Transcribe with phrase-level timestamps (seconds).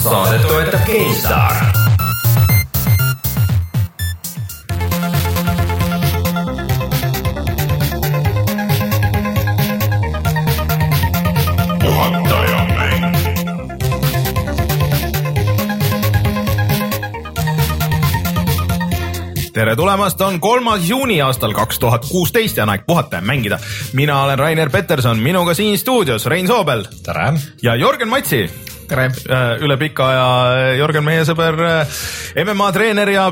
[0.00, 1.54] saadet toetab GameStar.
[19.52, 23.58] tere tulemast, on kolmas juuni aastal kaks tuhat kuusteist ja on aeg puhata ja mängida.
[23.92, 26.84] mina olen Rainer Peterson, minuga siin stuudios Rein Soobel.
[27.02, 27.32] tere!
[27.62, 28.69] ja Jörgen Matsi.
[28.90, 29.08] Tere!
[29.64, 30.28] üle pika aja
[30.80, 31.58] Jörgen, meie sõber,
[32.42, 33.26] MMA treener ja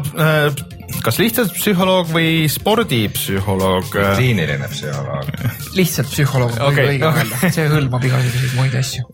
[1.04, 3.90] kas lihtsalt psühholoog või spordipsühholoog?
[3.92, 5.30] kliiniline psühholoog.
[5.76, 9.06] lihtsalt psühholoog on okay, õige öelda, see hõlmab igasuguseid muid asju.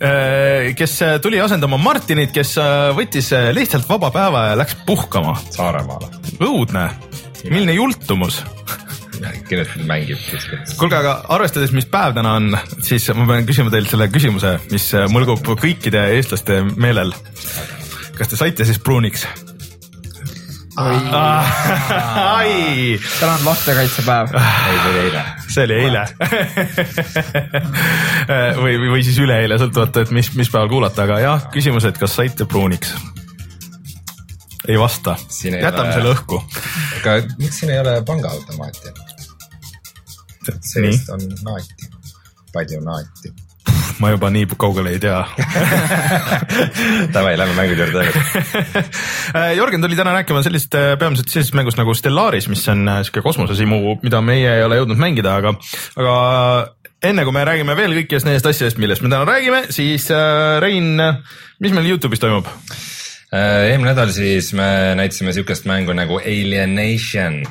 [0.79, 2.57] kes tuli asendama Martinit, kes
[2.99, 5.37] võttis lihtsalt vaba päeva ja läks puhkama.
[5.55, 6.13] Saaremaale.
[6.39, 6.89] õudne,
[7.49, 8.43] milline jultumus
[9.49, 10.61] kindlasti mängib kuskil.
[10.79, 12.53] kuulge, aga arvestades, mis päev täna on,
[12.85, 17.15] siis ma pean küsima teilt selle küsimuse, mis mõlgub kõikide eestlaste meelel.
[18.19, 19.27] kas te saite siis pruuniks?
[20.77, 20.99] ai,
[23.21, 24.29] täna on lastekaitsepäev.
[24.35, 25.25] ei, see oli eile.
[25.49, 26.05] see oli eile
[28.63, 32.17] või, või, siis üleeile, sõltuvalt, et mis, mis päeval kuulata, aga jah, küsimus, et kas
[32.19, 32.95] saite pruuniks?
[34.69, 36.43] ei vasta, jätame ole- selle õhku.
[37.01, 38.95] aga miks siin ei ole pangaautomaati?
[40.61, 41.91] Sellest on naati,
[42.53, 43.35] palju naati.
[44.03, 45.21] ma juba nii kaugele ei tea
[47.15, 48.21] Davai, lähme mängude juurde tagasi.
[49.59, 53.25] Jörgen tuli täna rääkima sellist äh, peamiselt sellisest mängust nagu Stellaris, mis on äh, sihuke
[53.25, 55.55] kosmosesimu, mida meie ei ole jõudnud mängida, aga,
[56.01, 56.17] aga
[57.05, 60.99] enne kui me räägime veel kõikidest nendest asjadest, millest me täna räägime, siis äh, Rein,
[61.63, 62.51] mis meil Youtube'is toimub?
[63.35, 67.43] Äh, eelmine nädal siis me näitasime siukest mängu nagu Alienation.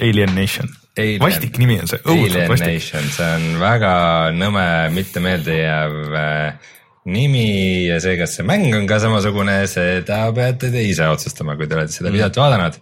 [0.00, 0.68] Alien Nation.
[0.98, 1.22] Alien.
[1.22, 2.84] vastik nimi on see, õudselt vastik.
[2.84, 3.92] See on väga
[4.36, 6.70] nõme, mitte meeldejääv äh,
[7.08, 11.66] nimi ja see, kas see mäng on ka samasugune, seda peate te ise otsustama, kui
[11.66, 12.78] te olete seda videot vaadanud.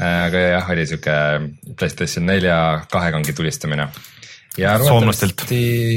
[0.00, 1.16] aga jah, oli sihuke
[1.76, 2.56] Playstation nelja
[2.92, 3.88] kahekangi tulistamine.
[4.58, 5.44] Ja Soomlastelt.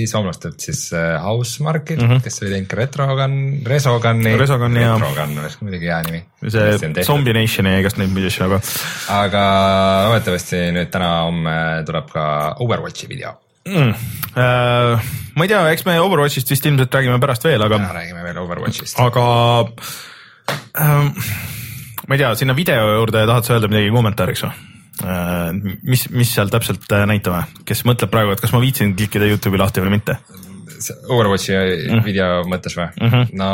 [0.09, 2.21] soomlastelt siis äh, Housemarquilt mm, -hmm.
[2.23, 4.35] kes oli teinud ka Retrogun, Resoguni.
[4.37, 4.99] Resogun, jah.
[5.01, 6.23] Retrogun oleks muidugi hea nimi.
[6.49, 8.59] see Zombie Nation ja igast neid muid asju, aga
[9.09, 9.45] aga
[10.09, 11.55] loodetavasti nüüd täna-homme
[11.85, 12.25] tuleb ka
[12.59, 13.33] Overwatchi video
[13.65, 13.89] mm,
[14.37, 18.37] äh, ma ei tea, eks me Overwatchist vist ilmselt räägime pärast veel, aga räägime veel
[18.43, 18.99] Overwatchist.
[18.99, 19.25] aga
[20.77, 21.09] ähm,
[22.07, 24.69] ma ei tea, sinna video juurde tahad sa öelda midagi kommentaariks või äh,?
[25.01, 29.61] mis, mis seal täpselt äh, näitame, kes mõtleb praegu, et kas ma viitsin klikkida Youtube'i
[29.61, 30.19] lahti või mitte?
[30.83, 31.55] Overwatchi
[32.03, 33.11] video mõttes või mm?
[33.11, 33.29] -hmm.
[33.39, 33.49] no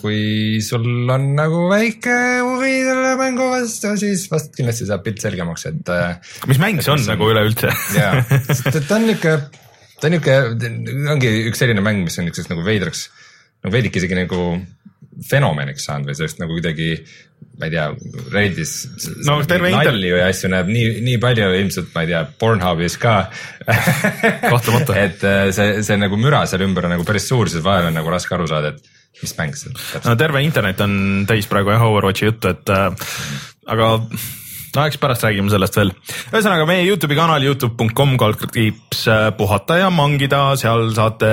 [0.00, 5.66] kui sul on nagu väike huvi selle mängu vastu, siis vast kindlasti saab pilt selgemaks,
[5.68, 6.16] et äh,
[6.48, 7.72] mis mäng see on nagu üleüldse?
[7.98, 9.36] jaa, sest et ta on niuke,
[10.00, 10.38] ta on niuke,
[11.14, 13.10] ongi üks selline mäng, mis on niisuguseks nagu veidraks,
[13.62, 14.40] nagu veidike isegi nagu
[15.28, 16.88] fenomeniks saanud või sellest nagu kuidagi,
[17.60, 17.84] ma ei tea,
[18.32, 18.72] Reddis.
[19.26, 23.16] No inter- nalju ja asju näeb nii, nii palju ilmselt, ma ei tea, Pornhubis ka.
[23.66, 24.98] Kahtlemata.
[25.06, 27.98] et äh, see, see nagu müra seal ümber on nagu päris suur, siis vahel on
[27.98, 30.94] nagu raske aru saada, et mis mäng see täpselt no terve internet on
[31.28, 33.10] täis praegu jah Overwatchi juttu, et äh,
[33.70, 33.90] aga
[34.76, 35.92] no eks pärast räägime sellest veel.
[36.32, 41.28] ühesõnaga meie Youtube'i kanal Youtube.com kaldkriips äh, puhata ja mangida, seal saate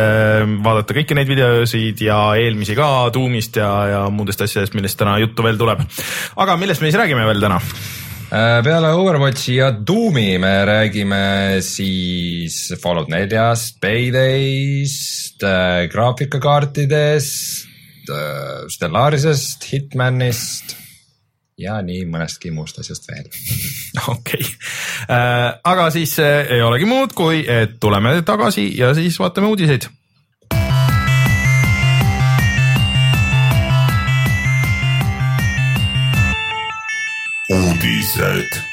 [0.65, 5.45] vaadata kõiki neid videosid ja eelmisi ka Doomist ja, ja muudest asjadest, millest täna juttu
[5.45, 5.85] veel tuleb.
[6.35, 7.61] aga millest me siis räägime veel täna?
[8.29, 11.23] Äh, peale Overwatchi ja Doomi me räägime
[11.65, 15.47] siis Fallout neljast, Paydayst,
[15.95, 17.65] graafikakaartidest,
[18.75, 20.79] Stellarisest, Hitmanist
[21.59, 23.29] ja nii mõnestki muust asjast veel.
[24.15, 25.13] okei okay.,
[25.63, 29.89] aga siis äh, ei olegi muud, kui et tuleme tagasi ja siis vaatame uudiseid
[37.49, 38.68] uudised.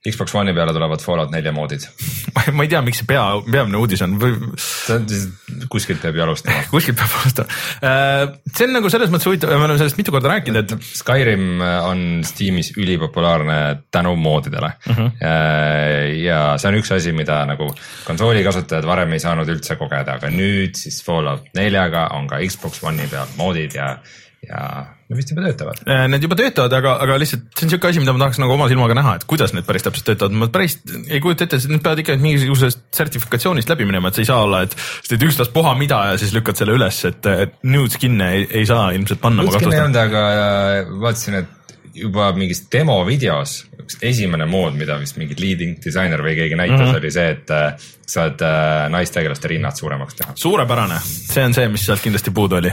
[0.00, 1.82] Xbox One'i peale tulevad Fallout nelja moodid.
[2.56, 4.38] ma ei tea, miks see pea, peamine uudis on või
[5.72, 6.62] kuskilt peab ju alustama.
[6.72, 7.58] kuskilt peab alustama.
[8.48, 12.04] see on nagu selles mõttes huvitav, me oleme sellest mitu korda rääkinud, et Skyrim on
[12.24, 13.58] Steamis ülipopulaarne
[13.92, 15.02] tänu moodidele uh.
[15.02, 15.10] -huh.
[16.16, 17.68] ja see on üks asi, mida nagu
[18.06, 22.80] konsooli kasutajad varem ei saanud üldse kogeda, aga nüüd siis Fallout neljaga on ka Xbox
[22.88, 23.98] One'i peal moodid ja,
[24.48, 24.64] ja
[25.10, 25.82] nad vist juba töötavad.
[25.86, 28.54] äh, need juba töötavad, aga, aga lihtsalt see on siuke asi, mida ma tahaks nagu
[28.54, 30.78] oma silmaga näha, et kuidas need päris täpselt töötavad, ma päris
[31.10, 34.64] ei kujuta ette, need peavad ikka mingisugusest sertifikatsioonist läbi minema, et sa ei saa olla,
[34.66, 38.46] et sa teed ükstaspuha mida ja siis lükkad selle üles, et, et nude skin'e ei,
[38.62, 39.46] ei saa ilmselt panna.
[39.46, 40.26] Lutskin ei olnud, aga
[41.02, 41.56] vaatasin, et
[42.00, 46.78] juba mingis demo videos üks esimene mood, mida vist mingi leading disainer või keegi näitas
[46.78, 46.84] mm.
[46.86, 47.00] -hmm.
[47.00, 50.36] oli see, et äh, saad äh, naistegelaste rinnad suuremaks teha.
[50.38, 52.72] suurepärane, see on see, mis sealt kindlasti puudu oli.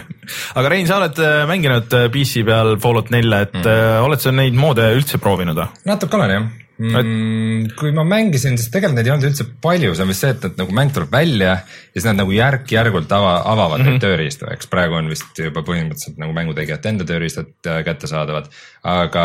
[0.55, 4.05] aga Rein, sa oled äh, mänginud äh, PC peal Fallout nelja, et mm.
[4.05, 5.69] oled sa neid moode üldse proovinud või?
[5.89, 6.47] natuke olen jah
[6.77, 7.73] mm,.
[7.77, 10.47] kui ma mängisin, siis tegelikult neid ei olnud üldse palju, see on vist see, et,
[10.49, 11.59] et nagu mäng tuleb välja ja
[11.95, 13.97] siis nad nagu järk-järgult ava, avavad mm -hmm.
[13.97, 18.51] neid tööriistu, eks praegu on vist juba põhimõtteliselt nagu mängutegijate enda tööriistad äh, kättesaadavad.
[18.87, 19.23] aga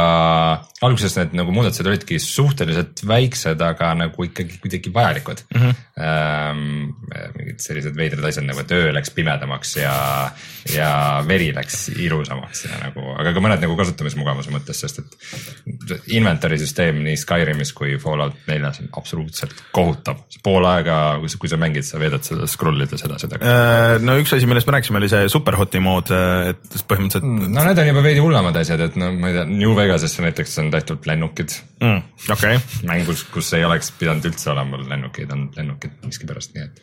[0.82, 5.60] alguses need nagu muudatused olidki suhteliselt väiksed, aga nagu ikkagi kuidagi vajalikud mm.
[5.60, 5.80] -hmm.
[5.92, 6.94] Ähm,
[7.36, 10.30] mingid sellised veidrad asjad nagu, et öö läks pimedamaks ja,
[10.72, 16.56] ja veri läks ilusamaks ja nagu, aga ka mõned nagu kasutamismugavuse mõttes, sest et inventory
[16.58, 20.22] süsteem nii Skyrimis kui Fallout neljas on absoluutselt kohutav.
[20.42, 23.50] pool aega, kui sa mängid, sa veedad seda scroll ides edasi-tagasi.
[23.50, 26.10] Äh, no üks asi, millest me rääkisime, oli see Superhoti mood,
[26.52, 29.46] et põhimõtteliselt mm., no need on juba veidi hullemad asjad, et no ma ei tea,
[29.50, 31.56] New Vegasesse näiteks on tehtud lennukid.
[31.82, 32.82] Mm, okei okay..
[32.88, 36.80] mängus, kus ei oleks pidanud üldse olema lennukeid, on lennukid miskipärast, nii et.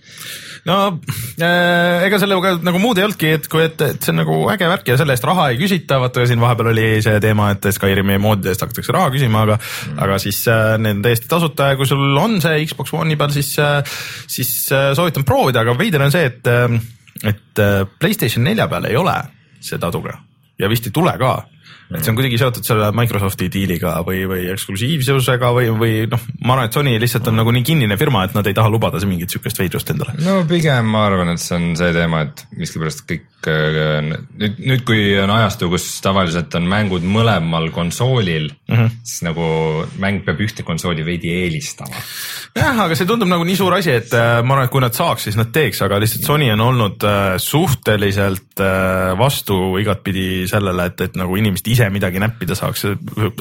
[0.69, 0.77] no
[1.41, 4.69] äh, ega sellega nagu muud ei olnudki, et kui, et, et see on nagu äge
[4.71, 8.19] värk ja selle eest raha ei küsita, vaata siin vahepeal oli see teema, et Skyrimi
[8.21, 11.79] moodide eest hakatakse raha küsima, aga mm., aga siis äh, need on täiesti tasuta ja
[11.79, 16.05] kui sul on see Xbox One'i peal, siis äh,, siis äh, soovitan proovida, aga veider
[16.05, 16.51] on see, et,
[17.23, 19.15] et äh, Playstation nelja peal ei ole
[19.63, 20.19] see taduga
[20.59, 21.33] ja vist ei tule ka
[21.89, 26.54] et see on kuidagi seotud selle Microsofti diiliga või, või eksklusiivsusega või, või noh, ma
[26.54, 29.33] arvan, et Sony lihtsalt on nagu nii kinnine firma, et nad ei taha lubada mingit
[29.33, 30.13] sihukest veidrust endale.
[30.21, 34.83] no pigem ma arvan, et see on see teema, et miskipärast kõik äh, nüüd, nüüd
[34.86, 38.75] kui on ajastu, kus tavaliselt on mängud mõlemal konsoolil mm.
[38.75, 39.00] -hmm.
[39.01, 39.50] siis nagu
[39.98, 42.06] mäng peab ühte konsooli veidi eelistama.
[42.54, 44.94] jah, aga see tundub nagu nii suur asi, et äh, ma arvan, et kui nad
[44.94, 48.45] saaks, siis nad teeks, aga lihtsalt Sony on olnud äh, suhteliselt
[49.18, 52.85] vastu igatpidi sellele, et, et nagu inimesed ise midagi näppida saaks,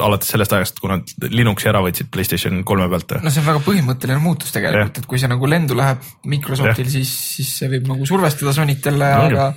[0.02, 3.18] alates sellest ajast, kui nad Linuxi ära võtsid Playstation kolme pealt.
[3.22, 7.12] no see on väga põhimõtteline muutus tegelikult et kui see nagu lendu läheb Microsoftil, siis,
[7.36, 9.36] siis see võib nagu survestada Sonyt jälle, Ongi.
[9.36, 9.54] aga aga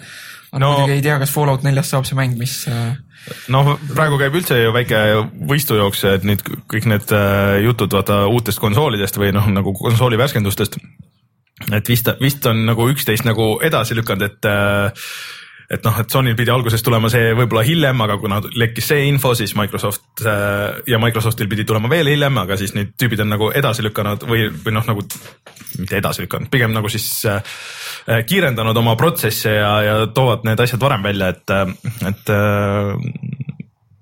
[0.52, 2.98] No- no, muidugi ei tea, kas Fallout neljast saab see mäng, mis äh,
[3.54, 5.00] noh, praegu käib üldse ju väike
[5.48, 10.76] võistujooks, et nüüd kõik need äh, jutud vaata uutest konsoolidest või noh, nagu konsooli värskendustest.
[11.72, 15.08] et vist, vist on nagu üksteist nagu edasi lükanud, et äh,
[15.72, 19.32] et noh, et Sonyl pidi alguses tulema see võib-olla hiljem, aga kuna lekkis see info,
[19.40, 23.52] siis Microsoft äh, ja Microsoftil pidi tulema veel hiljem, aga siis nüüd tüübid on nagu
[23.56, 25.06] edasi lükanud või, või noh, nagu
[25.80, 27.40] mitte edasi lükanud, pigem nagu siis äh,
[28.12, 31.56] äh, kiirendanud oma protsesse ja, ja toovad need asjad varem välja, et,
[32.12, 32.34] et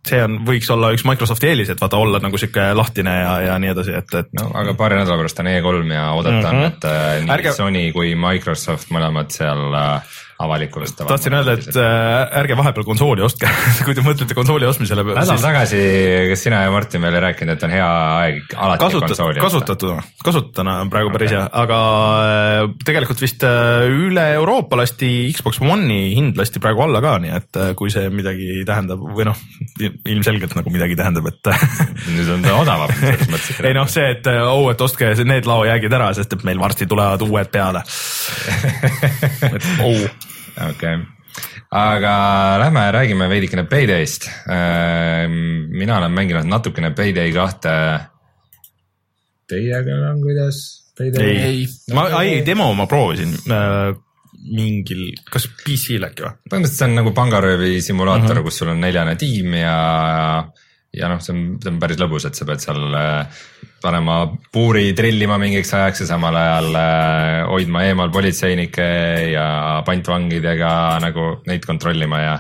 [0.09, 3.57] see on, võiks olla üks Microsofti eelis, et vaata olla nagu sihuke lahtine ja, ja
[3.61, 6.55] nii edasi, et, et no aga paari nädala pärast on E3 ja oodata on Mhm.
[6.55, 6.73] mm, -hmm.
[6.73, 7.53] et nii Ärge- Ärge...
[7.53, 11.09] Sony kui Microsoft mõlemad seal äh, avalikustavad.
[11.09, 13.49] tahtsin öelda, et äh, ärge vahepeal konsooli ostke,
[13.85, 15.03] kui te mõtlete konsooli ostmisele.
[15.03, 15.81] nädal tagasi,
[16.31, 20.13] kas sina ja Martin veel ei rääkinud, et on hea aeg alati kasutatud, konsooli kasutatud,
[20.23, 21.79] kasutatuna on praegu päris hea, aga
[22.23, 27.35] äh, tegelikult vist äh, üle Euroopa lasti Xbox One'i hind lasti praegu alla ka, nii
[27.35, 29.43] et kui see midagi tähendab või noh,
[30.07, 31.51] ilmselgelt nagu midagi tähendab, et
[32.15, 33.59] nüüd on ta odavam selles mõttes.
[33.59, 36.87] ei noh, see, et äh, oh, et ostke need laojäägid ära, sest et meil varsti
[36.87, 37.83] tulevad uued peale.
[39.51, 40.28] et oh,
[40.59, 41.05] okei okay.,
[41.71, 42.13] aga
[42.63, 44.29] lähme räägime veidikene Payday'st.
[45.69, 47.73] mina olen mänginud natukene Payday kahte.
[49.49, 50.61] Teiega on kuidas?
[50.97, 53.93] Payday ei Ei., ma, ei demo ma proovisin äh,
[54.55, 56.33] mingil, kas PC-l äkki või?
[56.49, 58.47] põhimõtteliselt see on nagu pangaröövi simulaator uh, -huh.
[58.47, 59.77] kus sul on neljane tiim ja,
[60.95, 63.41] ja noh, see on, see on päris lõbus, et sa pead seal äh,
[63.83, 68.89] panema puuri trillima mingiks ajaks ja samal ajal äh, hoidma eemal politseinikke
[69.35, 69.47] ja
[69.85, 70.73] pantvangidega
[71.05, 72.35] nagu neid kontrollima ja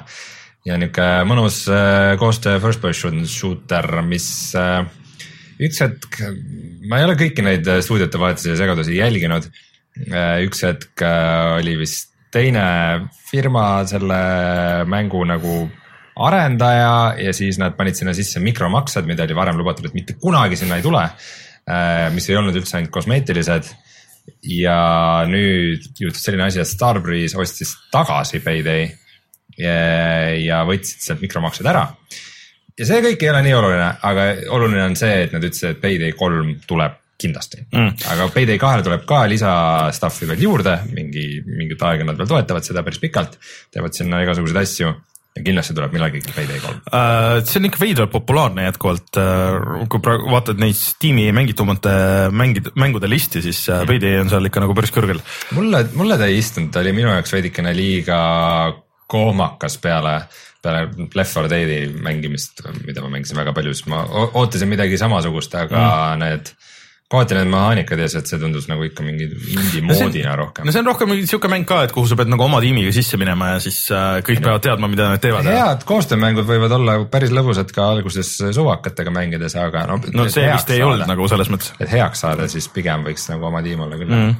[0.67, 4.27] ja niisugune mõnus äh, koostöö first person shooter, mis
[5.59, 6.21] üks hetk,
[6.89, 9.49] ma ei ole kõiki neid stuudiote vahetusi ja segadusi jälginud.
[10.45, 11.01] üks hetk
[11.57, 12.63] oli vist teine
[13.31, 14.19] firma selle
[14.87, 15.65] mängu nagu
[16.27, 20.59] arendaja ja siis nad panid sinna sisse mikromaksed, mida oli varem lubatud, et mitte kunagi
[20.59, 21.05] sinna ei tule.
[22.13, 23.67] mis ei olnud üldse ainult kosmeetilised.
[24.43, 24.79] ja
[25.25, 28.89] nüüd juhtus selline asi, et Starbreeze ostis tagasi Payday
[29.57, 29.75] ja,
[30.37, 31.87] ja võtsid sealt mikromaksed ära
[32.79, 35.81] ja see kõik ei ole nii oluline, aga oluline on see, et nad ütlesid, et
[35.83, 37.91] Payday kolm tuleb kindlasti Mm.
[38.13, 39.51] aga Payday kahele tuleb ka lisa
[39.91, 43.35] stuff'i veel juurde, mingi, mingit aega nad veel toetavad seda päris pikalt,
[43.73, 44.93] teevad sinna igasuguseid asju
[45.45, 46.81] kindlasti tuleb millalgi Payday kolm.
[46.89, 51.93] Uh, see on ikka veidralt populaarne jätkuvalt uh,, kui praegu vaatad neid Steam'i mängitumate
[52.35, 55.21] mängid, mängude listi, siis uh, Payday on seal ikka nagu päris kõrgel.
[55.57, 58.19] mulle, mulle ta ei istunud, ta oli minu jaoks veidikene liiga
[59.09, 60.15] kohmakas peale,
[60.61, 65.55] peale Left 4 Dead'i mängimist, mida ma mängisin väga palju, siis ma ootasin midagi samasugust,
[65.57, 66.25] aga mm.
[66.25, 66.51] need
[67.09, 70.73] kohati need mehaanikad ja see, et see tundus nagu ikka mingi indie moodina rohkem no
[70.73, 73.55] see on rohkem siuke mäng ka, et kuhu sa pead nagu oma tiimiga sisse minema
[73.55, 75.49] ja siis äh, kõik peavad teadma, mida nad teevad.
[75.49, 79.97] head koostöömängud võivad olla päris lõbusad ka alguses suvakatega mängides, aga no.
[80.13, 81.73] no see vist ei olnud nagu selles mõttes.
[81.81, 84.35] et heaks saada, siis pigem võiks nagu oma tiim olla küll mm..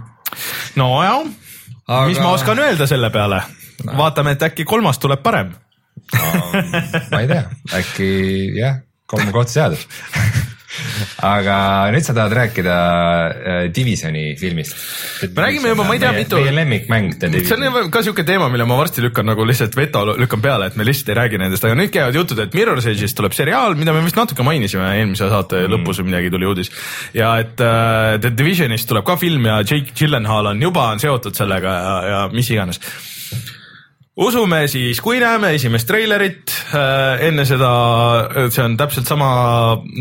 [0.77, 1.25] nojah,
[1.87, 3.41] Aga- mis ma oskan öelda selle peale?
[3.97, 5.55] vaatame, et äkki kolmas tuleb parem.
[6.13, 7.43] ma ei tea,
[7.81, 8.13] äkki
[8.59, 9.87] jah, kolm kohta seadus.
[11.25, 11.55] aga
[11.93, 14.75] nüüd sa tahad rääkida äh, Divisioni filmist.
[15.33, 18.67] Me räägime juba, ma ei tea, mitu- meie lemmikmäng see on ka siuke teema, mille
[18.69, 21.77] ma varsti lükkan nagu lihtsalt veto lükkan peale, et me lihtsalt ei räägi nendest, aga
[21.79, 25.63] nüüd käivad jutud, et Mirror's Edge'ist tuleb seriaal, mida me vist natuke mainisime eelmise saate
[25.63, 25.73] mm.
[25.75, 26.73] lõpus või midagi tuli uudis.
[27.17, 31.37] ja et äh, The Divisionist tuleb ka film ja Jake Gyllenhaal on juba on seotud
[31.37, 32.81] sellega ja, ja mis iganes
[34.19, 37.69] usume siis, kui näeme esimest treilerit äh, enne seda,
[38.51, 39.29] see on täpselt sama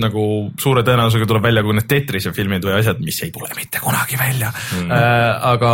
[0.03, 0.25] nagu
[0.59, 4.19] suure tõenäosusega tuleb välja kui need Tetrise filmid või asjad, mis ei tule mitte kunagi
[4.21, 4.91] välja mm..
[4.91, 5.73] Äh, aga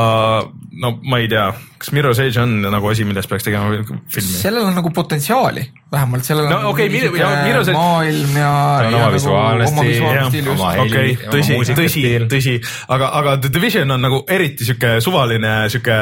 [0.80, 1.46] no ma ei tea,
[1.80, 4.36] kas Mirror's Edge on nagu asi, millest peaks tegema filmi?
[4.36, 8.38] sellel on nagu potentsiaali, vähemalt sellel No on okei, mingi Mir- ja Mirror's Edge- maailm
[8.42, 8.54] ja.
[8.84, 12.56] On oma visuaalne oma stiil, visuaalne jah, stiil just okei, tõsi, tõsi tõsi,
[12.92, 16.00] aga, aga The Division on nagu eriti sihuke suvaline sihuke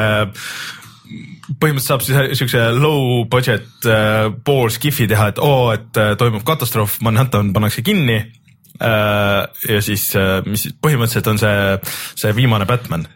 [1.43, 6.45] põhimõtteliselt saab siis siukse low budget äh, pool skiff'i teha, et oo, et äh, toimub
[6.47, 9.41] katastroof, Manhattan pannakse kinni äh,.
[9.69, 11.57] ja siis äh,, mis põhimõtteliselt on see,
[12.23, 13.07] see viimane Batman.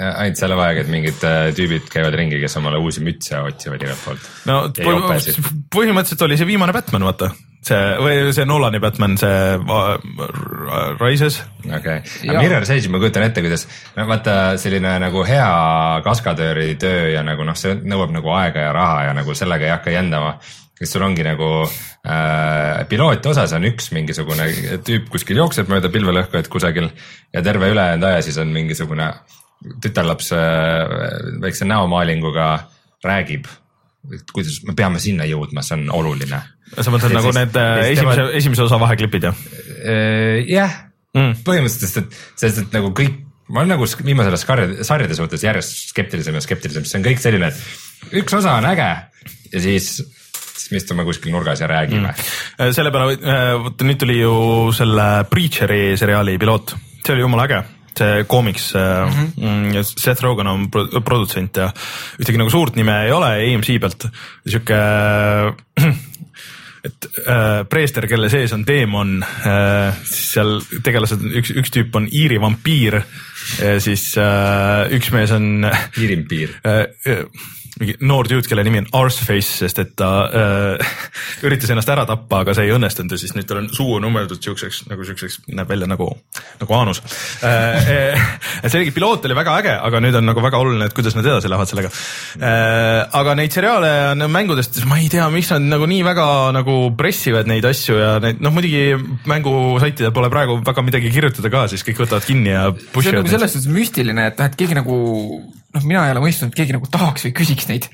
[0.00, 4.04] ainult selle vahega, et mingid äh, tüübid käivad ringi, kes omale uusi mütse otsivad igalt
[4.06, 4.32] poolt.
[4.46, 7.32] no põhimõtteliselt oli see viimane Batman, vaata
[7.64, 9.58] see või see Nolani Batman, see
[11.00, 11.40] Rises.
[11.66, 15.50] okei okay., aga Mirror's Edge ma kujutan ette, kuidas no vaata selline nagu hea
[16.06, 19.74] kaskadööri töö ja nagu noh, see nõuab nagu aega ja raha ja nagu sellega ei
[19.74, 20.38] hakka jändama.
[20.80, 21.48] kes sul ongi nagu
[22.08, 24.46] äh, pilootosas on üks mingisugune
[24.86, 26.88] tüüp kuskil jookseb mööda pilvelõhku, et kusagil
[27.34, 29.12] ja terve ülejäänud aja siis on mingisugune
[29.84, 30.40] tütarlaps äh,
[31.42, 32.46] väikse näomaalinguga
[33.04, 33.44] räägib,
[34.16, 36.38] et kuidas me peame sinna jõudma, see on oluline.
[36.76, 39.42] sa mõtled Ja nagu siis- need äh, esimese teevad-, esimese osa vaheklipid jah?
[40.48, 40.78] jah
[41.10, 41.40] Mm.
[41.42, 43.16] põhimõtteliselt, sest et, sest et nagu kõik,
[43.50, 47.18] ma olen nagu viimasel ajal sarjade, sarjade suhtes järjest skeptilisem ja skeptilisem, see on kõik
[47.18, 48.86] selline, et üks osa on äge
[49.50, 49.88] ja siis,
[50.54, 52.70] siis me istume kuskil nurgas ja räägime mm..
[52.76, 53.16] selle peale,
[53.64, 54.36] vot nüüd tuli ju
[54.78, 57.60] selle Preacheri seriaali piloot, see oli jumala äge
[57.98, 59.82] see koomiks mm, -hmm.
[59.82, 61.70] Seth Rogen on pro- produtsent ja
[62.20, 64.06] ühtegi nagu suurt nime ei ole EMC pealt,
[64.46, 64.78] sihuke
[66.84, 72.08] et äh, preester, kelle sees on teemon äh,, siis seal tegelased, üks, üks tüüp on
[72.08, 73.00] Iiri vampiir,
[73.82, 75.66] siis äh, üks mees on
[75.96, 76.56] piirimpiir.
[76.68, 77.24] äh, äh,
[77.78, 80.94] mingi noor tüüd, kelle nimi on Arseface, sest et ta äh,
[81.46, 84.06] üritas ennast ära tappa, aga see ei õnnestunud ja siis nüüd tal on suu on
[84.08, 86.08] ummeldud siukseks nagu siukseks, näeb välja nagu,
[86.60, 87.02] nagu Aanus
[87.46, 87.90] äh,.
[87.94, 88.26] äh,
[88.62, 91.16] et see oligi, piloot oli väga äge, aga nüüd on nagu väga oluline, et kuidas
[91.18, 93.04] nad edasi lähevad sellega äh,.
[93.20, 97.50] aga neid seriaale no mängudest, ma ei tea, miks nad nagu nii väga nagu pressivad
[97.50, 98.98] neid asju ja neid noh, muidugi
[99.30, 103.32] mängusaitidel pole praegu väga midagi kirjutada ka, siis kõik võtavad kinni ja see on nagu
[103.32, 105.00] selles suhtes müstiline, et noh, et keegi nagu
[105.74, 107.86] noh, mina ei ole mõistnud, et keegi nagu tahaks või küsiks neid.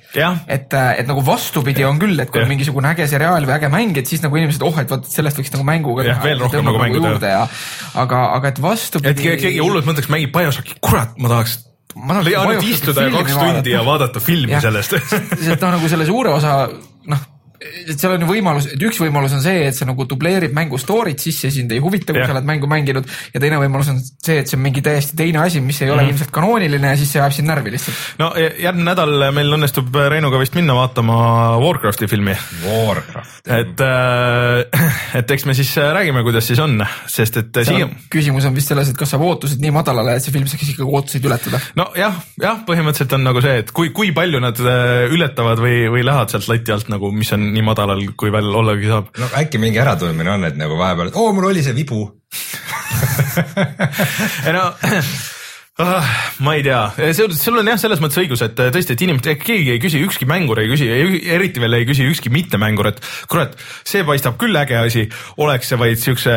[0.48, 2.46] Et, et nagu vastupidi on küll, et kui Jah.
[2.48, 5.36] on mingisugune äge seriaal või äge mäng, et siis nagu inimesed, oh, et vot sellest
[5.42, 7.44] võiks nagu mänguga Jah, veel rohkem nagu mängu teha.
[7.44, 9.12] ja aga, aga et vastupidi.
[9.12, 11.62] et ke- keegi hullult mõtleks, mängib BioShocki, kurat, ma tahaks,
[11.96, 13.54] Ma tahaks ainult istuda ja kaks vaadata.
[13.56, 14.60] tundi ja vaadata filmi Jah.
[14.66, 14.96] sellest.
[15.46, 16.66] sest noh, nagu selle suure osa
[17.08, 17.22] noh,
[17.60, 20.78] et seal on ju võimalus, et üks võimalus on see, et see nagu dubleerib mängu
[20.80, 24.38] story't sisse, sind ei huvita, kui sa oled mängu mänginud ja teine võimalus on see,
[24.42, 26.10] et see on mingi täiesti teine asi, mis ei ole Mhm.
[26.14, 27.96] ilmselt kanooniline ja siis see ajab sind närvi lihtsalt.
[28.18, 31.16] no ja- järgmine nädal meil õnnestub Reinuga vist minna vaatama
[31.62, 32.34] Warcrafti filmi,
[32.66, 33.46] Warcraft.
[33.46, 33.80] et,
[35.18, 36.78] et eks me siis räägime, kuidas siis on,
[37.10, 40.34] sest et siia, küsimus on vist selles, et kas saab ootused nii madalale, et see
[40.34, 41.60] film saaks ikkagi ootuseid ületada.
[41.78, 46.04] nojah, jah, põhimõtteliselt on nagu see, et kui, kui palju nad äh, ületavad või, või
[46.06, 49.12] lähevad sealt lati alt nagu, mis on nii madalal, kui veel ollagi saab.
[49.20, 52.02] no äkki mingi äratundmine on, et nagu vahepeal, et oo, mul oli see vibu.
[54.46, 54.64] ei no
[55.82, 56.08] ah,
[56.40, 59.42] ma ei tea, sul sul on jah, selles mõttes õigus, et äh, tõesti, et inimesed,
[59.42, 63.58] keegi ei küsi, ükski mängur ei küsi, eriti veel ei küsi ükski mittemängur, et kurat,
[63.84, 65.04] see paistab küll äge asi,
[65.44, 66.36] oleks see vaid siukse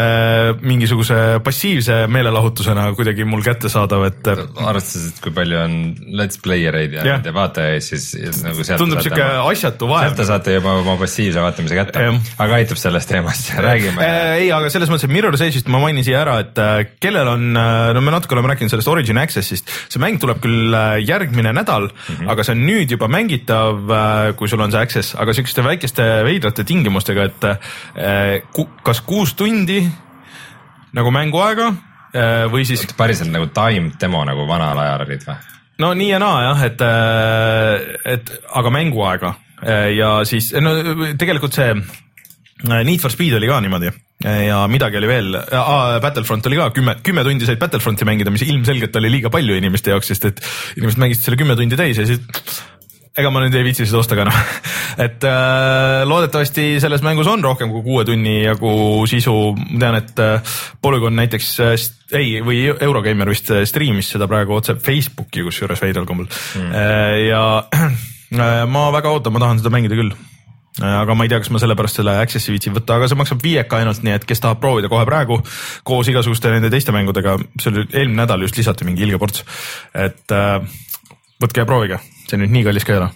[0.60, 5.78] mingisuguse passiivse meelelahutusena kuidagi mul kättesaadav, et arvestades, et kui palju on
[6.20, 8.12] let's player eid ja nende vaatajaid, siis
[8.44, 8.84] nagu sealt.
[8.84, 12.10] tundub siuke asjatu vaev sealt te saate juba oma passiivse vaatamise kätte
[12.44, 14.04] aga aitab sellest teemast, räägime.
[14.04, 16.64] Äh, ei, aga selles mõttes, et Mirror's Edge'ist ma mainin siia ära, et
[17.00, 19.29] kellel on, no me natuke oleme rääkinud sellest Origin Access'ist.
[19.34, 22.32] See mäng tuleb küll äh, järgmine nädal mm, -hmm.
[22.32, 23.94] aga see on nüüd juba mängitav,
[24.38, 28.42] kui sul on see Access, aga siukeste väikeste veidrate tingimustega, et äh,
[28.84, 29.82] kas kuus tundi
[30.94, 35.38] nagu mänguaega äh, või siis päriselt nagu time demo nagu vanal ajal olid või?
[35.80, 36.82] no nii ja naa jah, et,
[38.06, 39.34] et aga mänguaega
[39.96, 40.72] ja siis no
[41.20, 43.92] tegelikult see äh, Need for Speed oli ka niimoodi
[44.24, 45.38] ja midagi oli veel,
[46.04, 49.94] Battlefront oli ka kümme, kümme tundi said Battlefronti mängida, mis ilmselgelt oli liiga palju inimeste
[49.94, 50.42] jaoks, sest et
[50.76, 52.20] inimesed mängisid selle kümme tundi täis ja siis
[53.20, 54.40] ega ma nüüd ei viitsi seda osta ka noh,
[55.06, 58.72] et äh, loodetavasti selles mängus on rohkem kui kuue tunni jagu
[59.10, 61.76] sisu, ma tean, et äh, Polygon näiteks äh,
[62.20, 66.30] ei, või Eurogeimer vist äh, striimis seda praegu otse Facebooki kusjuures veidral kombel.
[66.60, 66.74] Mm.
[67.28, 67.44] ja
[67.80, 70.14] äh, ma väga ootan, ma tahan seda mängida küll
[70.82, 73.80] aga ma ei tea, kas ma sellepärast selle Access'i viitsin võtta, aga see maksab viieka
[73.80, 75.40] ainult, nii et kes tahab proovida kohe praegu
[75.88, 79.44] koos igasuguste nende teiste mängudega, see oli eelmine nädal just lisati mingi ilge ports,
[79.94, 80.58] et äh,
[81.44, 83.12] võtke ja proovige, see nüüd nii kallis ka ei ole.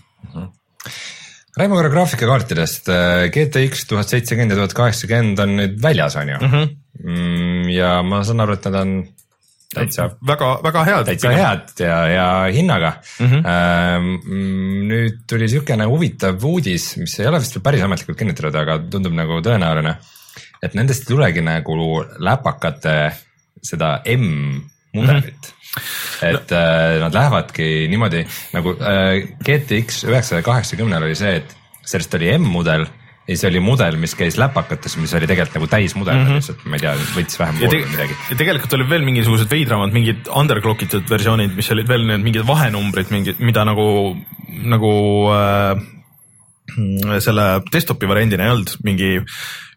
[1.57, 2.87] räägime korra graafikakaartidest,
[3.33, 6.55] GTX tuhat seitsekümmend ja tuhat kaheksakümmend on nüüd väljas, on ju Mhm.
[6.55, 7.15] mm.
[7.15, 7.69] -hmm.
[7.71, 8.95] ja ma saan aru, et nad on
[9.73, 11.05] täitsa väga, väga head.
[11.09, 13.31] täitsa head ja, ja hinnaga mm.
[13.31, 14.35] -hmm.
[14.89, 19.15] nüüd tuli siukene huvitav uudis, mis ei ole vist veel päris ametlikult kinnitatud, aga tundub
[19.17, 19.95] nagu tõenäoline.
[20.63, 21.77] et nendest ei tulegi nagu
[22.19, 22.95] läpakate
[23.63, 25.51] seda M-mudelit mm.
[25.75, 26.29] -hmm.
[26.29, 32.37] et äh, nad lähevadki niimoodi nagu äh, GTX üheksasada kaheksakümnel oli see, et sellest oli
[32.37, 32.85] M-mudel
[33.27, 36.41] ja see oli mudel, mis käis läpakates, mis oli tegelikult nagu täismudel mm, -hmm.
[36.41, 38.17] lihtsalt ma ei tea, võttis vähem te või midagi.
[38.29, 42.47] ja tegelikult oli veel mingisugused veidramad, mingid underclock itud versioonid, mis olid veel need mingid
[42.47, 43.87] vahenumbrid, mingid, mida nagu,
[44.75, 44.93] nagu
[45.31, 45.85] äh,
[47.25, 49.15] selle desktopi variandina ei olnud, mingi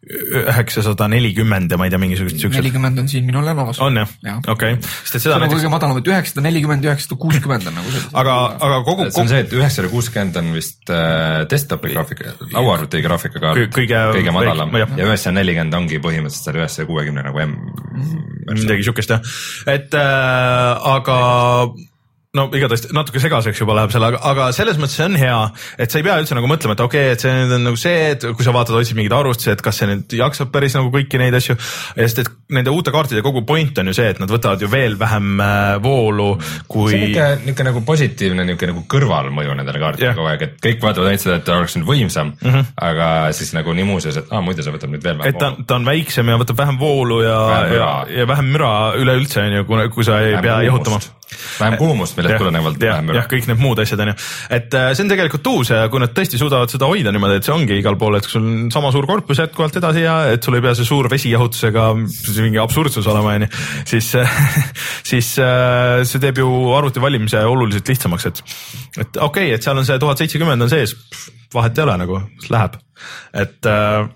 [0.07, 2.61] üheksasada nelikümmend ja ma ei tea, mingisugused siuksed.
[2.61, 3.81] nelikümmend on siin minul läbavas.
[3.83, 6.11] on jah Jah., okei okay., sest et see seda on nagu näiteks kõige, madalam, et
[6.13, 8.05] üheksasada nelikümmend, üheksasada kuuskümmend on nagu see.
[8.23, 8.37] aga,
[8.69, 13.63] aga kogu, see on see, et üheksasada kuuskümmend on vist äh, desktopi graafika, lauaarvuti graafikakaart
[13.65, 17.59] Kõ- kõige kõige madalam ja üheksasada nelikümmend ongi põhimõtteliselt seal üheksasada kuuekümne nagu M.
[18.55, 19.37] midagi siukest jah,
[19.75, 21.19] et äh, aga
[22.37, 25.39] no igatahes natuke segaseks juba läheb selle, aga, aga selles mõttes see on hea,
[25.83, 27.81] et sa ei pea üldse nagu mõtlema, et okei okay,, et see nüüd on nagu
[27.81, 30.93] see, et kui sa vaatad, otsid mingeid arvustusi, et kas see nüüd jaksab päris nagu
[30.95, 31.57] kõiki neid asju.
[31.97, 34.99] sest et nende uute kaartide kogu point on ju see, et nad võtavad ju veel
[35.01, 36.29] vähem äh, voolu
[36.71, 40.19] kui see on niisugune, niisugune nagu positiivne niisugune nagu kõrvalmõju nendele kaartidele Jah.
[40.19, 42.73] kogu aeg, et kõik vaatavad ainult seda, et ta oleks nüüd võimsam mm, -hmm.
[42.91, 45.67] aga siis nagu nii muuseas, et aa muide, see võtab nüüd veel et ta vähem,
[45.67, 49.59] ta on väiksem ja võtab vähem voolu ja, Vähem ja ja vähem müra üleüldse on
[49.59, 51.01] ju, kui, sa ei pea jahutama.
[51.61, 53.25] Vähem kuumust, millest tulenevalt jah, vähem jah, müra.
[53.31, 54.17] kõik need muud asjad on ju,
[54.57, 57.49] et äh, see on tegelikult uus ja kui nad tõesti suudavad seda hoida niimoodi, et
[57.49, 60.59] see ongi igal pool, et sul on sama suur korpus jätkuvalt edasi ja et sul
[60.59, 63.51] ei pea see suur vesijahutusega mingi absurdsus olema, onju,
[63.91, 64.13] siis,
[65.11, 68.45] siis äh, see teeb ju arvuti valimise oluliselt lihtsamaks, et,
[68.95, 70.95] et okei okay,, et seal on see tuhat seitsekümmend on sees,
[71.55, 72.79] vahet ei ole nagu, läheb,
[73.35, 74.07] et äh,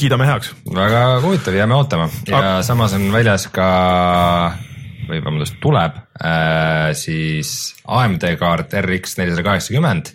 [0.00, 0.52] kiidame heaks.
[0.74, 3.70] väga huvitav, jääme ootama ja Aga- samas on väljas ka
[5.08, 10.12] või vabandust, tuleb äh, siis AMD kaart RX nelisada kaheksakümmend,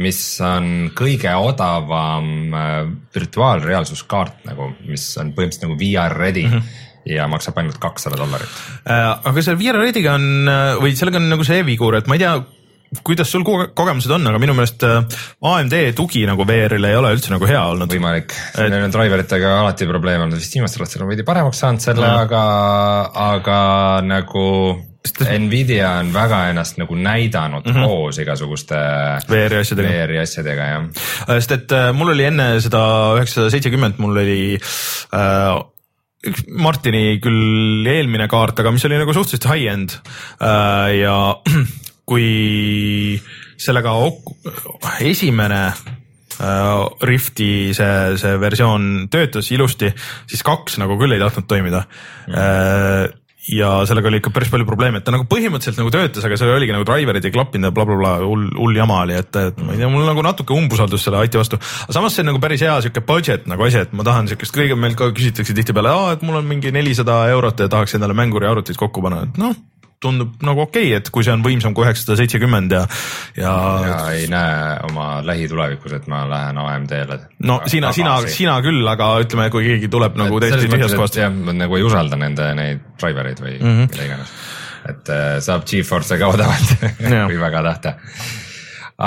[0.00, 2.76] mis on kõige odavam äh,
[3.16, 6.54] virtuaalreaalsuskaart nagu, mis on põhimõtteliselt nagu VR ready mm.
[6.60, 8.50] -hmm ja maksab ainult kakssada dollarit.
[8.84, 10.50] Äh, aga selle VR Rediga on
[10.82, 12.34] või sellega on nagu see vigur, et ma ei tea,
[13.06, 17.14] kuidas sul koge- kogemused on, aga minu meelest äh, AMD tugi nagu VR-ile ei ole
[17.14, 17.90] üldse nagu hea olnud.
[17.92, 22.06] võimalik, neil on driveritega alati probleeme olnud, vist viimastel aastatel on veidi paremaks saanud selle
[22.06, 22.44] mm, aga,
[23.30, 23.58] aga
[24.06, 24.46] nagu
[25.00, 27.86] Nvidia on väga ennast nagu näidanud mm -hmm.
[27.88, 28.76] koos igasuguste
[29.30, 29.88] VR-i asjadega.
[29.88, 30.88] VR-i asjadega jah.
[31.38, 32.82] sest et äh, mul oli enne seda
[33.16, 34.58] üheksasada seitsekümmend, mul oli
[35.14, 35.62] äh,
[36.26, 39.96] üks Martini küll eelmine kaart, aga mis oli nagu suhteliselt high-end
[40.42, 41.16] äh, ja
[42.10, 43.20] kui
[43.60, 43.94] sellega
[45.06, 49.92] esimene äh, Rifti see, see versioon töötas ilusti,
[50.30, 53.18] siis kaks nagu küll ei tahtnud toimida mm..
[53.54, 56.54] ja sellega oli ikka päris palju probleeme, et ta nagu põhimõtteliselt nagu töötas, aga seal
[56.56, 59.76] oligi nagu driver'id ei klappinud ja blablabla bla,, hull, hull jama oli, et, et ma
[59.76, 61.60] ei tea, mul nagu natuke umbusaldus selle IT vastu.
[61.86, 64.56] aga samas see on nagu päris hea sihuke budget nagu asi, et ma tahan siukest,
[64.56, 68.80] kõige meilt ka küsitakse tihtipeale, et mul on mingi nelisada eurot ja tahaks endale mänguriarvutit
[68.80, 69.54] kokku panna, et noh
[70.00, 72.82] tundub nagu okei okay,, et kui see on võimsam kui üheksasada seitsekümmend ja,
[73.36, 73.52] ja,
[73.84, 77.18] ja ei näe oma lähitulevikus, et ma lähen AMD-le.
[77.44, 81.20] no sina, sina, sina küll, aga ütleme, kui keegi tuleb nagu täiesti tühjast kohast.
[81.20, 83.74] jah, nagu ei usalda nende neid drivereid või mm.
[83.74, 83.90] -hmm.
[83.92, 84.32] mida iganes.
[84.94, 87.26] et äh, saab Geforce'iga odavalt Jah.
[87.30, 87.94] kui väga tahta.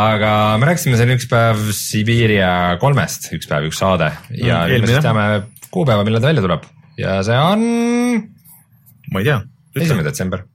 [0.04, 4.88] aga me rääkisime siin üks päev Siberia kolmest, üks päev, üks saade ja Mm, nüüd
[4.88, 5.28] me siis teame
[5.74, 6.70] kuupäeva, millal ta välja tuleb
[7.02, 7.68] ja see on
[9.14, 9.42] ma ei tea.
[9.76, 10.46] esimene detsember.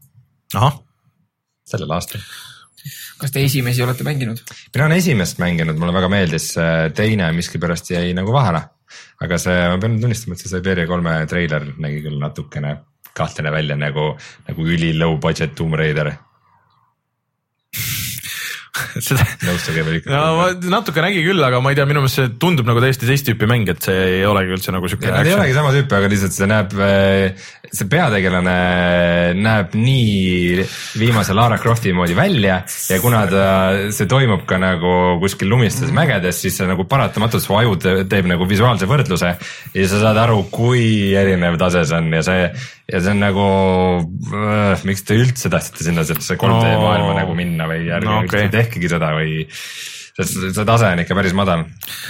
[0.57, 0.79] ahah,
[1.69, 2.23] sellel aastal.
[3.19, 4.41] kas te esimesi olete mänginud?
[4.75, 6.53] mina olen esimest mänginud, mulle väga meeldis,
[6.97, 8.63] teine miskipärast jäi nagu vahele.
[9.21, 12.79] aga see, ma pean tunnistama, et see Siberia kolme treiler nägi küll natukene
[13.19, 14.13] kahtlane välja nagu,
[14.49, 16.13] nagu üli low budget Tomb Raider.
[19.09, 20.13] seda, nõustuge veel ikka.
[20.13, 23.09] no ma natuke nägi küll, aga ma ei tea, minu meelest see tundub nagu täiesti
[23.09, 25.09] teist tüüpi mäng, et see ei olegi üldse nagu siuke.
[25.11, 26.75] Ei olegi sama tüüpi, aga lihtsalt see näeb,
[27.69, 28.57] see peategelane
[29.39, 30.65] näeb nii
[31.01, 33.45] viimase Lara Crofti moodi välja ja kuna ta,
[33.95, 38.29] see toimub ka nagu kuskil lumistes mägedes, siis see nagu paratamatult su aju te- teeb
[38.31, 39.35] nagu visuaalse võrdluse
[39.75, 42.49] ja sa saad aru, kui erinev tase see on ja see,
[42.89, 43.45] ja see on nagu,
[44.89, 46.83] miks te üldse tahtsite sinna sellesse 3D No.
[46.87, 48.49] maailma nagu minna või ärge No okay.
[48.53, 49.43] tehkegi seda või
[50.19, 51.61] sest see tase on ikka päris madal.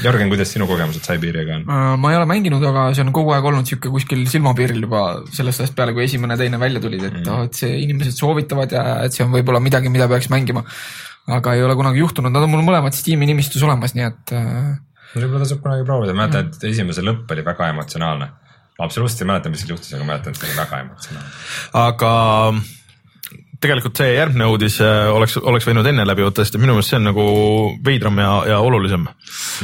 [0.01, 1.67] Jörgen, kuidas sinu kogemused Siberiaga on?
[2.01, 5.03] ma ei ole mänginud, aga see on kogu aeg olnud sihuke kuskil silmapiiril juba
[5.35, 8.73] sellest ajast peale, kui esimene ja teine välja tulid, et mm., et see inimesed soovitavad
[8.73, 10.65] ja et see on võib-olla midagi, mida peaks mängima.
[11.29, 14.79] aga ei ole kunagi juhtunud, nad on mul mõlemad Steam'i nimistus olemas, nii et äh,
[15.19, 18.31] võib-olla tasub kunagi proovida, ma mäletan, et esimese lõpp oli väga emotsionaalne.
[18.79, 21.33] Ma absoluutselt ei mäleta, mis seal juhtus, aga mäletan, et see oli väga emotsionaalne.
[21.83, 22.13] aga
[23.63, 27.01] tegelikult see järgmine uudis äh, oleks, oleks võinud enne läbi võtta, sest minu meelest see
[27.01, 27.25] on nagu
[27.85, 29.09] veidram ja, ja olulisem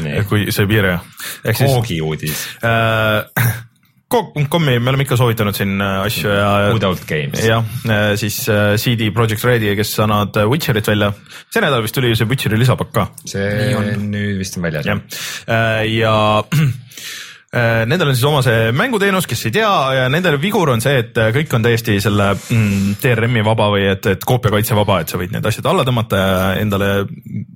[0.03, 0.24] Nii.
[0.31, 3.55] kui ehk siis Koogi uudis, äh,
[4.14, 6.50] Coop.com'i me oleme ikka soovitanud siin äh, asju ja.
[6.74, 7.38] Old Games.
[7.46, 7.64] jah,
[8.20, 11.12] siis äh, CD Projekt Redi, kes annavad Witcherit välja,
[11.55, 14.90] see nädal vist tuli see Witcheri lisapakk ka see nüüd vist on väljas.
[14.90, 16.16] jah, ja
[16.50, 17.23] äh,
[17.87, 21.19] nendel on siis oma see mänguteenus, kes ei tea ja nendel vigur on see, et
[21.21, 25.21] äh, kõik on täiesti selle mm, DRM-i vaba või et, et koopiakaitse vaba, et sa
[25.21, 26.88] võid need asjad alla tõmmata ja endale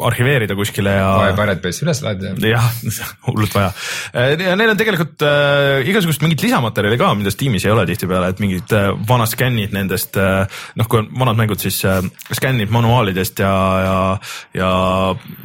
[0.08, 2.34] arhiveerida kuskile ja kohe Pirate Bay'st üles laadida.
[2.46, 2.68] jah,
[3.26, 3.72] hullult vaja.
[4.38, 8.44] ja neil on tegelikult äh, igasugust mingit lisamaterjali ka, mida Steamis ei ole tihtipeale, et
[8.44, 13.42] mingid äh, vanad skännid nendest äh,, noh, kui on vanad mängud, siis äh, skännid manuaalidest
[13.42, 13.98] ja, ja,
[14.54, 14.70] ja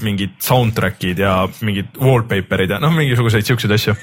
[0.06, 3.98] mingid soundtrack'id ja mingid wallpaper'id ja noh, mingisuguseid siukseid asju.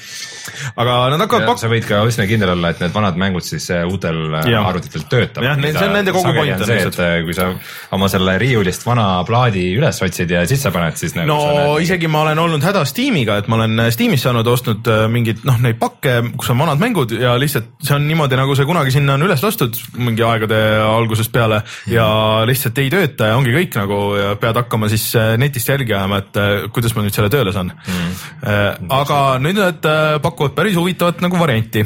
[0.76, 3.66] Aga nad hakkavad pak-, sa võid ka üsna kindel olla, et need vanad mängud siis
[3.74, 4.66] äh, uutel äh, Jah.
[4.68, 5.46] arvutitel töötavad.
[5.46, 7.00] Jah, see on nende kogu point on lihtsalt.
[7.04, 7.50] äh, kui sa
[7.96, 12.10] oma selle riiulist vana plaadi üles otsid ja sisse paned, siis nagu no näed isegi
[12.10, 16.16] ma olen olnud hädas Steamiga, et ma olen Steamis saanud ostnud mingeid noh, neid pakke,
[16.40, 19.42] kus on vanad mängud ja lihtsalt see on niimoodi, nagu see kunagi sinna on üles
[19.44, 22.06] lastud mingi aegade algusest peale ja
[22.48, 25.06] lihtsalt ei tööta ja ongi kõik nagu ja pead hakkama siis
[25.40, 26.40] netist järgi ajama, et
[26.74, 28.90] kuidas ma nüüd selle tööle saan mm..
[28.94, 31.84] aga nüüd nad äh, pakuvad päris huvitavat nagu varianti.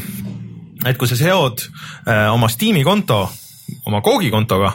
[0.84, 3.24] et kui sa seod äh, oma Steam'i konto
[3.88, 4.72] oma Koogi kontoga,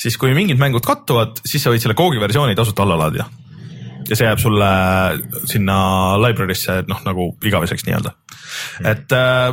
[0.00, 3.28] siis kui mingid mängud kattuvad, siis sa võid selle Koogi versiooni tasuta alla laadida.
[4.08, 4.68] Ja see jääb sulle
[5.46, 5.76] sinna
[6.18, 8.10] library'sse noh, nagu igaveseks nii-öelda,
[8.90, 9.52] et äh,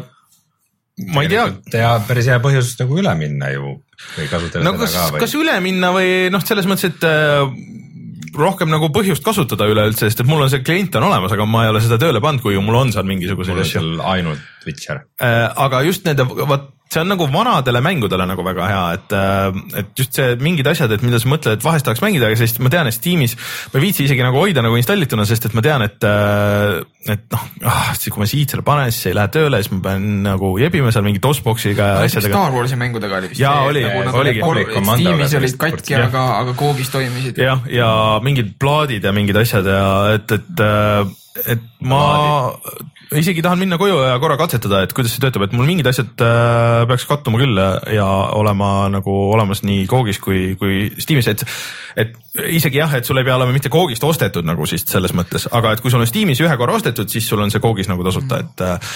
[1.13, 1.45] ma ei tea,
[1.77, 3.75] ja päris hea põhjus nagu üle minna ju
[4.15, 5.21] või kasutada no seda kas ka, või?
[5.21, 7.45] kas üle minna või noh, selles mõttes, et äh,
[8.41, 11.65] rohkem nagu põhjust kasutada üleüldse, sest et mul on see klient on olemas, aga ma
[11.65, 13.85] ei ole seda tööle pannud, kui mul on seal mingisuguseid asju.
[14.13, 15.05] ainult Witcher.
[15.21, 19.11] Äh, aga just nende, vot see on nagu vanadele mängudele nagu väga hea, et,
[19.77, 22.55] et just see mingid asjad, et mida sa mõtled, et vahest tahaks mängida, aga siis
[22.65, 25.61] ma tean, et Steamis ma ei viitsi isegi nagu hoida nagu installituna, sest et ma
[25.65, 26.07] tean, et,
[27.13, 29.83] et noh ah,, siis kui ma siit selle panen, siis ei lähe tööle, siis ma
[29.85, 32.33] pean nagu jebima seal mingi DOS-boxiga ja asjadega.
[32.33, 33.43] Star Warsi mängudega oli vist.
[33.43, 33.85] Jaa, oli,
[34.23, 34.43] oligi.
[34.89, 37.37] Steamis olid katki, aga, aga Koogis toimisid.
[37.37, 37.91] jah, ja
[38.25, 40.65] mingid plaadid ja mingid asjad ja et, et,
[41.53, 42.01] et ma
[43.17, 46.21] isegi tahan minna koju ja korra katsetada, et kuidas see töötab, et mul mingid asjad
[46.21, 47.57] äh, peaks kattuma küll
[47.95, 51.45] ja olema nagu olemas nii Koogis kui, kui Steamis, et,
[51.97, 52.13] et
[52.53, 55.73] isegi jah, et sul ei pea olema mitte Koogist ostetud nagu siis selles mõttes, aga
[55.73, 58.43] et kui sul on Steamis ühe korra ostetud, siis sul on see Koogis nagu tasuta,
[58.43, 58.93] et äh,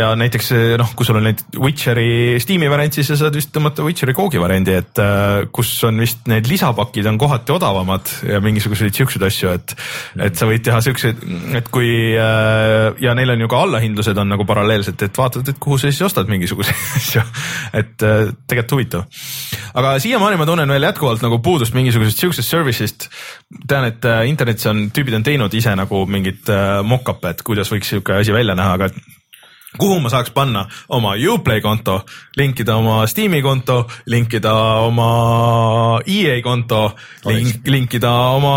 [0.00, 3.84] ja näiteks noh, kui sul on nüüd Witcheri Steam'i variant, siis sa saad vist tõmmata
[3.84, 8.96] Witcheri Koogi variandi, et äh, kus on vist need lisapakid on kohati odavamad ja mingisuguseid
[8.96, 9.76] siukseid asju, et,
[10.30, 11.20] et sa võid teha siukseid,
[11.60, 15.60] et kui äh, ja neil on ju ka allahindlused on nagu paralleelselt, et vaatad, et
[15.62, 17.22] kuhu sa siis ostad mingisuguseid asju,
[17.82, 19.22] et äh, tegelikult huvitav.
[19.74, 23.08] aga siiamaani ma tunnen veel jätkuvalt nagu puudust mingisugusest siuksest service'ist.
[23.68, 27.72] tean, et äh, internetis on, tüübid on teinud ise nagu mingit äh, mock-up'e, et kuidas
[27.72, 28.90] võiks siuke asi välja näha, aga
[29.78, 32.00] kuhu ma saaks panna oma Uplay konto,
[32.36, 34.54] linkida oma Steam'i konto, linkida
[34.86, 36.90] oma EA konto,
[37.26, 38.56] link, linkida oma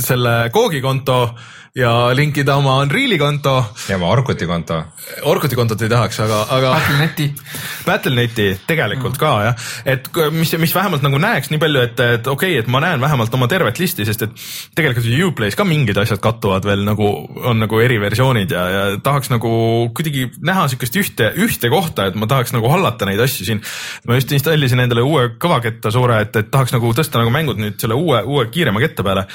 [0.00, 1.18] selle Koogi konto
[1.74, 3.54] ja linkida oma Unreali konto.
[3.88, 4.76] ja oma Orkuti konto.
[5.26, 7.26] Orkuti kontot ei tahaks, aga, aga Battle.net'i,
[7.86, 10.06] Battle.net'i tegelikult ka jah, et
[10.36, 13.34] mis, mis vähemalt nagu näeks nii palju, et, et okei okay,, et ma näen vähemalt
[13.34, 14.44] oma tervet listi, sest et
[14.78, 17.08] tegelikult ju Uplay's ka mingid asjad kattuvad veel nagu
[17.42, 19.50] on nagu eriversioonid ja, ja tahaks nagu
[19.98, 23.64] kuidagi näha sihukest ühte, ühte kohta, et ma tahaks nagu hallata neid asju siin.
[24.06, 27.82] ma just installisin endale uue kõvaketta suure, et, et tahaks nagu tõsta nagu mängud nüüd
[27.82, 29.26] selle uue, uue kiirema ketta peale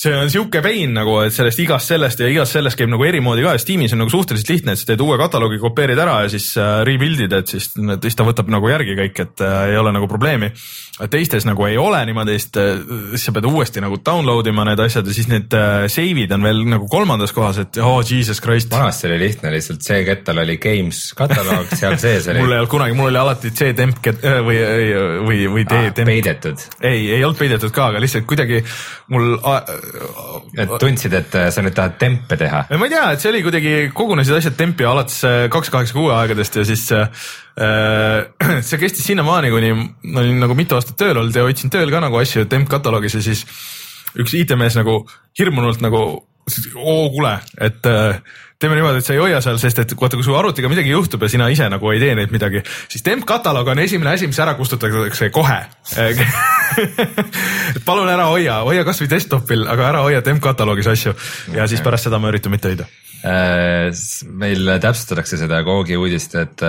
[0.00, 3.20] see on sihuke pain nagu, et sellest igast sellest ja igast sellest käib nagu eri
[3.20, 6.30] moodi ka Steamis on nagu suhteliselt lihtne, et sa teed uue kataloogi, kopeerid ära ja
[6.32, 9.92] siis äh, rebuild'id, et siis, siis ta võtab nagu järgi kõik, et äh, ei ole
[9.92, 10.48] nagu probleemi.
[11.12, 12.80] teistes nagu ei ole niimoodi, sest äh,
[13.12, 16.48] siis sa pead uuesti nagu download ima need asjad ja siis need äh, save'id on
[16.48, 18.72] veel nagu kolmandas kohas, et oh jesus christ.
[18.72, 22.72] vanasti oli lihtne, lihtsalt see kettal oli games kataloog, seal sees oli mul ei olnud
[22.72, 24.58] kunagi, mul oli alati C-temp äh, või,
[25.28, 26.08] või, või ah, D-temp.
[26.08, 26.66] peidetud.
[26.80, 28.64] ei, ei olnud peidetud ka, aga lihtsalt kuidagi
[29.12, 29.36] mul
[30.58, 32.62] et tundsid, et äh, sa nüüd tahad tempe teha.
[32.70, 36.14] ma ei tea, et see oli kuidagi, kogunesid asjad tempi alates äh, kaks kaheksa kuue
[36.16, 37.08] aegadest ja siis äh,
[38.68, 42.02] see kestis sinnamaani, kuni ma olin nagu mitu aastat tööl olnud ja hoidsin tööl ka
[42.02, 43.44] nagu asju temp kataloogis ja siis
[44.18, 45.02] üks IT-mees nagu
[45.38, 46.04] hirmunult nagu,
[46.80, 48.22] oo kuule, et äh,
[48.60, 51.22] teeme niimoodi, et sa ei hoia seal, sest et vaata, kui su arvutiga midagi juhtub
[51.24, 54.40] ja sina ise nagu ei tee neid midagi, siis temp kataloog on esimene asi, mis
[54.42, 55.60] ära kustutatakse kohe
[55.96, 56.20] et
[57.88, 61.16] palun ära hoia, hoia kasvõi desktop'il, aga ära hoia temp kataloogis asju
[61.56, 62.88] ja siis pärast seda ma üritan mitte hoida.
[63.20, 63.90] Äh,
[64.40, 66.62] meil täpsustatakse seda Googi uudist, et,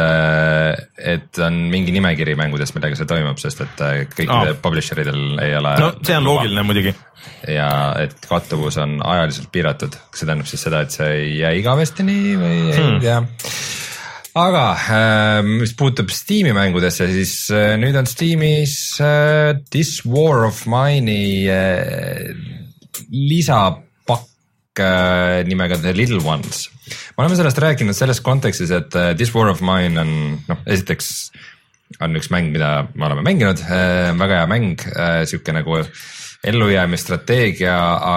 [1.00, 4.62] et on mingi nimekiri mängudest, millega see toimub, sest et äh, kõikidel Aa.
[4.64, 5.72] publisher idel ei ole.
[5.80, 6.92] no see on loogiline muidugi.
[7.48, 7.70] ja
[8.02, 12.04] et kattuvus on ajaliselt piiratud, kas see tähendab siis seda, et see ei jää igavesti
[12.08, 12.98] nii või Hmm.
[12.98, 13.20] ei tea.
[14.42, 20.66] aga äh, mis puutub Steam'i mängudesse, siis äh, nüüd on Steam'is äh, This War of
[20.68, 23.80] Mine'i äh, äh,
[25.46, 26.70] nimega The Little Ones.
[27.18, 30.14] me oleme sellest rääkinud selles kontekstis, et äh, This War of Mine on
[30.48, 31.32] noh, esiteks
[32.00, 33.60] on üks mäng, mida me oleme mänginud,
[34.16, 34.84] väga hea mäng,
[35.28, 35.76] sihuke nagu
[36.44, 37.76] ellujäämisstrateegia,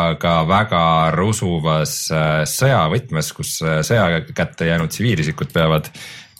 [0.09, 5.91] aga väga rusuvas äh, sõjavõtmes, kus äh, sõja kätte jäänud tsiviilisikud peavad,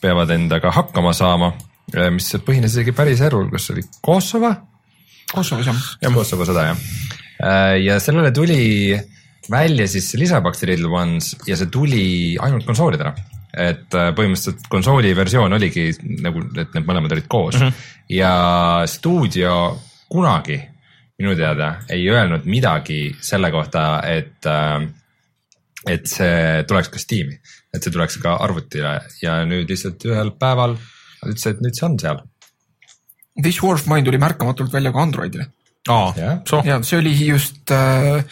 [0.01, 1.53] peavad endaga hakkama saama,
[2.15, 4.55] mis põhines isegi päris elul, kus oli Kosovo
[5.35, 5.83] Kosovos jah.
[6.15, 6.81] Kosovo sõda jah.
[7.83, 8.95] ja sellele tuli
[9.51, 12.05] välja siis see lisapaks The Little Ones ja see tuli
[12.41, 13.15] ainult konsoolidele.
[13.55, 15.93] et äh, põhimõtteliselt konsooli versioon oligi
[16.25, 17.91] nagu, et need mõlemad olid koos mm -hmm.
[18.17, 18.33] ja
[18.91, 19.79] stuudio
[20.11, 20.59] kunagi
[21.19, 24.47] minu teada ei öelnud midagi selle kohta, et,
[25.87, 27.39] et see tuleks ka Steam'i,
[27.75, 30.75] et see tuleks ka arvutile ja nüüd lihtsalt ühel päeval
[31.25, 32.19] ütles, et nüüd see on seal.
[33.41, 35.47] This War of Mine tuli märkamatult välja ka Androidile
[35.89, 38.25] aa soh, ja see oli just äh,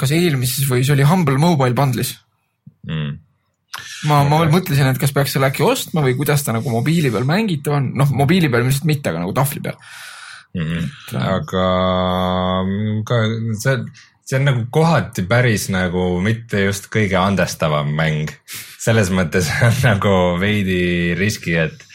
[0.00, 2.14] kas eelmises või see oli Humble Mobile bundle'is.
[2.86, 3.14] Mm.
[4.08, 7.10] ma, ma veel mõtlesin, et kas peaks selle äkki ostma või kuidas ta nagu mobiili
[7.12, 9.78] peal mängitav on, noh mobiili peal ilmselt mitte, aga nagu tahvli peal.
[10.54, 10.68] mm.
[10.68, 11.24] -hmm.
[11.32, 11.66] aga
[13.08, 13.18] ka
[13.62, 13.76] see,
[14.26, 18.30] see on nagu kohati päris nagu mitte just kõige andestavam mäng.
[18.78, 21.85] selles mõttes on nagu veidi riski, et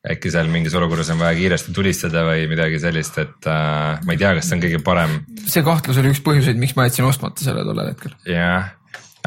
[0.00, 4.20] äkki seal mingis olukorras on vaja kiiresti tulistada või midagi sellist, et äh, ma ei
[4.20, 5.16] tea, kas see on kõige parem.
[5.44, 8.70] see kahtlus oli üks põhjuseid, miks ma jätsin ostmata selle tollel hetkel jah,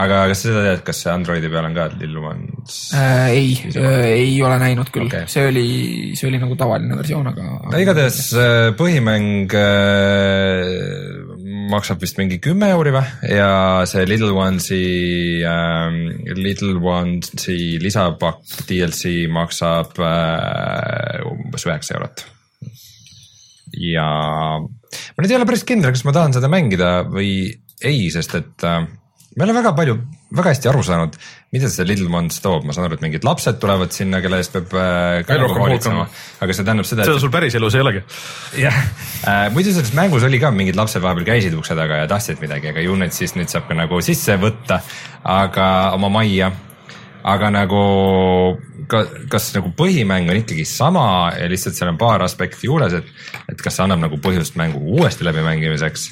[0.01, 2.79] aga kas sa seda tead, kas see Androidi peal on ka Lil Ones?
[2.97, 3.29] äh,.
[3.35, 5.67] ei äh,, ei ole näinud küll okay., see oli,
[6.17, 7.53] see oli nagu tavaline versioon, aga.
[7.69, 11.22] no igatahes äh, põhimäng äh,
[11.71, 13.49] maksab vist mingi kümme euri või ja
[13.89, 15.97] see Little Ones'i äh,,
[16.37, 22.25] Little Ones'i lisapakk DLC maksab äh, umbes üheksa eurot.
[23.79, 24.07] ja
[24.59, 27.31] ma nüüd ei ole päris kindel, kas ma tahan seda mängida või
[27.83, 28.83] ei, sest et äh,
[29.37, 29.95] ma ei ole väga palju,
[30.37, 31.15] väga hästi aru saanud,
[31.55, 34.53] mida see Little Ones toob, ma saan aru, et mingid lapsed tulevad sinna, kelle eest
[34.53, 36.05] peab äh, ka rohkem hoolitsema
[36.43, 38.03] aga see tähendab seda, et seda sul päriselus ei olegi.
[38.61, 42.43] jah äh,, muidu selles mängus oli ka mingid lapsed vahepeal käisid ukse taga ja tahtsid
[42.43, 44.81] midagi, aga ju need siis nüüd saab ka nagu sisse võtta,
[45.23, 45.67] aga
[45.97, 46.51] oma majja.
[47.23, 47.81] aga nagu
[48.91, 51.05] ka, kas nagu põhimäng on ikkagi sama
[51.37, 53.07] ja lihtsalt seal on paar aspekti juures, et,
[53.51, 56.09] et kas see annab nagu põhjust mängu uuesti läbimängimiseks.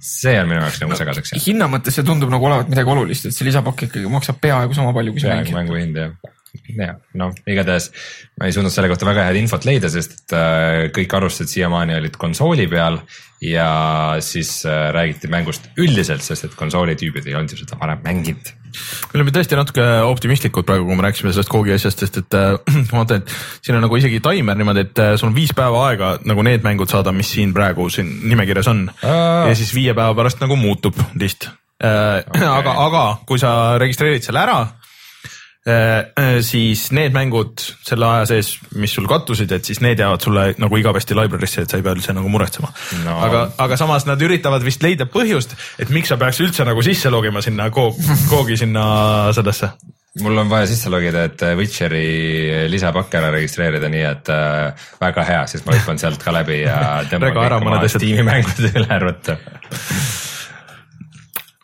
[0.00, 1.46] See on minu jaoks nagu segaseks jäänud.
[1.46, 4.94] hinna mõttes see tundub nagu olevat midagi olulist, et see lisapakk ikkagi maksab peaaegu sama
[4.96, 5.64] palju kui see peaaegu mäng.
[5.64, 6.36] mängu hind jah.
[6.78, 7.90] Ja noh, igatahes
[8.38, 11.96] ma ei suutnud selle kohta väga head infot leida, sest et äh, kõik arvustused siiamaani
[11.98, 13.00] olid konsooli peal
[13.44, 13.68] ja
[14.24, 18.50] siis äh, räägiti mängust üldiselt, sest et konsoolitüübid ei olnud ju seda varem mänginud.
[19.12, 22.56] me oleme tõesti natuke optimistlikud praegu, kui me rääkisime sellest Koogi asjast, sest et äh,
[22.92, 26.16] ma vaatan, et siin on nagu isegi taimer niimoodi, et sul on viis päeva aega
[26.28, 29.48] nagu need mängud saada, mis siin praegu siin nimekirjas on Aa.
[29.50, 31.50] ja siis viie päeva pärast nagu muutub list.
[31.78, 32.46] okay.
[32.58, 34.60] aga, aga kui sa registreerid selle ära,
[36.44, 40.80] siis need mängud selle aja sees, mis sul kattusid, et siis need jäävad sulle nagu
[40.80, 42.70] igavesti library'sse, et sa ei pea üldse nagu muretsema
[43.04, 43.18] no.
[43.26, 47.12] Aga, aga samas nad üritavad vist leida põhjust, et miks sa peaks üldse nagu sisse
[47.12, 47.98] logima sinna Coop,
[48.30, 48.84] Coogi sinna
[49.36, 49.70] sellesse.
[50.22, 55.42] mul on vaja sisse logida, et Witcheri lisapakk ära registreerida, nii et äh, väga hea,
[55.50, 57.84] siis ma hüppan sealt ka läbi ja tõmban kõik oma.
[57.88, 59.02] Steam'i mängud üle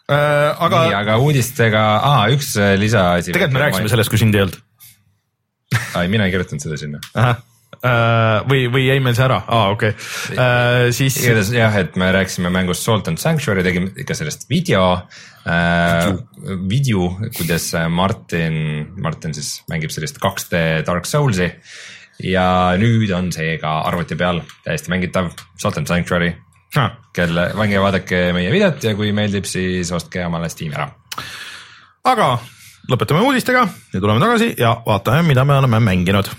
[0.08, 0.66] arvuta.
[0.66, 3.32] aga nii, aga uudistega, aa üks äh, lisaasi.
[3.32, 3.90] tegelikult me rääkisime.
[3.92, 4.60] sellest, kui sind ei olnud.
[5.98, 7.00] ai, mina ei kirjutanud seda sinna.
[8.48, 12.52] või, või jäi meil see ära, aa okei okay., siis igatahes jah, et me rääkisime
[12.52, 14.86] mängust Salt and Sanctuary, tegime ikka sellest video
[15.44, 16.12] äh,,
[16.70, 18.56] video, kuidas Martin,
[18.96, 21.50] Martin siis mängib sellist 2D Dark Souls'i
[22.22, 22.46] ja
[22.78, 26.43] nüüd on see ka arvuti peal täiesti mängitav, Salt and Sanctuary, ah,
[27.14, 30.88] kelle, minge vaadake meie videot ja kui meeldib, siis ostke omale Steam'i ära.
[32.10, 32.30] aga
[32.90, 36.32] lõpetame uudistega ja tuleme tagasi ja vaatame, mida me oleme mänginud.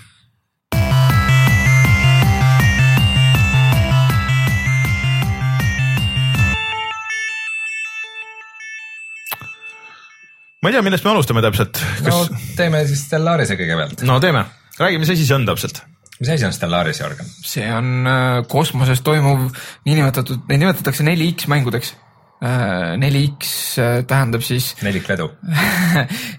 [10.66, 14.02] ma ei tea, millest me alustame täpselt, no kas, teeme siis Stellarise kõigepealt.
[14.08, 14.48] no teeme,
[14.80, 15.84] räägi, mis asi see on täpselt.
[16.20, 17.28] Mis asi on Stellaris, Jörgen?
[17.44, 19.50] see on äh, kosmoses toimuv
[19.86, 21.94] niinimetatud, neid nimetatakse 4X mängudeks.
[22.36, 25.30] 4X äh, tähendab siis, nelikvedu.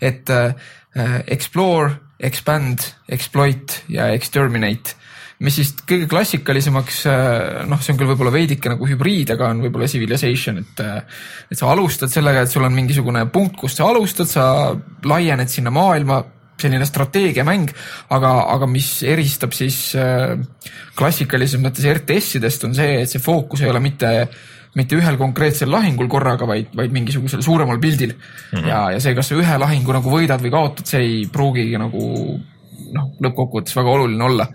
[0.02, 0.54] et äh,
[1.28, 4.96] explore, expand, exploit ja exterminate,
[5.46, 7.04] mis siis kõige klassikalisemaks,
[7.70, 11.70] noh, see on küll võib-olla veidike nagu hübriid, aga on võib-olla civilization, et et sa
[11.70, 14.48] alustad sellega, et sul on mingisugune punkt, kust sa alustad, sa
[15.06, 16.24] laiened sinna maailma,
[16.62, 17.72] selline strateegiamäng,
[18.16, 20.36] aga, aga mis eristab siis äh,
[20.98, 24.14] klassikalises mõttes RTS-idest on see, et see fookus ei ole mitte
[24.78, 28.58] mitte ühel konkreetsel lahingul korraga, vaid, vaid mingisugusel suuremal pildil mm.
[28.58, 28.68] -hmm.
[28.70, 32.02] ja, ja see, kas sa ühe lahingu nagu võidad või kaotad, see ei pruugigi nagu
[32.94, 34.48] noh, lõppkokkuvõttes väga oluline olla.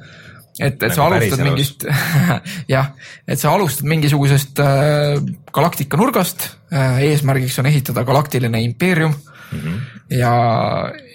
[0.61, 1.49] et, et sa Nagu alustad päriselus.
[1.49, 1.87] mingist,
[2.75, 2.93] jah,
[3.27, 5.19] et sa alustad mingisugusest äh,
[5.53, 9.17] galaktika nurgast äh,, eesmärgiks on ehitada galaktiline impeerium
[9.53, 9.61] mm.
[9.61, 9.81] -hmm.
[10.19, 10.35] ja,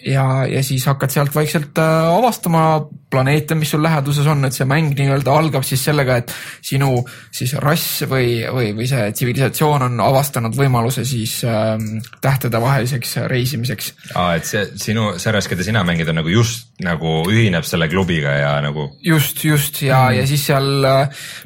[0.06, 4.68] ja, ja siis hakkad sealt vaikselt äh, avastama planeete, mis sul läheduses on, et see
[4.68, 10.00] mäng nii-öelda algab siis sellega, et sinu siis rass või, või, või see tsivilisatsioon on
[10.04, 11.76] avastanud võimaluse siis äh,
[12.22, 17.20] tähtedevaheliseks reisimiseks aa, et see sinu, see rass, keda sina mängid, on nagu just nagu
[17.32, 20.68] ühineb selle klubiga ja nagu just, just ja mm., ja siis seal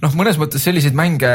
[0.01, 1.31] noh, mõnes mõttes selliseid mänge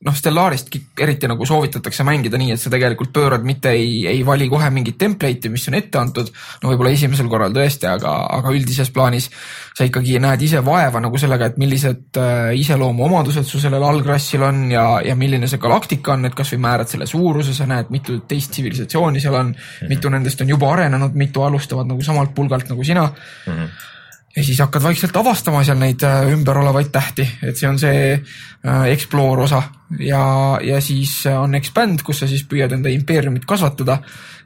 [0.00, 4.46] noh, Stellarist eriti nagu soovitatakse mängida nii, et sa tegelikult pöörad, mitte ei, ei vali
[4.48, 6.30] kohe mingit template'i, mis on ette antud.
[6.62, 9.28] no võib-olla esimesel korral tõesti, aga, aga üldises plaanis
[9.76, 14.64] sa ikkagi näed ise vaeva nagu sellega, et millised äh, iseloomuomadused su sellel algrassil on
[14.72, 18.56] ja, ja milline see galaktika on, et kasvõi määrad selle suuruse, sa näed, mitu teist
[18.56, 19.92] tsivilisatsiooni seal on mm, -hmm.
[19.92, 23.52] mitu nendest on juba arenenud, mitu alustavad nagu samalt pulgalt nagu sina mm.
[23.52, 23.88] -hmm
[24.36, 28.02] ja siis hakkad vaikselt avastama seal neid äh, ümber olevaid tähti, et see on see
[28.14, 29.62] äh, explore osa.
[29.98, 30.22] Ja,
[30.62, 33.98] ja siis on expand, kus sa siis püüad enda impeeriumit kasvatada.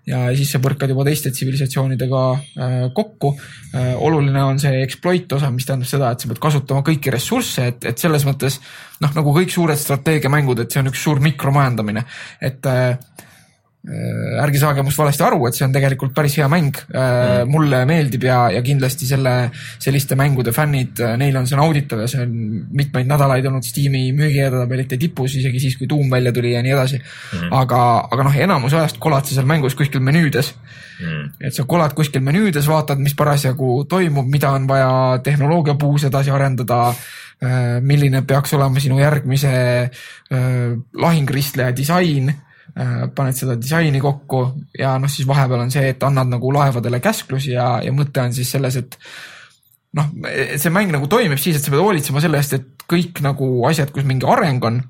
[0.08, 3.34] Ja siis sa põrkad juba teiste tsivilisatsioonidega äh, kokku.
[3.74, 3.94] Äh,.
[3.96, 7.86] oluline on see exploit osa, mis tähendab seda, et sa pead kasutama kõiki ressursse, et,
[7.88, 8.60] et selles mõttes
[9.00, 12.04] noh, nagu kõik suured strateegiamängud, et see on üks suur mikromajandamine,
[12.44, 13.33] et äh, Äh,
[13.84, 17.50] ärge saage must valesti aru, et see on tegelikult päris hea mäng mm..
[17.52, 19.34] mulle meeldib ja, ja kindlasti selle,
[19.82, 22.32] selliste mängude fännid, neile on see nauditav ja see on
[22.80, 27.00] mitmeid nädalaid olnud Steam'i müügiedetabelite tipus, isegi siis, kui Doom välja tuli ja nii edasi
[27.02, 27.50] mm..
[27.58, 27.82] aga,
[28.16, 31.28] aga noh, enamus ajast kolad sa seal mängus kuskil menüüdes mm..
[31.44, 36.86] et sa kolad kuskil menüüdes, vaatad, mis parasjagu toimub, mida on vaja tehnoloogiapuus edasi arendada
[37.84, 44.40] milline peaks olema sinu järgmise äh, lahingristleja disain Äh, paned seda disaini kokku
[44.78, 48.34] ja noh, siis vahepeal on see, et annad nagu laevadele käsklusi ja, ja mõte on
[48.34, 48.98] siis selles, et
[49.94, 50.10] noh,
[50.58, 53.92] see mäng nagu toimib siis, et sa pead hoolitsema selle eest, et kõik nagu asjad,
[53.94, 54.80] kus mingi areng on,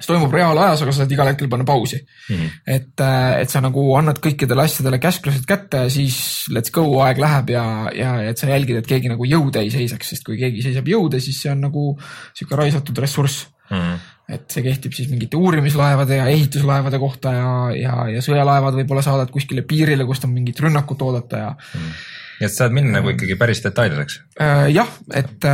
[0.00, 2.34] see toimub reaalajas, aga sa saad igal hetkel panna pausi mm.
[2.34, 2.56] -hmm.
[2.76, 3.04] et,
[3.42, 7.64] et sa nagu annad kõikidele asjadele käsklused kätte ja siis let's go, aeg läheb ja,
[7.94, 11.20] ja et sa jälgid, et keegi nagu jõude ei seisaks, sest kui keegi seisab jõude,
[11.20, 11.86] siis see on nagu
[12.32, 13.98] sihuke raisatud ressurss mm.
[14.36, 19.32] et see kehtib siis mingite uurimislaevade ja ehituslaevade kohta ja, ja, ja sõjalaevad võib-olla saadad
[19.34, 21.96] kuskile piirile, kust on mingit rünnakut oodata ja mm..
[22.40, 24.68] nii et saad minna nagu ikkagi päris detailseks äh,.
[24.74, 25.48] jah, et,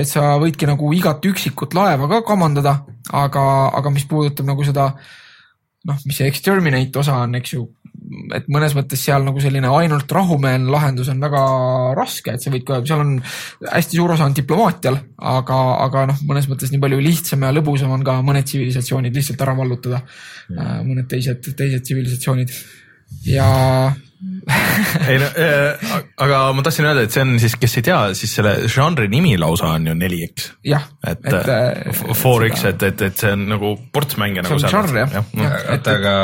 [0.00, 2.80] et sa võidki nagu igat üksikut laeva ka kamandada,
[3.12, 3.46] aga,
[3.80, 4.92] aga mis puudutab nagu seda
[5.88, 7.64] noh, mis see exterminate osa on, eks ju,
[8.36, 11.42] et mõnes mõttes seal nagu selline ainult rahumeelne lahendus on väga
[11.98, 13.14] raske, et sa võid seal on
[13.68, 14.98] hästi suur osa on diplomaatial,
[15.34, 19.46] aga, aga noh, mõnes mõttes nii palju lihtsam ja lõbusam on ka mõned tsivilisatsioonid lihtsalt
[19.46, 20.02] ära vallutada.
[20.48, 20.84] Mm..
[20.88, 22.52] mõned teised, teised tsivilisatsioonid.
[23.28, 23.48] Ja
[25.10, 25.90] ei no äh,
[26.24, 29.36] aga ma tahtsin öelda, et see on siis, kes ei tea, siis selle žanri nimi
[29.38, 30.48] lausa on ju 4X.
[30.66, 30.88] jah.
[31.06, 34.74] et, et äh, 4X, et, et, et see on nagu ports mänge nagu see on
[34.74, 35.52] žanr jah ja, ja.
[35.76, 36.16] oota, aga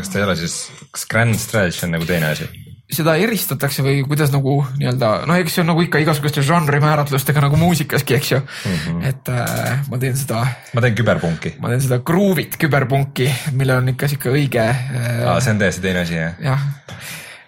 [0.00, 0.58] kas ta ei ole siis,
[0.94, 2.50] kas Grand Strategy on nagu teine asi?
[2.88, 7.42] Seda eristatakse või kuidas nagu nii-öelda, no eks see on nagu ikka igasuguste žanri määratlustega
[7.44, 8.78] nagu muusikaski, eks ju mm.
[8.84, 9.02] -hmm.
[9.10, 10.46] et äh, ma teen seda.
[10.72, 11.54] ma teen küberpunki.
[11.60, 15.20] ma teen seda gruuvit küberpunki, millel on ikka sihuke õige äh,.
[15.26, 16.40] aa, see on täiesti teine asi jah?
[16.40, 16.64] jah,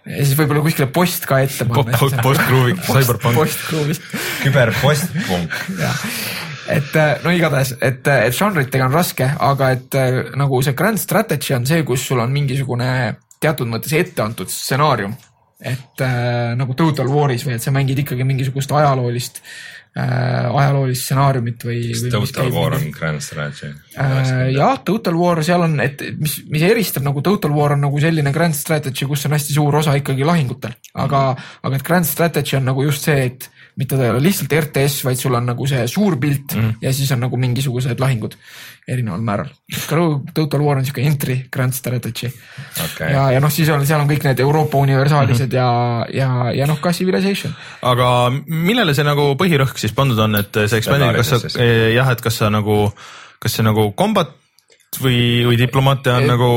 [0.05, 1.97] ja siis võib-olla kuskile post ka ette panna.
[1.97, 3.41] Post-Groovi, Cyberpunk.
[3.41, 4.13] Post-Groovist.
[4.43, 5.57] küberpostpunk.
[5.87, 6.05] jah,
[6.77, 9.99] et no igatahes, et, et žanritega on raske, aga et
[10.37, 12.93] nagu see grand strategy on see, kus sul on mingisugune
[13.41, 15.17] teatud mõttes ette antud stsenaarium
[15.61, 19.43] et äh, nagu Total War'is või et sa mängid ikkagi mingisugust ajaloolist
[19.93, 21.81] äh,, ajaloolist stsenaariumit või.
[21.93, 23.69] kas Total War on Grand Strategy
[24.01, 24.51] äh,?
[24.55, 28.33] jah, Total War, seal on, et mis, mis eristab nagu Total War on nagu selline
[28.33, 31.65] Grand Strategy, kus on hästi suur osa ikkagi lahingutel, aga mm, -hmm.
[31.69, 33.51] aga et Grand Strategy on nagu just see, et
[33.81, 36.77] mitte ta ei ole lihtsalt RTS, vaid sul on nagu see suur pilt mm -hmm.
[36.81, 38.37] ja siis on nagu mingisugused lahingud
[38.89, 39.51] erineval määral.
[40.35, 42.31] Total War on sihuke entry grand strategy
[42.85, 43.13] okay..
[43.13, 46.17] ja, ja noh, siis on, seal on kõik need Euroopa universaalised mm -hmm.
[46.17, 47.55] ja, ja, ja noh, ka Civilization.
[47.83, 51.65] aga millele see nagu põhirõhk siis pandud on, et see expanding, kas sa,
[51.95, 52.93] jah, et kas sa nagu,
[53.39, 54.37] kas see nagu combat
[54.99, 56.49] või, või diplomaatia on et, nagu?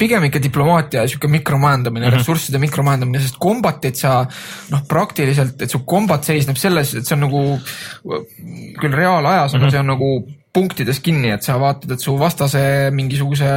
[0.00, 2.18] pigem ikka diplomaatia ja sihuke mikromajandamine mm, -hmm.
[2.18, 4.24] ressursside mikromajandamine, sest kombatit sa
[4.70, 7.44] noh, praktiliselt, et su kombat seisneb selles, et see on nagu
[8.80, 9.62] küll reaalajas mm, -hmm.
[9.62, 9.70] aga mhm.
[9.70, 10.10] see on nagu
[10.56, 12.60] punktides kinni, et sa vaatad, et su vastase
[12.96, 13.48] mingisuguse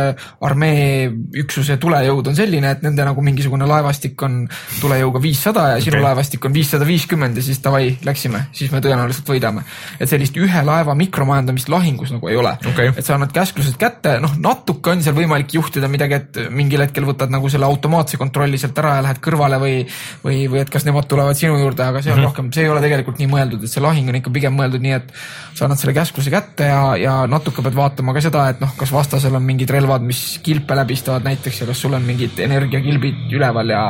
[0.45, 1.07] armee
[1.43, 4.41] üksuse tulejõud on selline, et nende nagu mingisugune laevastik on
[4.81, 6.05] tulejõuga viissada ja sinu okay.
[6.09, 9.63] laevastik on viissada viiskümmend ja siis davai, läksime, siis me tõenäoliselt võidame.
[9.99, 12.91] et sellist ühe laeva mikromajandamist lahingus nagu ei ole okay..
[12.95, 17.07] et sa annad käsklused kätte, noh, natuke on seal võimalik juhtida midagi, et mingil hetkel
[17.07, 19.77] võtad nagu selle automaatse kontrolli sealt ära ja lähed kõrvale või,
[20.25, 22.31] või, või et kas nemad tulevad sinu juurde, aga see on mm -hmm.
[22.31, 24.99] rohkem, see ei ole tegelikult nii mõeldud, et see lahing on ikka pigem mõeldud nii,
[24.99, 25.13] et
[25.55, 28.91] sa annad selle käskluse kätte ja ja natuke pead vaatama ka seda, et noh, kas
[28.93, 33.75] vastasel on mingid relvad, mis kilpe läbistavad näiteks ja kas sul on mingid energiakilbid üleval
[33.75, 33.83] ja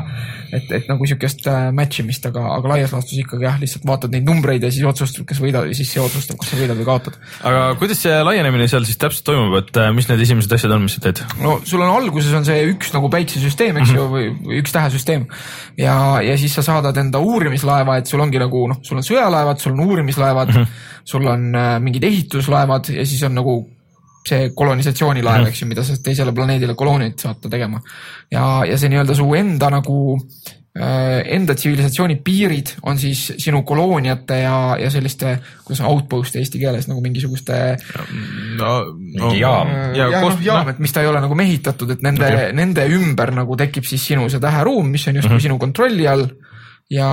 [0.54, 4.14] et, et nagu sihukest äh, match imist, aga, aga laias laastus ikkagi jah, lihtsalt vaatad
[4.14, 6.88] neid numbreid ja siis otsustad, kas võidad ja siis see otsustab, kas sa võidad või
[6.88, 7.20] kaotad.
[7.46, 10.86] aga kuidas see laienemine seal siis täpselt toimub, et äh, mis need esimesed asjad on,
[10.88, 11.22] mis sa teed?
[11.44, 14.02] no sul on alguses on see üks nagu päiksesüsteem, eks mm -hmm.
[14.02, 15.28] ju, või, või üks tähesüsteem
[15.78, 15.96] ja,
[16.26, 19.76] ja siis sa saadad enda uurimislaeva, et sul ongi nagu noh, sul on sõjalaevad, sul
[19.78, 20.99] on uurimislaevad mm, -hmm.
[21.10, 23.58] Sul on äh, mingid ehituslaevad ja siis on nagu
[24.30, 27.82] see kolonisatsioonilaev, eks ju, mida sa teisele planeedile kolooniat saata tegema.
[28.32, 34.42] ja, ja see nii-öelda su enda nagu äh, enda tsivilisatsiooni piirid on siis sinu kolooniate
[34.44, 37.78] ja, ja selliste, kuidas on outpost eesti keeles nagu mingisuguste.
[38.60, 38.74] no,
[39.24, 39.74] no jaam.
[39.96, 42.86] ja, ja noh, jaam, et mis ta ei ole nagu mehitatud, et nende okay., nende
[43.00, 45.48] ümber nagu tekib siis sinu see täheruum, mis on justkui mm -hmm.
[45.48, 46.28] sinu kontrolli all
[46.90, 47.10] ja,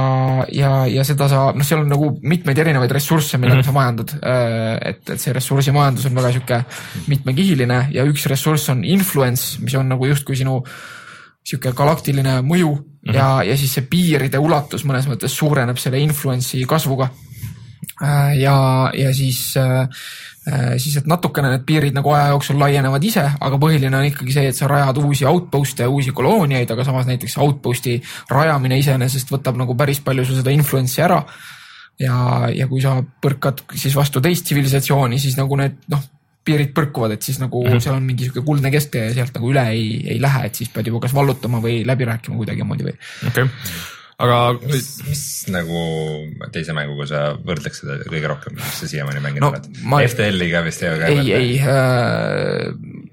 [0.52, 3.66] ja, ja seda sa, noh, seal on nagu mitmeid erinevaid ressursse, millega mm -hmm.
[3.66, 4.14] sa majandad.
[4.22, 6.64] Äh, et, et see ressursimajandus on väga sihuke
[7.06, 10.62] mitmekihiline ja üks ressurss on influence, mis on nagu justkui sinu
[11.46, 13.14] sihuke galaktiline mõju mm -hmm.
[13.14, 17.10] ja, ja siis see piiride ulatus mõnes mõttes suureneb selle influence'i kasvuga.
[18.02, 18.56] Äh, ja,
[18.94, 19.88] ja siis äh,
[20.46, 24.30] Äh, siis, et natukene need piirid nagu aja jooksul laienevad ise, aga põhiline on ikkagi
[24.30, 27.96] see, et sa rajad uusi outpost'e ja uusi kolooniaid, aga samas näiteks outpost'i
[28.30, 31.18] rajamine iseenesest võtab nagu päris palju sul seda influence'i ära.
[31.98, 32.14] ja,
[32.54, 36.06] ja kui sa põrkad siis vastu teist tsivilisatsiooni, siis nagu need noh,
[36.46, 37.82] piirid põrkuvad, et siis nagu mm -hmm.
[37.82, 40.70] seal on mingi sihuke kuldne kesktee ja sealt nagu üle ei, ei lähe, et siis
[40.70, 42.98] pead juba kas vallutama või läbi rääkima kuidagimoodi või.
[43.26, 45.80] okei okay aga mis, mis nagu
[46.54, 50.00] teise mänguga sa võrdleks seda kõige rohkem, mis sa siiamaani mänginud no, oled ma...?
[50.08, 51.10] FTL-iga vist ei ole?
[51.12, 52.70] ei, ei äh....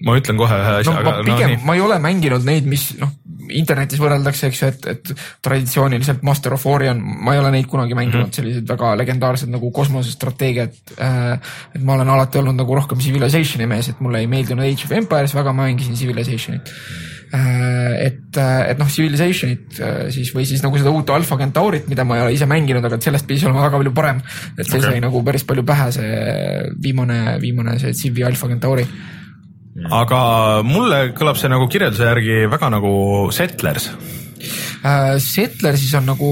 [0.07, 1.03] ma ütlen kohe ühe asja no,.
[1.03, 3.11] ma pigem no,, ma ei ole mänginud neid, mis noh,
[3.51, 7.97] internetis võrreldakse, eks ju, et, et traditsiooniliselt Master of Orion, ma ei ole neid kunagi
[7.99, 8.39] mänginud mm, -hmm.
[8.39, 11.55] sellised väga legendaarsed nagu kosmosestrateegiad äh,.
[11.75, 14.95] et ma olen alati olnud nagu rohkem Civilization'i mees, et mulle ei meeldinud Age of
[15.03, 20.61] Empires väga, ma mängisin Civilization'it Äh, et, äh, et noh, Civilizationit äh, siis või siis
[20.65, 23.65] nagu seda uut Alpha Centaurit, mida ma ei ole ise mänginud, aga sellest pidi olema
[23.65, 24.21] väga palju parem.
[24.57, 24.85] et see okay.
[24.91, 26.21] sai nagu päris palju pähe, see
[26.83, 28.85] viimane, viimane see Civi Alpha Centauri
[29.89, 30.19] aga
[30.65, 32.93] mulle kõlab see nagu kirjelduse järgi väga nagu
[33.33, 35.17] Settlers uh,.
[35.23, 36.29] Settlersis on nagu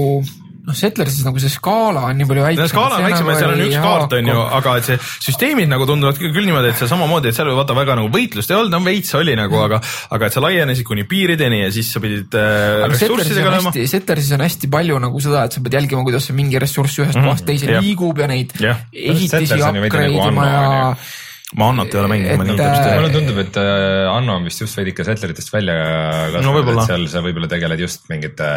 [0.62, 2.68] noh, Settlersis nagu see skaala on nii palju väiksem.
[2.70, 5.86] skaala on väiksem ja seal on üks kaart, on ju, aga et see süsteemid nagu
[5.90, 8.80] tunduvad küll niimoodi, et see samamoodi, et seal vaata väga nagu võitlust ei olnud, no
[8.86, 9.80] veits oli nagu, aga,
[10.14, 13.72] aga et sa laienesid kuni piirideni ja siis sa pidid äh, ressurssidega on olema.
[13.74, 16.98] hästi, Settlersis on hästi palju nagu seda, et sa pead jälgima, kuidas see mingi ressurss
[17.02, 17.82] ühest Mhm, kohast teise jah.
[17.82, 18.78] liigub ja neid Jah.
[18.92, 20.94] ehitisi nagu upgrade ima ja
[21.58, 24.38] ma Annot ei ole mänginud, ma ei tea, mis ta mulle tundub, et äh, Anno
[24.38, 26.84] on vist just veidike Settleritest välja No kasvanud võib-olla.
[26.84, 28.48] et seal sa võib-olla tegeled just mingite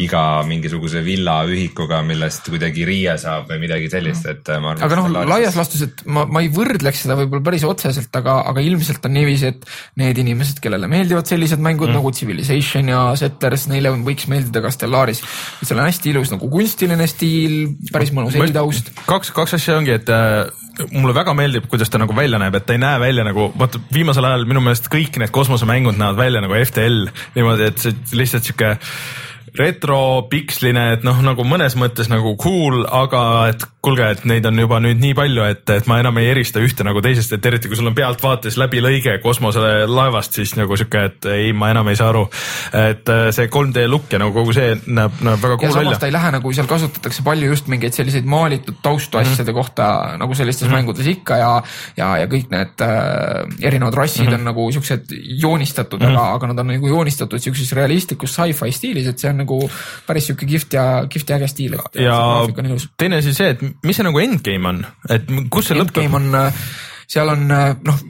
[0.00, 4.86] iga mingisuguse villa ühikuga, millest kuidagi riie saab või midagi sellist, et äh, ma arvan.
[4.86, 8.64] aga noh, laias laastus, et ma, ma ei võrdleks seda võib-olla päris otseselt, aga, aga
[8.64, 9.68] ilmselt on niiviisi, et
[10.00, 11.98] need inimesed, kellele meeldivad sellised mängud mm.
[12.00, 15.20] nagu Civilization ja Settlers, neile võiks meeldida ka Stellaris.
[15.60, 18.94] seal on hästi ilus nagu kunstiline stiil, päris mõnus helitaust.
[19.04, 20.48] kaks, kaks asja ongi, et äh,
[20.92, 23.80] mulle väga meeldib, kuidas ta nagu välja näeb, et ta ei näe välja nagu, vaata
[23.94, 28.48] viimasel ajal minu meelest kõik need kosmosemängud näevad välja nagu FTL niimoodi, et see lihtsalt
[28.48, 28.76] sihuke
[29.58, 34.76] retropiksline, et noh, nagu mõnes mõttes nagu cool, aga et kuulge, et neid on juba
[34.80, 37.76] nüüd nii palju, et, et ma enam ei erista ühte nagu teisest, et eriti kui
[37.78, 42.10] sul on pealtvaates läbi lõige kosmoselaevast, siis nagu sihuke, et ei, ma enam ei saa
[42.12, 42.26] aru.
[42.76, 45.80] et äh, see 3D look ja nagu kogu see näeb, näeb väga ja cool samas
[45.80, 49.32] välja ta ei lähe nagu seal kasutatakse palju just mingeid selliseid maalitud taustu Mhm.
[49.32, 50.76] asjade kohta nagu sellistes mm -hmm.
[50.76, 51.62] mängudes ikka ja,
[51.96, 54.34] ja, ja kõik need äh, erinevad rassid mm Mhm.
[54.36, 54.40] -hmm.
[54.40, 55.04] on nagu siuksed
[55.42, 56.18] joonistatud mm, -hmm.
[56.18, 59.62] aga, aga nad on nagu joonistatud siukses realistlikus sci-fi stiilis, et see on nagu
[60.06, 62.54] päris siuke kihvt ja, kihvt ja äge stiil, ja on
[63.00, 66.38] teine asi see, et mis see nagu endgame on, et kus see lõpeb Endgame?
[66.38, 66.54] on,
[67.10, 68.02] seal on noh,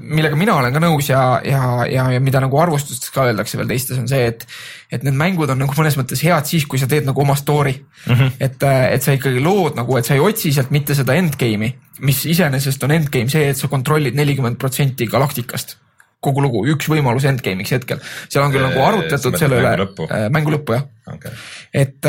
[0.00, 3.70] millega mina olen ka nõus ja, ja, ja, ja mida nagu arvustustes ka öeldakse veel
[3.70, 4.42] teistes on see, et,
[4.90, 7.76] et need mängud on nagu mõnes mõttes head siis, kui sa teed nagu oma story
[7.78, 8.14] mm.
[8.14, 8.32] -hmm.
[8.42, 8.66] et,
[8.96, 11.70] et sa ikkagi lood nagu, et sa ei otsi sealt mitte seda endgame'i,
[12.06, 15.76] mis iseenesest on endgame see, et sa kontrollid nelikümmend protsenti galaktikast
[16.20, 19.84] kogu lugu, üks võimalus endgame'iks hetkel, seal on küll nagu Äh, arutletud selle üle mängu
[19.84, 21.34] lõppu?, mängu lõppu jah okay..
[21.72, 22.08] et,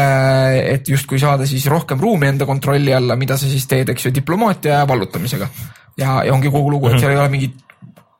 [0.75, 4.13] et justkui saada siis rohkem ruumi enda kontrolli alla, mida sa siis teed, eks ju,
[4.15, 5.49] diplomaatia ja vallutamisega.
[6.01, 7.59] ja, ja ongi kogu lugu, et seal ei ole mingit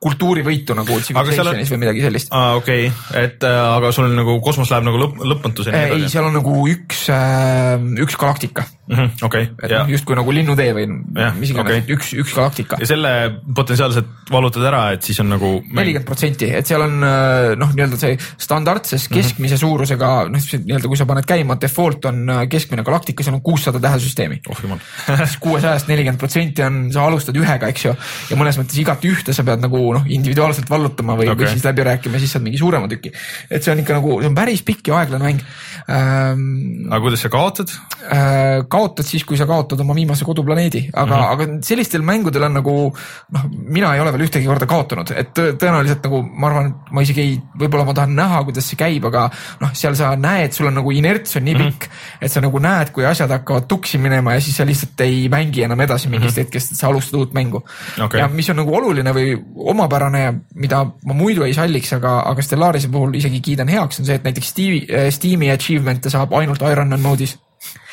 [0.01, 2.31] kultuurivõitu nagu Civilizationis või midagi sellist.
[2.33, 6.25] aa, okei okay., et äh, aga sul nagu kosmos läheb nagu lõpp, lõpmatuseni ei, seal
[6.29, 7.07] on nagu üks,
[8.01, 10.83] üks galaktika, Mhm, okei, et ja noh, justkui nagu linnutee või
[11.15, 12.75] Jah, mis iganes okay., üks, üks galaktika.
[12.81, 13.11] ja selle
[13.55, 17.99] potentsiaalselt vallutad ära, et siis on nagu nelikümmend protsenti, et seal on äh, noh, nii-öelda
[18.01, 19.15] see standardses Mhm.
[19.15, 23.41] keskmise suurusega noh, nii-öelda kui sa paned käima, default on äh, keskmine galaktika, seal on
[23.45, 24.41] kuussada tähesüsteemi.
[24.49, 24.81] oh jumal
[25.45, 27.95] kuuesajast nelikümmend protsenti on, sa alustad ühega, eks ju,
[28.33, 31.65] ja mõnes mõttes igat ühte sa pead nagu noh, individuaalselt vallutama või okay., või siis
[31.67, 33.13] läbi rääkima, siis saad mingi suurema tüki.
[33.49, 35.45] et see on ikka nagu, see on päris pikk ja aeglane mäng
[35.89, 36.87] ähm,.
[36.91, 37.69] aga kuidas sa kaotad?
[38.11, 41.21] Äh, kaotad siis, kui sa kaotad oma viimase koduplaneedi, aga mm, Mhm.
[41.21, 41.55] -hmm.
[41.57, 42.73] aga sellistel mängudel on nagu
[43.31, 47.01] noh, mina ei ole veel ühtegi korda kaotanud, et tõ- tõenäoliselt nagu ma arvan, ma
[47.01, 49.29] isegi ei, võib-olla ma tahan näha, kuidas see käib, aga
[49.61, 51.63] noh, seal sa näed, sul on nagu inerts on nii Mhm.
[51.63, 52.17] pikk mm, -hmm.
[52.25, 55.63] et sa nagu näed, kui asjad hakkavad tuksi minema ja siis sa lihtsalt ei mängi
[55.63, 56.45] enam edasi mingist mm -hmm.
[56.45, 57.61] hetkest, et sa alustad uut mängu
[57.97, 58.03] Mhm.
[58.05, 58.19] Okei.
[58.19, 62.41] ja mis on nagu oluline või omapärane ja mida ma muidu ei salliks, aga, aga
[62.41, 67.01] Stellarise puhul isegi kiidan heaks, on see, et näiteks Steam'i, Steam'i achievement'e saab ainult Ironman
[67.01, 67.37] moodis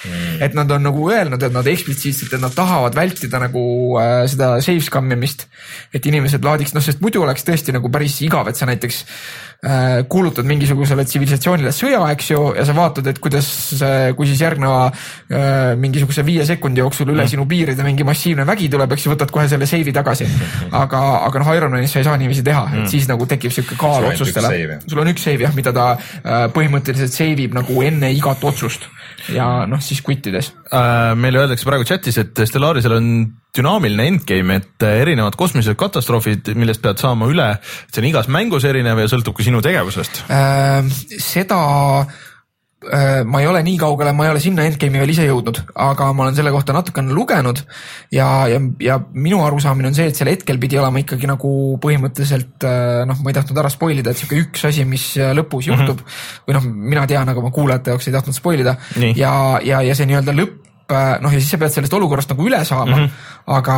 [0.05, 0.43] mm..
[0.45, 3.63] et nad on nagu öelnud, et nad eksplitsiitselt, et nad tahavad vältida nagu
[4.01, 5.47] äh, seda save scam imist.
[5.95, 9.01] et inimesed laadiks, noh, sest muidu oleks tõesti nagu päris igav, et sa näiteks
[9.67, 13.49] äh, kuulutad mingisugusele tsivilisatsioonile sõja, eks ju, ja sa vaatad, et kuidas,
[14.17, 18.97] kui siis järgneva äh, mingisuguse viie sekundi jooksul üle sinu piiride mingi massiivne vägi tuleb,
[18.97, 20.29] eks ju, võtad kohe selle save'i tagasi.
[20.73, 24.11] aga, aga noh, Ironmanis sa ei saa niiviisi teha, et siis nagu tekib sihuke kaal
[24.13, 28.45] otsustele sul on üks save jah, mida ta äh, põhimõtteliselt save ib nagu enne igat
[28.45, 28.89] otsust
[29.35, 30.53] ja noh, siis quit ides.
[30.73, 33.11] Äh, meile öeldakse praegu chatis, et Stellarisel on
[33.57, 37.49] dünaamiline endgame, et äh, erinevad kosmilised katastroofid, millest pead saama üle,
[37.89, 40.25] see on igas mängus erinev ja sõltub ka sinu tegevusest.
[40.33, 40.83] Äh,
[41.23, 41.61] seda
[43.27, 46.25] ma ei ole nii kaugele, ma ei ole sinna endgame'i veel ise jõudnud, aga ma
[46.25, 47.65] olen selle kohta natukene lugenud
[48.15, 51.51] ja, ja, ja minu arusaamine on see, et sel hetkel pidi olema ikkagi nagu
[51.83, 55.35] põhimõtteliselt äh, noh, ma ei tahtnud ära spoil ida, et sihuke üks asi, mis äh,
[55.35, 56.47] lõpus juhtub mm -hmm.
[56.47, 59.13] või noh, mina tean, aga ma kuulajate jaoks ei tahtnud spoil ida Nii.
[59.19, 59.33] ja,
[59.67, 62.97] ja, ja see nii-öelda lõpp noh, ja siis sa pead sellest olukorrast nagu üle saama
[62.97, 63.35] mm, -hmm.
[63.59, 63.77] aga,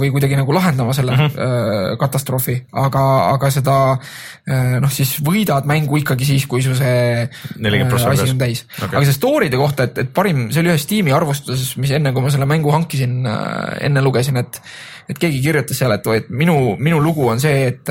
[0.00, 1.96] või kuidagi nagu lahendama selle mm -hmm.
[2.00, 7.96] katastroofi, aga, aga seda äh, noh, siis võidad mängu ikkagi siis, kui su see 40%
[7.96, 8.96] äh, asi on täis okay..
[8.96, 12.22] aga see story'de kohta, et, et parim, see oli ühes Steam'i arvustuses, mis enne, kui
[12.22, 13.26] ma selle mängu hankisin,
[13.80, 14.60] enne lugesin, et
[15.10, 17.90] et keegi kirjutas seal, et, et minu, minu lugu on see, et,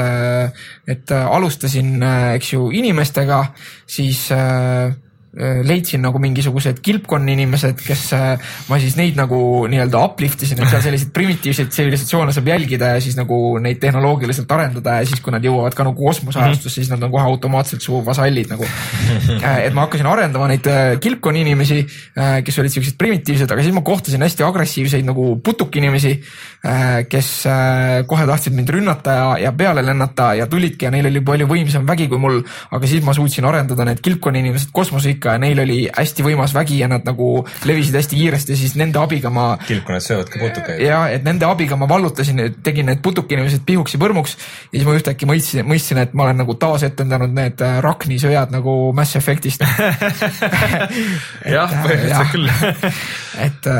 [0.88, 1.98] et äh, alustasin,
[2.38, 3.42] eks ju, inimestega,
[3.90, 4.94] siis äh, äh,
[5.38, 9.38] leidsin nagu mingisugused kilpkonna inimesed, kes äh, ma siis neid nagu
[9.70, 14.50] nii-öelda uplift isin, et seal selliseid primitiivseid tsivilisatsioone saab jälgida ja siis nagu neid tehnoloogiliselt
[14.56, 18.02] arendada ja siis, kui nad jõuavad ka nagu kosmoseajastusse, siis nad on kohe automaatselt su
[18.06, 18.66] vasallid nagu.
[19.68, 21.84] et ma hakkasin arendama neid äh, kilpkonna inimesi,
[22.46, 26.16] kes olid siuksed primitiivsed, aga siis ma kohtasin hästi agressiivseid nagu putukinimesi,
[27.10, 31.22] kes äh, kohe tahtsid mind rünnata ja, ja peale lennata ja tulidki ja neil oli
[31.26, 32.42] palju võimsam vägi kui mul,
[32.74, 34.74] aga siis ma suutsin arendada need kilpkonna inimesed
[35.20, 39.00] kosmoseikka ja neil oli hästi võimas vägi ja nad nagu levisid hästi kiiresti, siis nende
[39.00, 40.82] abiga ma kilpkonnad söövad ka putukaid.
[40.82, 44.38] ja et nende abiga ma vallutasin, tegin need putukinimesed pihuks ja põrmuks
[44.72, 48.52] ja siis ma ühtäkki mõistsin, mõistsin, et ma olen nagu taasetendanud need äh, Rakni sõjad
[48.52, 49.64] nagu Mass Effect'ist.
[51.56, 52.50] jah, põhimõtteliselt küll.
[53.46, 53.74] et,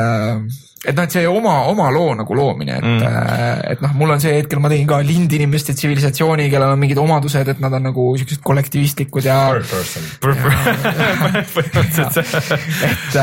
[0.80, 4.22] et noh, et see oma, oma loo nagu loomine, et mm., et noh, mul on
[4.22, 8.06] see hetkel, ma tegin ka lindinimeste tsivilisatsiooni, kellel on mingid omadused, et nad on nagu
[8.20, 9.36] siuksed kollektivistlikud ja
[10.24, 12.24] põhimõtteliselt see.
[12.88, 13.20] et,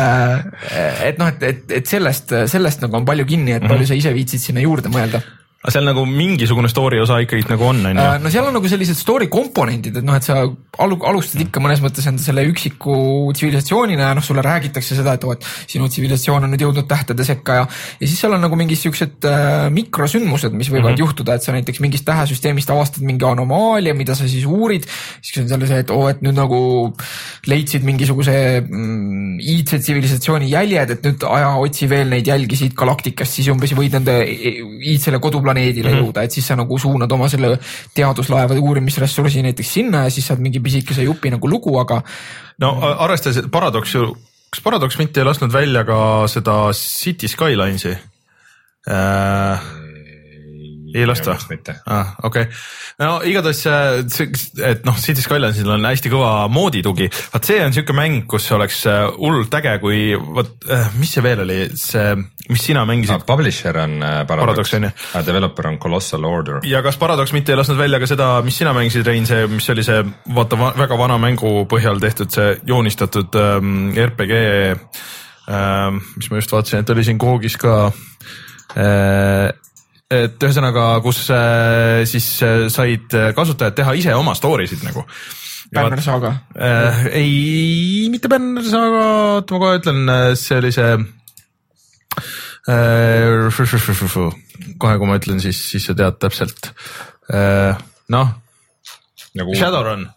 [1.09, 4.13] et noh, et, et, et sellest, sellest nagu on palju kinni, et palju sa ise
[4.13, 5.23] viitsid sinna juurde mõelda
[5.67, 8.55] aga seal nagu mingisugune story osa ikkagi nagu on, on ju Äh, no seal on
[8.55, 12.45] nagu sellised story komponendid, et noh, et sa alu-, alustad ikka mõnes mõttes enda selle
[12.47, 12.95] üksiku
[13.35, 17.25] tsivilisatsioonina ja noh, sulle räägitakse seda, et oo, et sinu tsivilisatsioon on nüüd jõudnud tähtede
[17.27, 21.03] sekka ja ja siis seal on nagu mingid siuksed äh, mikrosündmused, mis võivad mm -hmm.
[21.03, 24.87] juhtuda, et sa näiteks mingist tähesüsteemist avastad mingi anomaalia, mida sa siis uurid,
[25.21, 26.61] siis on seal see, et oo, et nüüd nagu
[27.47, 33.35] leidsid mingisuguse mm, iidse tsivilisatsiooni jäljed, et nüüd aja otsi veel neid jälgi siit galaktikast,
[33.35, 36.05] siis umbes võid nende iidsele koduplaneedile mm -hmm.
[36.05, 37.57] jõuda, et siis sa nagu suunad oma selle
[37.95, 42.01] teaduslaevade uurimisressursi näiteks sinna ja siis saad mingi pisikese jupi nagu lugu, aga
[42.59, 44.17] no arvestades, et Paradox ju,
[44.49, 47.97] kas Paradox mitte ei lasknud välja ka seda City Skylines'i
[48.87, 49.86] äh,?
[50.95, 51.35] Ei lasta?
[51.85, 52.13] ah,.
[52.23, 52.53] okei okay.,
[52.99, 54.29] no igatahes see- see,
[54.65, 58.83] et noh, City Skylinesil on hästi kõva mooditugi, vaat see on siuke mäng, kus oleks
[58.89, 62.15] äh, hullult äge, kui vot äh,, mis see veel oli, see,
[62.49, 66.61] mis sina mängisid Publisher on äh, Paradox, Paradox aga developer on Colossal Order.
[66.67, 69.69] ja kas Paradox mitte ei lasknud välja ka seda, mis sina mängisid, Rein, see, mis
[69.73, 70.01] oli see
[70.35, 74.33] vaata va väga vana mängu põhjal tehtud see joonistatud ähm, RPG
[75.47, 77.77] ähm,, mis ma just vaatasin, et oli siin Koogis ka
[78.75, 79.53] äh,
[80.07, 85.03] et ühesõnaga, kus äh, siis äh, said kasutajad teha ise oma story sid nagu.
[85.73, 86.31] Banner Saga.
[86.55, 87.07] äh,.
[87.11, 89.03] ei, mitte Banner Saga,
[89.35, 89.99] oota ma kohe ütlen,
[90.39, 90.93] see oli see
[92.71, 93.35] äh,.
[94.79, 96.71] kohe, kui ma ütlen, siis, siis sa tead täpselt
[97.33, 97.75] äh,.
[98.15, 98.31] noh,
[99.35, 100.07] nagu Shadowrun,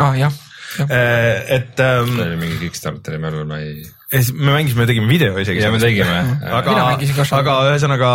[0.00, 0.32] ah jah,
[0.80, 3.84] jah, et ähm, see oli mingi Kickstarteri mälul, ma ei.
[4.14, 5.62] Me mängisime, tegime video isegi.
[5.62, 6.18] ja me tegime.
[6.58, 6.74] aga
[7.38, 8.10] aga ühesõnaga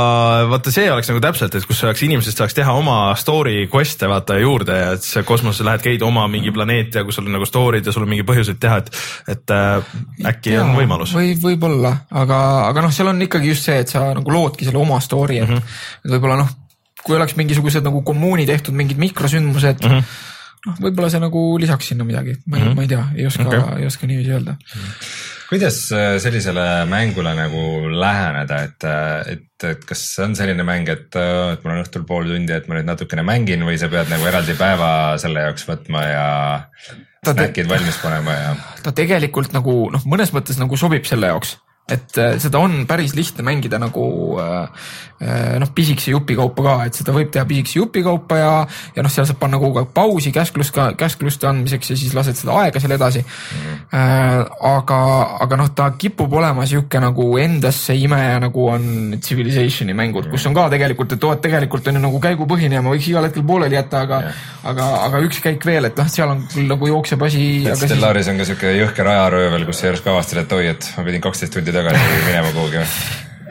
[0.52, 4.40] vaata, see oleks nagu täpselt, et kus saaks inimesed saaks teha oma story quest'e vaata
[4.40, 7.48] juurde ja et sa kosmosesse lähed, käid oma mingi planeeti ja kus sul on nagu
[7.50, 8.92] story'd ja sul on mingi põhjuseid teha, et,
[9.36, 9.92] et äh,
[10.32, 11.14] äkki on võimalus.
[11.18, 12.40] või võib-olla, aga,
[12.70, 15.50] aga noh, seal on ikkagi just see, et sa nagu loodki selle oma story, et
[15.50, 16.12] mm -hmm.
[16.16, 16.58] võib-olla noh,
[17.04, 20.68] kui oleks mingisugused nagu kommuuni tehtud mingid mikrosündmused mm, -hmm.
[20.68, 22.76] noh, võib-olla see nagu lisaks sinna midagi, ma ei mm, -hmm.
[22.76, 24.56] ma ei tea, ei oska okay., ei oska niiviisi öelda.
[25.50, 28.88] Kuidas äh, sellisele mängule nagu läheneda, et,
[29.34, 32.70] et, et kas see on selline mäng, et, et mul on õhtul pool tundi, et
[32.70, 34.92] ma nüüd natukene mängin või sa pead nagu eraldi päeva
[35.22, 36.28] selle jaoks võtma ja
[37.26, 38.52] snäkid valmis panema ja.
[38.86, 41.58] ta tegelikult nagu noh, mõnes mõttes nagu sobib selle jaoks,
[41.90, 44.06] et äh, seda on päris lihtne mängida nagu
[44.42, 44.68] äh,
[45.22, 48.52] äh, noh, pisikese jupi kaupa ka, et seda võib teha pisikese jupi kaupa ja,
[48.96, 52.38] ja noh, seal saab panna kogu aeg pausi käsklust ka, käskluste andmiseks ja siis lased
[52.40, 53.78] seda aega seal edasi mm..
[53.90, 55.00] Äh, aga,
[55.42, 60.56] aga noh, ta kipub olema sihuke nagu endasse imeja, nagu on Civilization'i mängud, kus on
[60.58, 63.46] ka tegelikult, et oo, et tegelikult on ju nagu käigupõhine ja ma võiks igal hetkel
[63.48, 64.44] pooleli jätta, aga Jah.
[64.72, 67.44] aga, aga üks käik veel, et noh, seal on küll nagu jookseb asi.
[67.80, 71.24] Stellaris on ka siuke jõhker ajaröövel, kus sa järsku avastad, et oi, et ma pidin
[71.24, 72.82] kaksteist tundi tagasi minema kuhugi.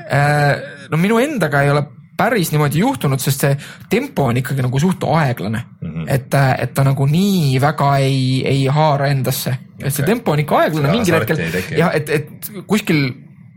[0.09, 0.53] Äh,
[0.91, 1.85] no minu endaga ei ole
[2.19, 3.57] päris niimoodi juhtunud, sest see
[3.91, 5.93] tempo on ikkagi nagu suht aeglane mm.
[5.93, 6.09] -hmm.
[6.15, 10.15] et, et ta nagu nii väga ei, ei haara endasse, et see Okei.
[10.15, 13.05] tempo on ikka aeglane Seda mingil hetkel jah, et, et kuskil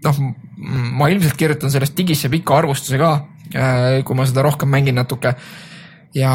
[0.06, 0.22] noh,
[1.02, 3.12] ma ilmselt kirjutan sellest digisse pika arvustuse ka,
[4.06, 5.34] kui ma seda rohkem mängin natuke
[6.14, 6.34] ja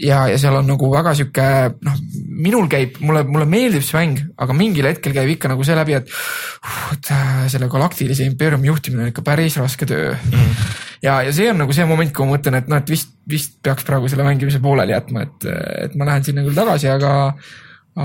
[0.00, 1.46] ja, ja seal on nagu väga sihuke
[1.84, 1.98] noh,
[2.44, 5.96] minul käib, mulle, mulle meeldib see mäng, aga mingil hetkel käib ikka nagu see läbi,
[5.98, 10.32] et, uh, äh, selle galaktilise impeeriumi juhtimine on ikka päris raske töö mm.
[10.32, 10.76] -hmm.
[11.04, 13.58] ja, ja see on nagu see moment, kui ma mõtlen, et noh, et vist, vist
[13.62, 15.48] peaks praegu selle mängimise pooleli jätma, et,
[15.86, 17.12] et ma lähen sinna küll tagasi, aga,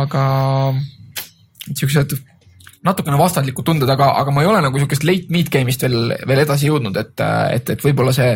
[0.04, 0.24] aga
[1.74, 2.20] siuksed
[2.86, 6.44] natukene vastandlikud tunded, aga, aga ma ei ole nagu siukest late meet game'ist veel, veel
[6.44, 7.16] edasi jõudnud, et,
[7.56, 8.36] et, et võib-olla see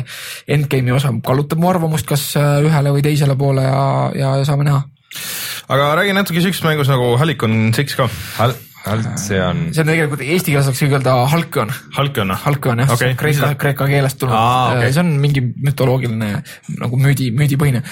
[0.56, 3.86] endgame'i osa kallutab mu arvamust kas ühele või teisele poole ja,
[4.18, 4.84] ja saame näha.
[5.70, 8.10] aga räägi natuke siuksest mängust nagu Halicon Six ka.
[8.40, 11.70] Hal-, Halcyon, see on tegelikult eesti keeles saaks öelda Halcyon.
[11.94, 14.94] Halcon, Halcyon jah Okei, okay,, kreeka kreeka keelest tulnud Aa, okei.
[14.96, 16.32] see on mingi mütoloogiline
[16.82, 17.84] nagu müüdi, müüdipõhine.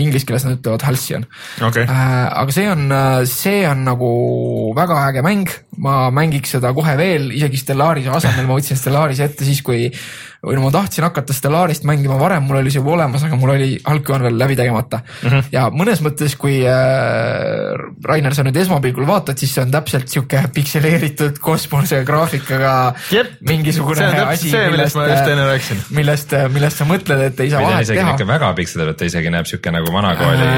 [0.00, 1.28] Inglise keeles nad ütlevad Halcyon.
[1.68, 2.96] okei, aga see on,
[3.28, 4.10] see on nagu
[4.76, 5.52] väga äge mäng,
[5.84, 9.90] ma mängiks seda kohe veel, isegi Stellarise asemel ma võtsin Stellarise ette siis, kui
[10.44, 13.54] või no ma tahtsin hakata Stellarist mängima varem, mul oli see juba olemas, aga mul
[13.54, 15.28] oli Halcyon veel läbi tegemata mm.
[15.28, 15.48] -hmm.
[15.52, 17.74] ja mõnes mõttes, kui äh,
[18.04, 23.36] Rainer, sa nüüd esmapilgul vaatad, siis see on täpselt sihuke pikseleeritud kosmose graafikaga Jep.
[23.48, 25.84] mingisugune asi, millest ma just enne rääkisin.
[25.90, 29.48] millest, millest sa mõtled, et ei saa vahet teha väga piksel, et ta isegi näeb
[29.48, 30.48] siuke nagu vanakooli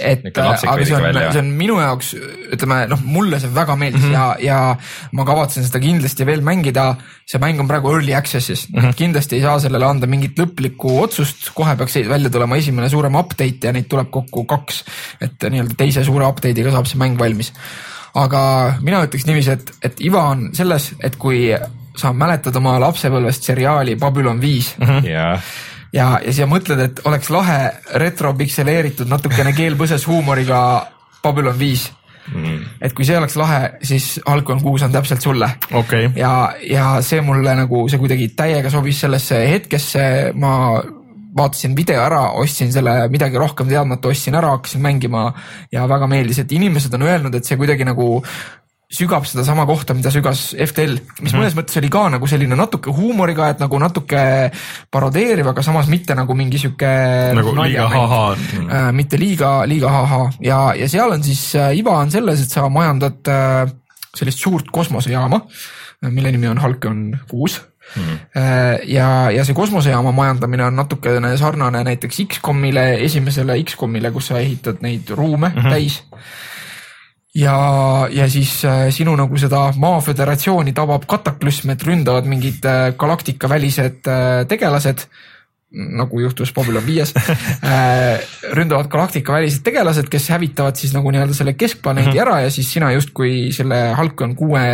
[0.00, 2.10] et niisugune lapsik aga see on see on minu jaoks,
[2.54, 4.44] ütleme noh, mulle see väga meeldis mm -hmm.
[4.44, 6.94] ja, ja ma kavatsen seda kindlasti veel mängida.
[7.30, 8.94] see mäng on praegu early access'is mm, -hmm.
[9.00, 13.68] Kindlasti ei saa sellele anda mingit lõplikku otsust, kohe peaks välja tulema esimene suurem update
[13.68, 14.84] ja neid tuleb kokku kaks.
[15.20, 17.52] et nii-öelda teise suure update'iga saab see mäng valmis.
[18.14, 18.42] aga
[18.82, 21.48] mina ütleks niiviisi, et, et iva on selles, et kui
[21.96, 25.26] sa mäletad oma lapsepõlvest seriaali Babylon viis mm, -hmm ja
[25.92, 27.60] ja, ja sa mõtled, et oleks lahe
[28.02, 30.60] retropikseleeritud natukene keelpõses huumoriga
[31.22, 31.90] Babylon viis
[32.34, 32.62] mm.
[32.82, 35.50] et kui see oleks lahe, siis Halcon kuus on täpselt sulle.
[35.72, 40.54] okei, ja, ja see mulle nagu, see kuidagi täiega sobis sellesse hetkesse, ma
[41.36, 45.28] vaatasin video ära, ostsin selle midagi rohkem teadmata, ostsin ära, hakkasin mängima
[45.72, 48.16] ja väga meeldis, et inimesed on öelnud, et see kuidagi nagu
[48.90, 53.52] sügab sedasama kohta, mida sügas FTL, mis mõnes mõttes oli ka nagu selline natuke huumoriga,
[53.52, 54.22] et nagu natuke
[54.90, 56.90] parodeeriv, aga samas mitte nagu mingi sihuke.
[57.38, 58.22] nagu liiga ha-ha.
[58.34, 62.58] äh, mitte liiga, liiga ha-ha ja, ja seal on siis äh, iva on selles, et
[62.58, 63.70] sa majandad äh,
[64.10, 65.38] sellist suurt kosmosejaama,
[66.10, 67.60] mille nimi on Halcyon kuus
[67.94, 68.02] mm.
[68.02, 68.90] -hmm.
[68.90, 74.82] ja, ja see kosmosejaama majandamine on natukene sarnane näiteks X-komile, esimesele X-komile, kus sa ehitad
[74.82, 75.70] neid ruume mm -hmm.
[75.70, 76.02] täis
[77.34, 77.56] ja,
[78.10, 84.08] ja siis äh, sinu nagu seda Maa Föderatsiooni tabab kataklüsm, et ründavad mingid äh, galaktikavälised
[84.10, 85.06] äh, tegelased
[85.70, 87.12] nagu juhtus Babylon viies
[88.58, 93.52] ründavad galaktikavälised tegelased, kes hävitavad siis nagu nii-öelda selle keskplaneedi ära ja siis sina justkui
[93.54, 94.64] selle Halcon kuue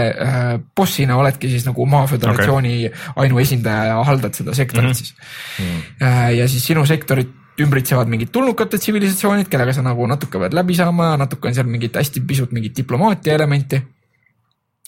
[0.73, 3.11] bossina oledki siis nagu Maa Föderatsiooni okay.
[3.27, 4.97] ainuesindaja ja haldad seda sektorit mm -hmm.
[4.97, 6.33] siis äh,.
[6.39, 11.15] ja siis sinu sektorit ümbritsevad mingid tulnukate tsivilisatsioonid, kellega sa nagu natuke pead läbi saama,
[11.21, 13.81] natuke on seal mingit hästi pisut mingit diplomaatia elementi.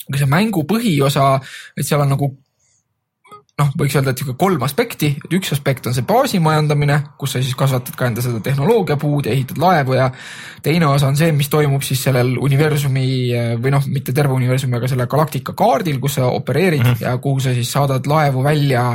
[0.09, 1.35] aga see mängu põhiosa,
[1.77, 2.31] et seal on nagu
[3.59, 7.35] noh, võiks öelda, et sihuke kolm aspekti, et üks aspekt on see baasi majandamine, kus
[7.35, 10.07] sa siis kasvatad ka enda seda tehnoloogiapuud ja ehitad laevu ja
[10.65, 13.05] teine osa on see, mis toimub siis sellel universumi
[13.61, 17.05] või noh, mitte terve universumi, aga selle galaktika kaardil, kus sa opereerid mm -hmm.
[17.05, 18.85] ja kuhu sa siis saadad laevu välja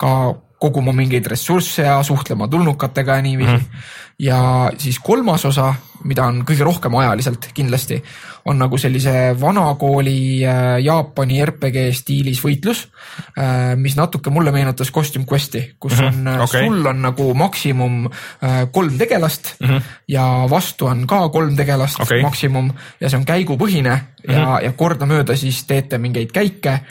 [0.00, 0.12] ka
[0.58, 3.58] koguma mingeid ressursse ja suhtlema tulnukatega ja niiviisi mm.
[3.58, 3.82] -hmm.
[4.18, 8.02] ja siis kolmas osa, mida on kõige rohkem ajaliselt kindlasti,
[8.44, 12.86] on nagu sellise vanakooli äh, Jaapani RPG stiilis võitlus,
[13.76, 16.26] mis natuke mulle meenutas Costume Questi, kus Mhm, on mm.
[16.26, 16.46] -hmm.
[16.46, 19.82] sul on nagu maksimum äh, kolm tegelast mm -hmm.
[20.08, 22.22] ja vastu on ka kolm tegelast Okei.
[22.22, 24.32] maksimum ja see on käigupõhine mm -hmm.
[24.32, 26.82] ja, ja kordamööda siis teete mingeid käike äh,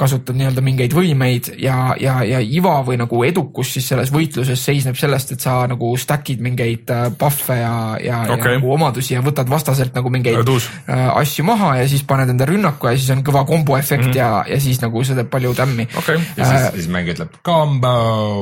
[0.00, 4.96] kasutad nii-öelda mingeid võimeid ja, ja, ja iva või nagu edukus siis selles võitluses seisneb
[4.96, 9.20] sellest, et sa nagu stack'id mingeid äh, buff'e ja, ja okay., ja nagu omadusi ja
[9.24, 10.70] võtad vastaselt nagu mingeid tuus.
[10.88, 14.12] äh, asju maha ja siis paned enda rünnaku ja siis on kõva kombo efekt mm
[14.14, 14.16] -hmm.
[14.16, 17.94] ja, ja siis nagu see teeb palju tämmi okei, ja siis, siis mäng ütleb combo.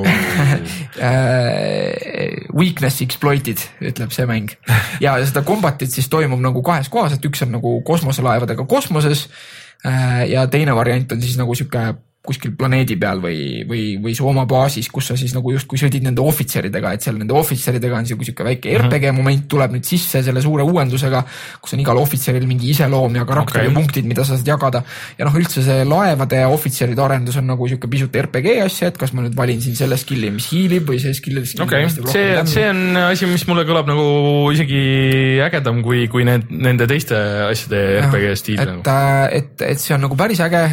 [1.09, 4.55] äh, weakness exploited, ütleb see mäng.
[5.01, 9.68] ja seda kombatit siis toimub nagu kahes kohas, et üks on nagu kosmoselaevadega kosmoses äh,
[10.29, 11.95] ja teine variant on siis nagu sihuke
[12.29, 16.05] kuskil planeedi peal või, või, või su oma baasis, kus sa siis nagu justkui sõdid
[16.05, 20.22] nende ohvitseridega, et seal nende ohvitseridega on sihuke, sihuke väike RPG moment tuleb nüüd sisse
[20.24, 21.22] selle suure uuendusega,
[21.62, 23.70] kus on igal ohvitseril mingi iseloom ja karakter Okei.
[23.70, 24.83] ja punktid, mida sa saad jagada.
[25.18, 29.14] ja noh, üldse see laevade ohvitseride arendus on nagu sihuke pisut RPG asja, et kas
[29.16, 31.45] ma nüüd valin siin selle skill'i, mis hiilib või see skill'i.
[31.64, 34.07] okei, see, see on asi, mis mulle kõlab nagu
[34.55, 34.83] isegi
[35.45, 37.18] ägedam kui, kui need, nende teiste
[37.49, 38.83] asjade RPG stiil nagu.
[38.85, 40.64] et, et, et see on nagu päris äge.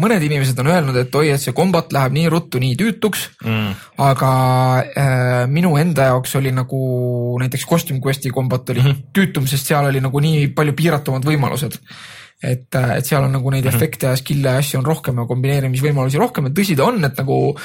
[0.00, 3.74] mõned inimesed on öelnud, et oi, et see kombat läheb nii ruttu nii tüütuks mm..
[3.98, 4.30] aga
[4.88, 6.78] äh, minu enda jaoks oli nagu
[7.40, 9.10] näiteks Costume Questi kombat oli mm -hmm.
[9.12, 11.78] tüütum, sest seal oli nagu nii palju piiratumad võimalused
[12.42, 13.76] et, et seal on nagu neid mm -hmm.
[13.76, 17.18] efekte ja skill'e ja asju on rohkem ja kombineerimisvõimalusi rohkem, et tõsi ta on, et
[17.18, 17.56] nagu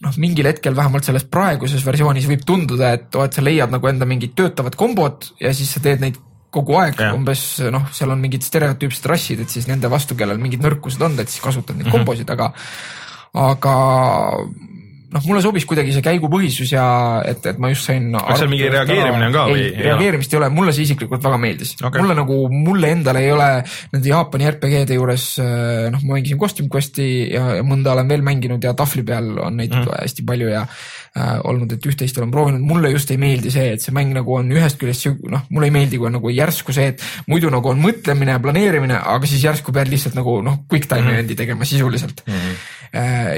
[0.00, 3.90] noh, mingil hetkel vähemalt selles praeguses versioonis võib tunduda, et oo, et sa leiad nagu
[3.90, 6.16] enda mingid töötavad kombod ja siis sa teed neid
[6.50, 7.14] kogu aeg Jah.
[7.16, 11.18] umbes noh, seal on mingid stereotüüpsed rassid, et siis nende vastu, kellel mingid nõrkused on,
[11.22, 12.50] et siis kasutad neid kombosid, aga,
[13.38, 13.76] aga
[15.10, 16.84] noh, mulle sobis kuidagi see käigupõhisus ja
[17.26, 18.10] et, et ma just sain.
[18.14, 21.40] Kas seal mingi reageerimine on ka või- ei, reageerimist ei ole, mulle see isiklikult väga
[21.42, 22.02] meeldis okay..
[22.02, 23.50] mulle nagu, mulle endale ei ole
[23.92, 25.26] nende Jaapani RPG-de juures,
[25.90, 29.58] noh, ma mängisin Costume Questi ja, ja mõnda olen veel mänginud ja tahvli peal on
[29.60, 29.90] neid mm.
[30.04, 33.82] hästi palju ja äh, olnud, et üht-teist olen proovinud, mulle just ei meeldi see, et
[33.82, 36.92] see mäng nagu on ühest küljest noh, mulle ei meeldi, kui on nagu järsku see,
[36.94, 40.90] et muidu nagu on mõtlemine ja planeerimine, aga siis järsku pead lihtsalt nagu noh, quick
[40.90, 42.34] time event'i tegema sisuliselt mm.
[42.34, 42.60] -hmm.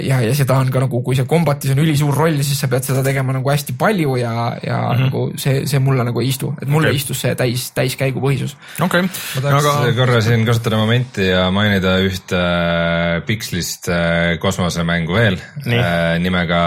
[0.08, 1.28] ja, ja seda on ka nagu, kui see
[1.62, 4.32] kombatis on ülisuur roll, siis sa pead seda tegema nagu hästi palju ja,
[4.62, 5.02] ja mm -hmm.
[5.06, 6.96] nagu see, see mulle nagu ei istu, et mulle okay.
[6.96, 8.56] istus see täis, täiskäigupõhisus.
[8.80, 9.02] okei,
[9.40, 15.78] tahaks aga korra siin kasutada momenti ja mainida ühte äh, pikslist äh, kosmosemängu veel Nii.
[15.78, 16.62] äh, nimega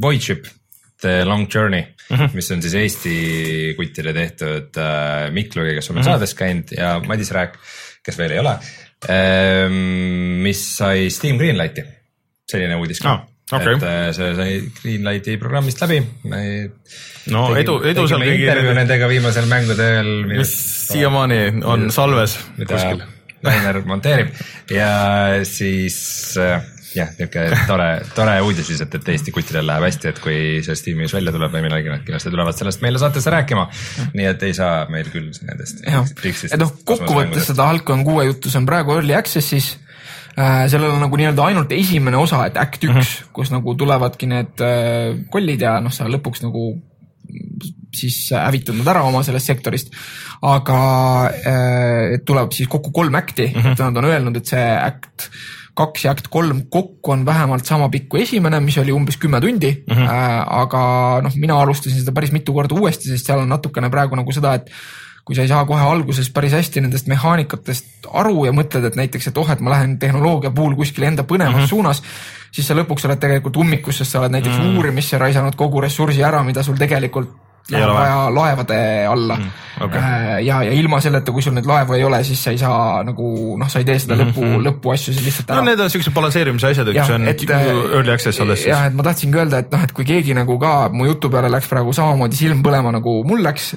[0.00, 0.46] Voidship
[1.00, 2.30] The Long Journey mm, -hmm.
[2.34, 6.12] mis on siis Eesti kuttide tehtud äh, Mikluga, kes on meil mm -hmm.
[6.12, 7.58] saades käinud ja Madis Rääk,
[8.02, 8.58] kes veel ei ole
[9.10, 9.70] äh,,
[10.42, 11.84] mis sai Steam Greenlighti,
[12.46, 13.74] selline uudis ka Ah, okei.
[13.76, 16.00] et äh, see sai Greenlighti programmist läbi.
[17.32, 20.14] no edu, edu seal intervjuu kõigil, nendega viimasel mängudel.
[20.30, 20.54] mis
[20.92, 23.04] siiamaani on salves kuskil.
[23.46, 24.32] Rainer monteerib
[24.72, 24.88] ja
[25.46, 25.98] siis
[26.40, 26.64] äh,
[26.96, 31.14] jah, niisugune tore, tore uudis lihtsalt, et Eesti kuttidel läheb hästi, et kui see Steamis
[31.16, 33.66] välja tuleb või millalgi nad kindlasti tulevad sellest meile saatesse rääkima.
[34.16, 35.82] nii et ei saa meil küll nendest.
[35.86, 39.74] et noh, kokkuvõttes seda Halcon kuue juttu, see on praegu early access'is.
[40.36, 43.32] Sellel on nagu nii-öelda ainult esimene osa, et Act üks mm, -hmm.
[43.32, 46.74] kus nagu tulevadki need äh, kollid ja noh, sa lõpuks nagu
[47.96, 49.92] siis hävitad nad ära oma sellest sektorist.
[50.42, 50.80] aga
[51.32, 53.72] äh, tuleb siis kokku kolm act'i mm, -hmm.
[53.72, 55.30] et nad on öelnud, et see Act
[55.76, 59.40] kaks ja Act kolm kokku on vähemalt sama pikk kui esimene, mis oli umbes kümme
[59.40, 59.94] tundi mm.
[59.94, 60.04] -hmm.
[60.04, 60.84] äh, aga
[61.22, 64.54] noh, mina alustasin seda päris mitu korda uuesti, sest seal on natukene praegu nagu seda,
[64.54, 64.70] et
[65.26, 69.26] kui sa ei saa kohe alguses päris hästi nendest mehaanikatest aru ja mõtled, et näiteks,
[69.32, 71.72] et oh, et ma lähen tehnoloogia puhul kuskile enda põnemas mm -hmm.
[71.72, 72.02] suunas,
[72.54, 74.76] siis sa lõpuks oled tegelikult ummikus, sest sa oled näiteks mm -hmm.
[74.76, 77.34] uurimisse raisanud kogu ressursi ära, mida sul tegelikult
[77.70, 78.18] läheb vaja.
[78.30, 78.76] laevade
[79.10, 79.50] alla mm,.
[79.84, 80.00] okei.
[80.46, 83.56] ja, ja ilma selleta, kui sul neid laevu ei ole, siis sa ei saa nagu
[83.58, 84.66] noh, sa ei tee seda lõpu mm, -hmm.
[84.68, 88.12] lõpuasju siis lihtsalt ära no need on siuksed balansseerimise asjad, Jah, see on et, early
[88.14, 88.70] access alles siis.
[88.70, 91.50] jah, et ma tahtsingi öelda, et noh, et kui keegi nagu ka mu jutu peale
[91.52, 93.72] läks praegu samamoodi silm põlema nagu mul läks,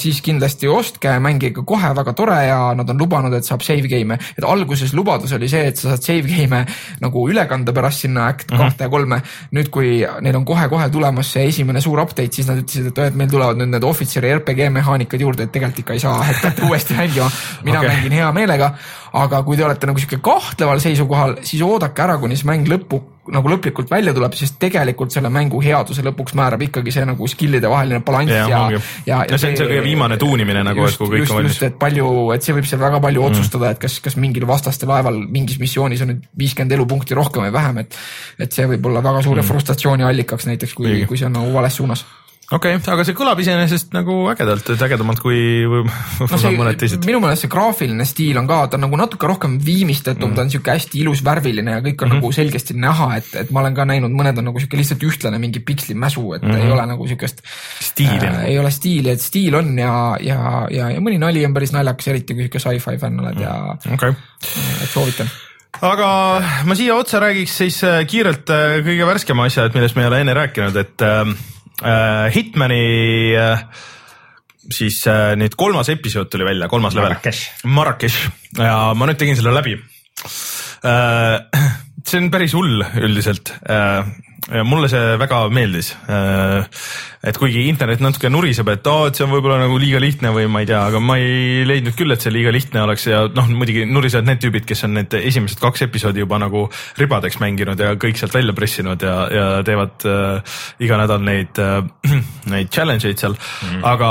[0.00, 4.18] siis kindlasti ostke, mängige kohe, väga tore ja nad on lubanud, et saab save game'e.
[4.38, 6.64] et alguses lubadus oli see, et sa saad save game'e
[7.04, 8.58] nagu üle kanda pärast sinna Act Mhm.
[8.58, 9.20] kahte ja kolme.
[9.52, 13.14] nüüd, kui neil on kohe-kohe tulemas see esimene suur update, siis nad ütlesid, et, et
[13.14, 16.66] meil tulevad nüüd need ohvitseri RPG mehaanikad juurde, et tegelikult ikka ei saa, et peate
[16.68, 17.30] uuesti mängima.
[17.64, 17.90] mina okay.
[17.94, 18.72] mängin hea meelega,
[19.16, 23.02] aga kui te olete nagu sihuke kahtleval seisukohal, siis oodake ära, kuni see mäng lõppu
[23.32, 27.70] nagu lõplikult välja tuleb, sest tegelikult selle mängu headuse lõpuks määrab ikkagi see nagu skill'ide
[27.70, 28.80] vaheline balanss ja, ongi.
[29.08, 31.56] ja, Ja see on see kõige viimane tuunimine nagu, et kui kõik just, on valmis.
[31.56, 33.32] just, et palju, et see võib seal väga palju mm.
[33.32, 37.56] otsustada, et kas, kas mingil vastaste laeval mingis missioonis on nüüd viiskümmend elupunkti rohkem või
[37.56, 37.98] vähem, et
[38.46, 39.50] et see võib olla väga suure mm.
[39.50, 42.06] frustratsiooni allikaks näiteks, kui kui see on nagu vales suunas
[42.46, 45.38] okei okay,, aga see kõlab iseenesest nagu ägedalt, et ägedamalt kui
[46.20, 47.02] no see mõned teised.
[47.08, 50.44] minu meelest see graafiline stiil on ka, ta on nagu natuke rohkem viimistletum mm., ta
[50.44, 52.22] on sihuke hästi ilus värviline ja kõik on mm -hmm.
[52.22, 55.40] nagu selgesti näha, et, et ma olen ka näinud, mõned on nagu sihuke lihtsalt ühtlane
[55.42, 56.66] mingi pikslimäsu, et mm -hmm.
[56.66, 57.42] ei ole nagu siukest
[57.80, 58.46] Stiili nagu.
[58.46, 62.08] ei ole stiili, et stiil on ja, ja, ja, ja mõni nali on päris naljakas,
[62.14, 64.14] eriti kui sihuke sci-fi fänn oled ja okei okay.
[64.82, 65.34] et soovitan.
[65.82, 66.08] aga
[66.64, 70.12] ma siia otsa räägiks siis äh, kiirelt äh, kõige värskema asja, et millest me ei
[70.14, 72.82] ole enne rääkinud, et äh, äh, Hitmani
[73.36, 73.64] äh,
[74.72, 77.12] siis äh, nüüd kolmas episood tuli välja, kolmas level.
[77.68, 78.16] Marrakech.
[78.58, 79.76] Ja ma nüüd tegin selle läbi
[80.86, 81.66] äh.
[82.06, 84.06] see on päris hull üldiselt äh,.
[84.46, 86.66] Mulle see väga meeldis äh,.
[87.26, 90.46] et kuigi internet natuke nuriseb, et aa, et see on võib-olla nagu liiga lihtne või
[90.50, 93.50] ma ei tea, aga ma ei leidnud küll, et see liiga lihtne oleks ja noh,
[93.50, 96.66] muidugi nurisevad need tüübid, kes on need esimesed kaks episoodi juba nagu
[97.00, 101.82] ribadeks mänginud ja kõik sealt välja pressinud ja, ja teevad äh, iga nädal neid äh,
[102.54, 103.86] neid challenge eid seal mm, -hmm.
[103.94, 104.10] aga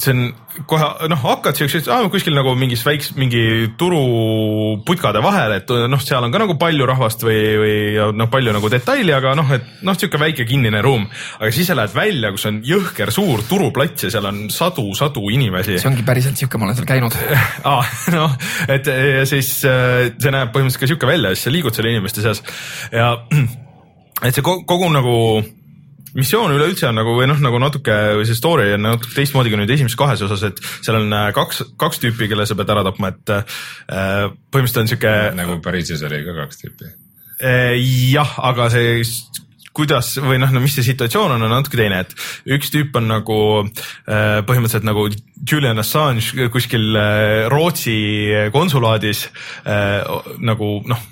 [0.00, 0.22] see on
[0.68, 6.26] kohe noh, hakkad siukseks ah, kuskil nagu mingis väikse mingi turuputkade vahel, et noh, seal
[6.26, 7.76] on ka nagu palju rahvast või, või
[8.18, 11.06] noh, palju nagu detaili, aga noh, et noh, sihuke väike kinnine ruum,
[11.38, 15.78] aga siis sa lähed välja, kus on jõhker suur turuplats ja seal on sadu-sadu inimesi
[15.78, 17.18] see ongi päriselt sihuke, ma olen seal käinud.
[17.70, 17.98] ah,.
[18.14, 18.38] noh,
[18.70, 22.24] et ja siis äh, see näeb põhimõtteliselt ka sihuke välja, siis sa liigud seal inimeste
[22.24, 22.42] seas
[22.94, 23.14] ja
[24.22, 25.18] et see kogu, kogu nagu
[26.18, 27.94] missioon üleüldse on nagu või noh, nagu natuke
[28.26, 31.64] see story on natuke teistmoodi kui nüüd esimeses kahes osas, et seal on äh, kaks,
[31.80, 33.64] kaks tüüpi, kelle sa pead ära tapma, et äh,
[34.50, 36.94] põhimõtteliselt on sihuke nagu Pariisis oli ka kaks tüüpi.
[37.42, 37.74] Eh,
[38.12, 39.00] jah, aga see,
[39.74, 42.14] kuidas või noh no,, mis see situatsioon on, on natuke teine, et
[42.56, 45.08] üks tüüp on nagu eh, põhimõtteliselt nagu
[45.42, 47.96] Julian Assange kuskil eh, Rootsi
[48.54, 49.26] konsulaadis
[49.64, 51.02] nagu noh,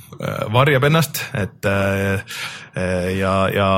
[0.53, 2.23] varjab ennast, et äh,
[3.19, 3.69] ja, ja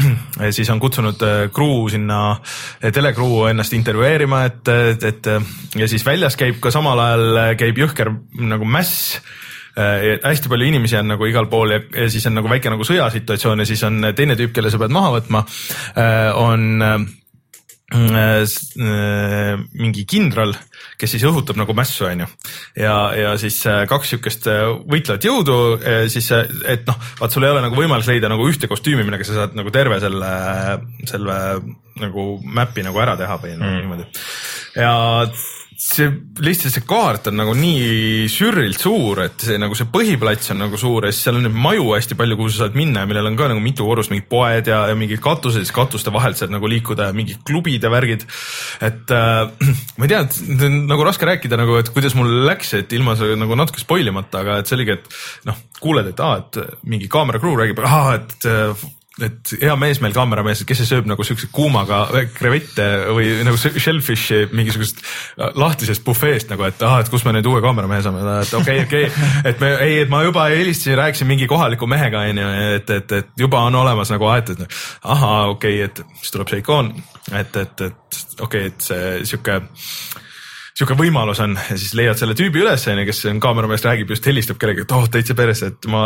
[0.56, 2.36] siis on kutsunud äh, crew sinna,
[2.92, 4.72] telekruu ennast intervjueerima, et,
[5.04, 5.30] et,
[5.76, 9.20] ja siis väljas käib ka samal ajal käib jõhker nagu mäss
[9.78, 12.86] äh, hästi palju inimesi on nagu igal pool ja, ja siis on nagu väike nagu
[12.86, 15.44] sõjasituatsioon ja siis on teine tüüp, kelle sa pead maha võtma,
[16.40, 17.08] on äh, äh,
[19.74, 20.52] mingi kindral,
[21.00, 22.28] kes siis õhutab nagu mässu, onju.
[22.78, 25.56] ja, ja siis äh, kaks siukest äh, võitlevat jõudu,
[26.12, 29.26] siis, äh, et noh, vaat sul ei ole nagu võimalik leida nagu ühte kostüümi, millega
[29.26, 30.32] sa saad nagu terve selle,
[31.10, 31.38] selle
[32.00, 33.80] nagu map'i nagu ära teha või nagu Mm.
[33.84, 34.06] niimoodi.
[34.78, 34.94] ja
[35.80, 36.10] see
[36.44, 40.76] lihtsalt see kaart on nagu nii sürrilt suur, et see nagu see põhiplats on nagu
[40.80, 43.30] suur ja siis seal on neid maju hästi palju, kuhu sa saad minna ja millel
[43.30, 46.52] on ka nagu mitu korrust mingid poed ja, ja mingid katused, siis katuste vahelt saad
[46.52, 48.28] nagu liikuda ja mingid klubid ja värgid.
[48.84, 49.48] et äh,
[49.96, 53.40] ma ei tea, et nagu raske rääkida nagu, et kuidas mul läks, et ilma selle
[53.40, 57.08] nagu natuke spoil imata, aga et see oligi, et noh, kuuled, et aa, et mingi
[57.08, 58.88] kaamera crew räägib, et äh,
[59.26, 62.02] et hea mees meil kaameramees, kes sööb nagu siukse kuumaga
[62.34, 65.02] krevette või nagu shellfish'i mingisugust
[65.58, 68.86] lahtisest bufeest nagu, et ahah, et kus me nüüd uue kaameramehe saame, et okei okay,,
[68.86, 72.48] okei okay., et me ei, et ma juba helistasin, rääkisin mingi kohaliku mehega onju,
[72.78, 74.64] et, et, et juba on olemas nagu aetud.
[75.04, 76.94] ahah, okei okay,, et siis tuleb see ikoon,
[77.32, 79.60] et, et, et okei okay,, et see sihuke
[80.78, 84.26] sihuke võimalus on ja siis leiad selle tüübi üles, onju, kes on kaamerameest, räägib just,
[84.28, 86.02] helistab kellelegi, et oh täitsa perse, et ma,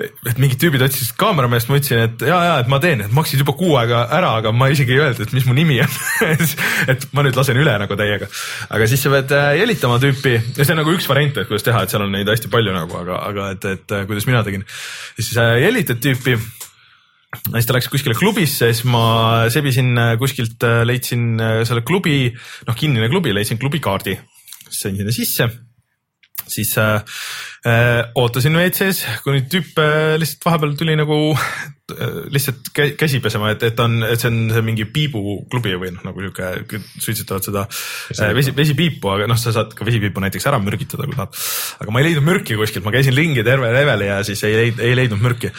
[0.00, 3.42] et mingid tüübid otsisid kaamerameest, ma ütlesin, et ja, ja, et ma teen, et maksid
[3.42, 5.98] juba kuu aega ära, aga ma isegi ei öelnud, et mis mu nimi on
[6.92, 8.30] et ma nüüd lasen üle nagu täiega.
[8.70, 11.66] aga siis sa pead äh, jälitama tüüpi ja see on nagu üks variant, et kuidas
[11.66, 14.44] teha, et seal on neid hästi palju nagu, aga, aga et, et äh, kuidas mina
[14.46, 14.66] tegin.
[15.18, 16.38] siis äh, jälitad tüüpi
[17.34, 22.30] ja siis ta läks kuskile klubisse, siis ma sebisin äh, kuskilt, leidsin äh, selle klubi,
[22.68, 24.16] noh kinnine klubi, leidsin klubikaardi,
[24.70, 25.48] sain sinna sisse,
[26.48, 27.02] siis äh,
[27.66, 33.50] äh, ootasin WC-s, kuni tüüp äh, lihtsalt vahepeal tuli nagu äh, lihtsalt kä käsi pesema,
[33.54, 37.64] et, et on, et see on see mingi piibuklubi või noh, nagu sihuke, suitsetavad seda
[37.66, 41.34] äh, vesi, vesipiipu, aga noh, sa saad ka vesipiipu näiteks ära mürgitada, kui tahad.
[41.82, 44.82] aga ma ei leidnud mürki kuskilt, ma käisin ringi terve leveli ja siis ei leid-,
[44.86, 45.50] ei leidnud mürki.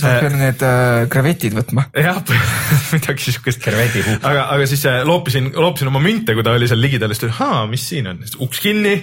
[0.00, 1.88] sa pead need äh, krevetid võtma.
[1.94, 2.22] jah,
[2.94, 3.62] midagi siukest.
[3.64, 7.38] Aga, aga siis äh, loopisin, loopisin oma münte, kui ta oli seal ligidal, siis tuli,
[7.70, 8.98] mis siin on, uks kinni,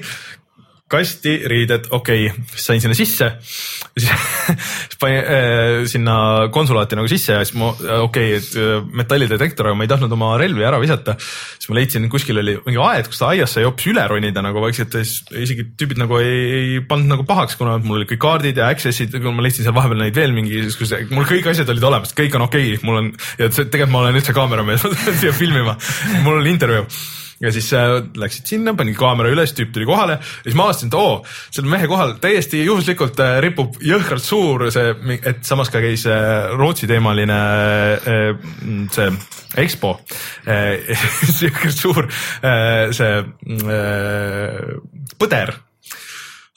[0.92, 3.30] kasti, riided, okei okay., sain sinna sisse.
[3.42, 4.10] siis
[5.02, 6.16] panin äh, sinna
[6.54, 10.16] konsulaati nagu sisse ja siis ma, okei okay,, et äh, metallidetektor, aga ma ei tahtnud
[10.18, 11.16] oma relvi ära visata.
[11.22, 14.64] siis ma leidsin, kuskil oli mingi aed, kus ta aias sai hoopis üle ronida nagu
[14.64, 18.24] vaikselt ja siis isegi tüübid nagu ei, ei pannud nagu pahaks, kuna mul olid kõik
[18.26, 20.66] kaardid ja access'id, ma leidsin seal vahepeal neid veel mingi,
[21.14, 24.22] mul kõik asjad olid olemas, kõik on okei okay,, mul on ja tegelikult ma olen
[24.22, 25.76] üldse kaameramees, ma tulen siia filmima,
[26.26, 26.88] mul oli intervjuu
[27.42, 30.92] ja siis äh, läksid sinna, panin kaamera üles, tüüp tuli kohale ja siis ma avastasin,
[30.92, 31.16] et oo,
[31.50, 36.54] selle mehe kohal täiesti juhuslikult äh, ripub jõhkralt suur see, et samas ka käis äh,
[36.58, 37.40] Rootsi teemaline
[38.92, 39.10] see
[39.62, 39.92] EXPO
[41.46, 42.08] jõhkralt suur
[42.96, 43.12] see
[45.22, 45.54] põder.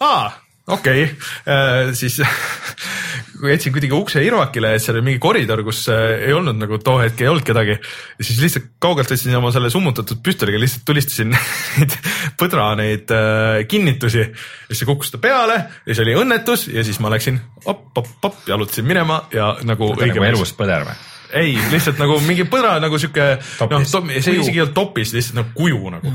[0.04, 0.32] aa,
[0.68, 2.20] okei okay., siis
[3.44, 6.78] kui jätsin kuidagi ukse irvakile, et seal oli mingi koridor, kus äh, ei olnud nagu
[6.80, 7.76] too hetk ei olnud kedagi.
[8.18, 11.34] ja siis lihtsalt kaugelt võtsin oma selle summutatud püstoliga, lihtsalt tulistasin
[11.76, 11.96] neid
[12.40, 14.24] põdra neid äh, kinnitusi.
[14.24, 18.46] ja siis see kukkus ta peale ja siis oli õnnetus ja siis ma läksin op-op-op,
[18.48, 21.02] jalutasin minema ja nagu nagu elus põder või?
[21.32, 23.38] ei, lihtsalt nagu mingi põdra nagu sihuke,
[23.70, 26.12] noh see isegi ei olnud topis, lihtsalt nagu kuju nagu.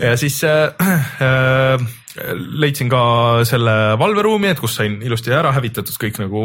[0.00, 0.92] ja siis äh,
[1.26, 1.84] äh,
[2.62, 3.02] leidsin ka
[3.48, 6.44] selle valveruumi, et kus sain ilusti ära hävitatud kõik nagu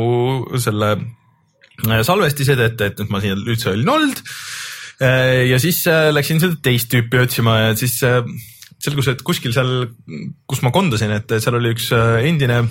[0.63, 4.23] selle äh, salvestised, et, et nüüd ma siin üldse olin olnud.
[4.97, 8.23] ja siis äh, läksin seda teist tüüpi otsima ja siis äh,
[8.81, 9.89] selgus, et kuskil seal,
[10.49, 12.63] kus ma kondasin, et seal oli üks äh, endine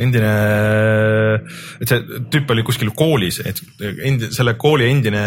[0.00, 0.32] endine,
[1.82, 3.60] et see tüüp oli kuskil koolis, et
[4.06, 5.24] endi, selle kooli endine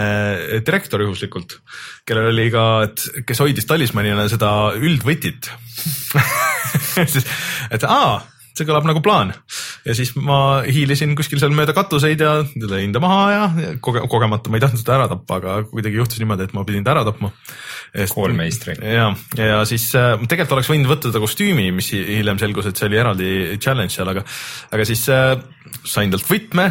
[0.65, 1.59] direktor juhuslikult,
[2.07, 5.51] kellel oli ka, et kes hoidis talismanina seda üldvõtit.
[6.95, 7.25] Siis,
[7.75, 8.21] et aa,
[8.57, 9.33] see kõlab nagu plaan
[9.85, 14.51] ja siis ma hiilisin kuskil seal mööda katuseid ja lõin ta maha ja koge, kogemata
[14.51, 17.05] ma ei tahtnud seda ära tappa, aga kuidagi juhtus niimoodi, et ma pidin ta ära
[17.07, 17.31] tapma.
[18.11, 18.73] Koolmeistri.
[18.81, 19.07] ja,
[19.39, 22.89] ja siis äh, tegelikult oleks võinud võtta ta kostüümi, mis hi- hiljem selgus, et see
[22.89, 24.25] oli eraldi challenge seal, aga,
[24.75, 25.37] aga siis äh,
[25.87, 26.65] sain talt võtme,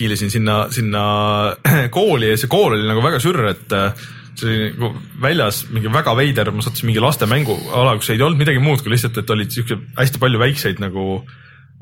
[0.00, 1.02] hiilisin sinna, sinna
[1.96, 4.06] kooli ja see kool oli nagu väga sürr, et äh,
[4.40, 4.90] see oli nagu
[5.22, 8.92] väljas mingi väga veider, ma sattusin mingi laste mänguala, kus ei olnud midagi muud kui
[8.94, 11.22] lihtsalt, et olid siuksed hästi palju väikseid nagu,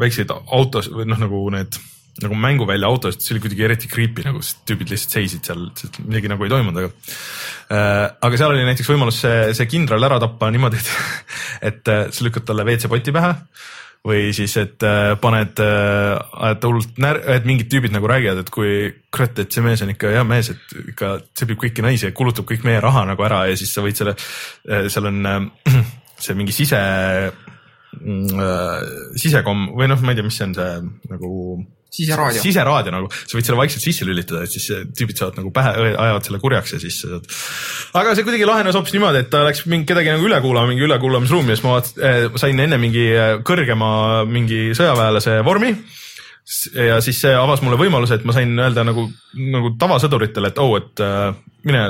[0.01, 1.81] väikseid autos või noh, nagu need
[2.23, 5.65] nagu mänguvälja autost, see oli kuidagi eriti creepy nagu, sest tüübid lihtsalt seisid seal,
[6.07, 6.91] midagi nagu ei toimunud, aga
[7.75, 8.05] äh,.
[8.29, 10.93] aga seal oli näiteks võimalus see, see kindral ära tappa niimoodi, et,
[11.73, 13.33] et äh, sa lükkad talle WC-poti pähe
[14.05, 18.51] või siis, et äh, paned äh,, et hullult när-, et mingid tüübid nagu räägivad, et
[18.53, 22.17] kui kurat, et see mees on ikka hea mees, et ikka tsepib kõiki naisi ja
[22.17, 24.17] kulutab kõik meie raha nagu ära ja siis sa võid selle,
[24.93, 25.79] seal on äh,
[26.25, 26.81] see mingi sise
[28.01, 28.45] mm,
[29.21, 30.77] sisekom või noh, ma ei tea, mis see on see
[31.15, 31.33] nagu
[31.95, 32.43] siseraadio.
[32.43, 34.67] siseraadio nagu, sa võid selle vaikselt sisse lülitada, et siis
[34.97, 37.29] tüübid saavad nagu pähe, ajavad selle kurjaks ja siis sa saad.
[38.03, 40.87] aga see kuidagi lahenes hoopis niimoodi, et ta läks mingi kedagi nagu üle kuulama mingi
[40.89, 43.93] ülekuulamisruumi ja siis ma vaat- eh, sain enne mingi eh, kõrgema
[44.29, 45.75] mingi sõjaväelase vormi.
[46.77, 49.07] ja siis see avas mulle võimaluse, et ma sain öelda nagu,
[49.39, 51.33] nagu tavasõduritele, et oo oh,, et äh,
[51.65, 51.87] mine,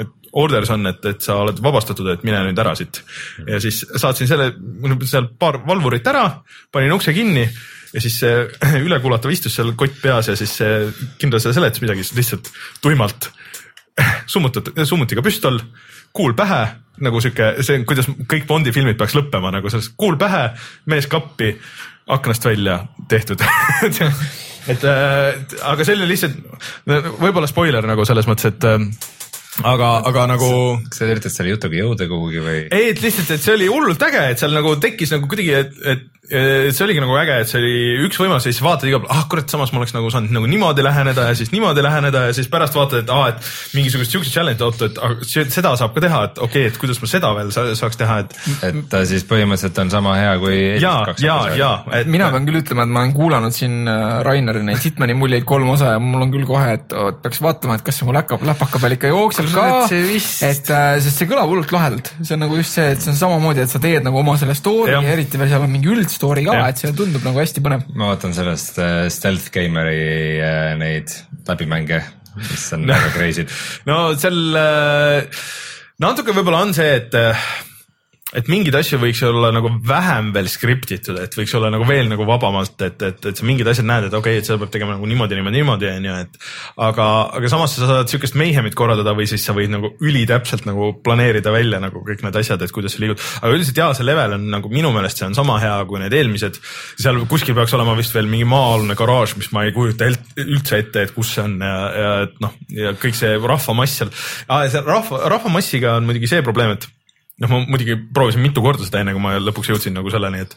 [0.00, 3.02] et orders on, et, et sa oled vabastatud, et mine nüüd ära siit.
[3.46, 4.48] ja siis saatsin selle,
[5.04, 6.24] seal paar valvurit ära,
[6.72, 7.44] panin ukse kinni
[7.92, 8.34] ja siis see
[8.86, 10.76] ülekuulatav istus seal kott peas ja siis see
[11.20, 12.52] kindral seal seletas midagi, siis lihtsalt
[12.84, 13.30] tuimalt
[14.34, 15.60] summutatud, summutiga püstol,
[16.16, 16.62] kuul pähe
[17.02, 20.50] nagu sihuke, see kuidas kõik Bondi filmid peaks lõppema nagu selles kuul pähe,
[20.92, 21.54] mees kappi,
[22.12, 23.42] aknast välja tehtud
[24.72, 26.38] et äh, aga see oli lihtsalt,
[26.86, 28.84] võib-olla spoiler nagu selles mõttes, et äh,
[29.72, 30.50] aga, aga nagu
[30.88, 32.58] kas sa üritad selle jutuga jõuda kuhugi või?
[32.68, 35.74] ei, et lihtsalt, et see oli hullult äge, et seal nagu tekkis nagu kuidagi, et,
[35.94, 39.10] et see oligi nagu äge, et see oli üks võimalus ja siis vaatad igal pool,
[39.10, 42.34] ah kurat, samas ma oleks nagu saanud nagu niimoodi läheneda ja siis niimoodi läheneda ja
[42.36, 46.04] siis pärast vaatad, et aa, et mingisugust siukest challenge'i oota, et ah, seda saab ka
[46.04, 48.36] teha, et okei okay,, et kuidas ma seda veel sa, saaks teha, et
[48.68, 50.92] et ta siis põhimõtteliselt on sama hea kui ja,
[51.24, 54.78] ja, ja, et mina pean küll ütlema, et ma olen kuulanud siin äh, Raineri neid
[54.86, 57.98] Hitmani muljeid kolm osa ja mul on küll kohe, et, et peaks vaatama, et kas
[57.98, 59.66] see mu läkab, läpaka peal ikka jookseb ka.
[59.82, 62.94] Et see vist- et äh, sest see kõlab hullult lahedalt, see on nagu just see,
[62.94, 65.74] et see on samamoodi, et sa teed nagu oma selle story eriti veel seal on
[65.74, 65.90] mingi
[66.22, 67.86] üldstory ka et see tundub nagu hästi põnev.
[67.98, 71.10] ma vaatan sellest äh, Stealth Gameri äh, neid
[71.48, 72.02] läbimänge,
[72.38, 73.50] mis on väga crazy'd.
[73.88, 75.42] no seal äh,
[76.02, 77.46] natuke võib-olla on see, et äh,
[78.36, 82.24] et mingeid asju võiks olla nagu vähem veel skriptitud, et võiks olla nagu veel nagu
[82.28, 84.94] vabamalt, et, et, et sa mingid asjad näed, et okei okay,, et seda peab tegema
[84.96, 86.38] nagu niimoodi, niimoodi, niimoodi onju, et
[86.88, 87.08] aga,
[87.38, 91.52] aga samas sa saad siukest mayhem'it korraldada või siis sa võid nagu ülitäpselt nagu planeerida
[91.52, 93.20] välja nagu kõik need asjad, et kuidas sa liigud.
[93.42, 96.16] aga üldiselt jaa, see level on nagu minu meelest see on sama hea kui need
[96.16, 96.56] eelmised.
[97.02, 101.04] seal kuskil peaks olema vist veel mingi maa-alune garaaž, mis ma ei kujuta üldse ette,
[101.04, 104.12] et kus see on ja, ja et noh, ja kõik see rahvamass seal.
[104.48, 106.88] rahva, rahvamassiga on muidugi see probleem, et
[107.42, 110.54] noh, ma muidugi proovisin mitu korda seda enne, kui ma lõpuks jõudsin nagu selleni, et,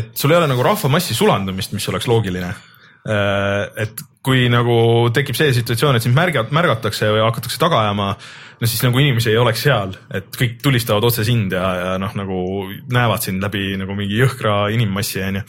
[0.00, 2.52] et sul ei ole nagu rahvamassi sulandumist, mis oleks loogiline.
[3.78, 4.74] et kui nagu
[5.14, 8.10] tekib see situatsioon, et sind märgat-, märgatakse või hakatakse taga ajama,
[8.58, 12.12] no siis nagu inimesi ei oleks seal, et kõik tulistavad otse sind ja, ja noh,
[12.18, 12.42] nagu
[12.92, 15.44] näevad sind läbi nagu mingi jõhkra inimmassi onju.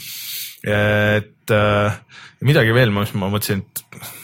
[0.70, 2.00] et äh,
[2.46, 4.18] midagi veel, ma ma mõtlesin, et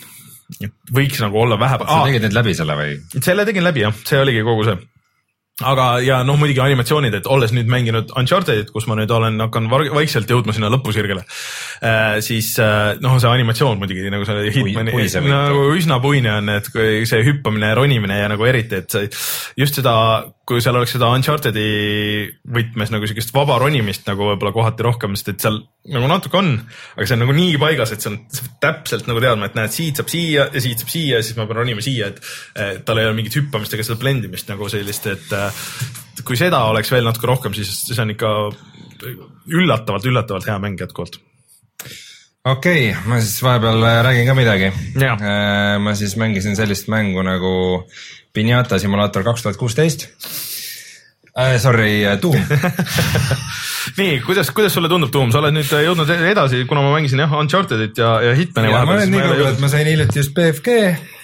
[0.61, 2.97] et võiks nagu olla vähe sa tegid nüüd läbi selle või?
[3.17, 4.77] selle tegin läbi jah, see oligi kogu see.
[5.63, 9.69] aga, ja noh, muidugi animatsioonid, et olles nüüd mänginud Unchartedit, kus ma nüüd olen, hakkan
[9.71, 14.91] vaikselt jõudma sinna lõpusirgele äh,, siis äh, noh, see animatsioon muidugi nagu see Hitmani
[15.31, 19.07] nagu üsna puine on, et kui see hüppamine ja ronimine ja nagu eriti, et see
[19.63, 19.95] just seda,
[20.43, 21.69] kui seal oleks seda Uncharted'i
[22.57, 25.61] võtmes nagu siukest vaba ronimist nagu võib-olla kohati rohkem, sest et seal
[25.95, 26.51] nagu natuke on,
[26.97, 28.19] aga see on nagu nii paigas, et see on
[28.63, 31.45] täpselt nagu teadma, et näed, siit saab siia ja siit saab siia ja siis ma
[31.47, 32.21] pean ronima siia, et
[32.65, 35.44] et tal ei ole mingit hüppamist ega seda blendimist nagu sellist, et äh,
[36.25, 38.31] kui seda oleks veel natuke rohkem, siis see on ikka
[39.51, 41.19] üllatavalt, üllatavalt hea mäng jätkuvalt.
[42.45, 44.71] okei okay,, ma siis vahepeal äh, räägin ka midagi.
[45.01, 45.79] Jaa.
[45.79, 47.55] ma siis mängisin sellist mängu nagu
[48.35, 50.09] Pinata simulaator kaks tuhat kuusteist.
[51.59, 52.35] Sorry, Doom.
[53.99, 57.33] nii, kuidas, kuidas sulle tundub, Tuum, sa oled nüüd jõudnud edasi, kuna ma mängisin jah
[57.39, 59.01] Unchartedit ja, ja Hitmani ja ma vahepeal.
[59.01, 60.77] olen nii kaugel, et ma sain hiljuti just BFG,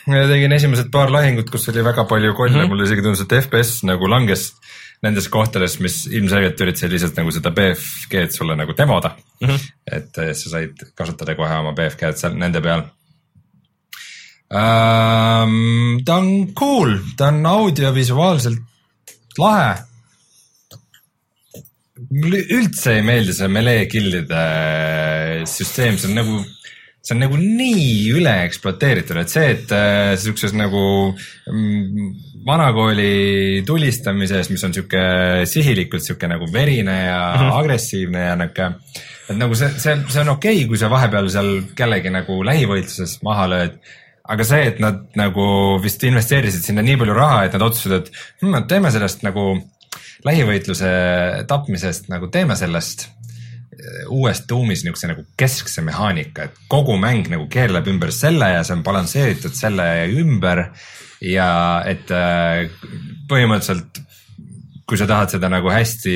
[0.05, 2.61] tegin esimesed paar lahingut, kus oli väga palju kolle mm.
[2.61, 2.69] -hmm.
[2.69, 4.53] mulle isegi tundus, et FPS nagu langes
[5.01, 9.47] nendes kohtades, mis ilmselgelt üritasid lihtsalt nagu seda BFG-d sulle nagu demoda mm.
[9.47, 9.69] -hmm.
[9.91, 12.83] et eh, sa said kasutada kohe oma BFG-d seal nende peal
[14.53, 16.03] ähm,.
[16.05, 18.59] ta on cool, ta on audiovisuaalselt
[19.37, 19.77] lahe
[22.09, 24.41] mulle üldse ei meeldi see melee kill'ide
[25.49, 26.39] süsteem, see on nagu,
[27.01, 30.81] see on nagu nii üle ekspluateeritud, et see, et äh, siukses nagu
[31.49, 32.11] mm,
[32.45, 35.01] vanakooli tulistamises, mis on sihuke
[35.49, 37.57] sihilikult sihuke nagu verine ja mm -hmm.
[37.59, 38.69] agressiivne ja nihuke.
[39.29, 43.19] et nagu see, see, see on okei okay,, kui sa vahepeal seal kellegi nagu lähivõitluses
[43.23, 43.81] maha lööd
[44.31, 45.45] aga see, et nad nagu
[45.83, 48.11] vist investeerisid sinna nii palju raha, et nad otsustasid, et
[48.43, 49.55] hm, teeme sellest nagu
[50.25, 50.91] lähivõitluse
[51.49, 53.09] tapmisest nagu teeme sellest
[54.11, 58.77] uues Doomis niisuguse nagu keskse mehaanika, et kogu mäng nagu keerleb ümber selle ja see
[58.77, 59.87] on balansseeritud selle
[60.21, 60.67] ümber
[61.23, 61.49] ja
[61.87, 62.67] et äh,
[63.31, 64.01] põhimõtteliselt
[64.91, 66.13] kui sa tahad seda nagu hästi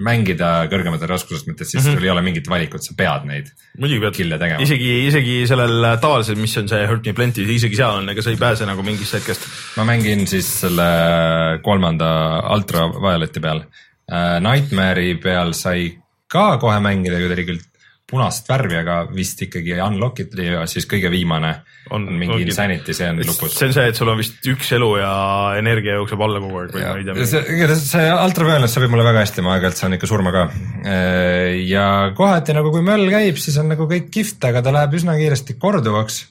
[0.00, 1.98] mängida kõrgemate raskusastmetes, siis mm -hmm.
[1.98, 4.16] sul ei ole mingit valikut, sa pead neid muidugi pead,
[4.64, 8.32] isegi, isegi sellel tavalisel, mis on see Hurt Me Plenty, isegi seal on, ega sa
[8.32, 9.44] ei pääse nagu mingist hetkest.
[9.76, 10.88] ma mängin siis selle
[11.62, 12.08] kolmanda
[12.54, 13.64] ultravioleti peal.
[14.44, 17.62] Nightmare'i peal sai ka kohe mängida, kui ta oli küll
[18.14, 21.50] punast värvi, aga vist ikkagi unlock iti ja siis kõige viimane
[21.88, 23.54] on, on mingi ongi- insanity, see on lõpus.
[23.56, 25.14] see on see, et sul on vist üks elu ja
[25.58, 27.26] energia jookseb alla kogu aeg või ma ei tea.
[27.32, 30.44] see, see ultraviolence sobib mulle väga hästi, ma aeg-ajalt saan ikka surma ka.
[31.64, 31.88] ja
[32.18, 35.56] kohati nagu, kui möll käib, siis on nagu kõik kihvt, aga ta läheb üsna kiiresti
[35.60, 36.26] korduvaks.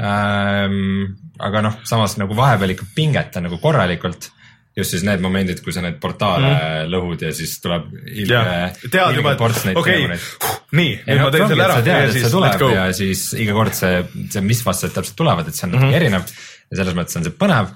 [0.00, 4.32] aga noh, samas nagu vahepeal ikka pinget on nagu korralikult
[4.76, 6.92] just siis need momendid, kui sa neid portaale mm.
[6.92, 8.42] lõhud ja siis tuleb ilge
[8.88, 12.36] tead juba, et okei nii, nüüd ma teen selle ära sa tead, et see siis
[12.36, 14.00] tuleb ja siis iga kord see,
[14.32, 16.00] see, mis vastased täpselt tulevad, et see on natuke mm -hmm.
[16.00, 16.24] erinev
[16.72, 17.72] ja selles mõttes on see põnev.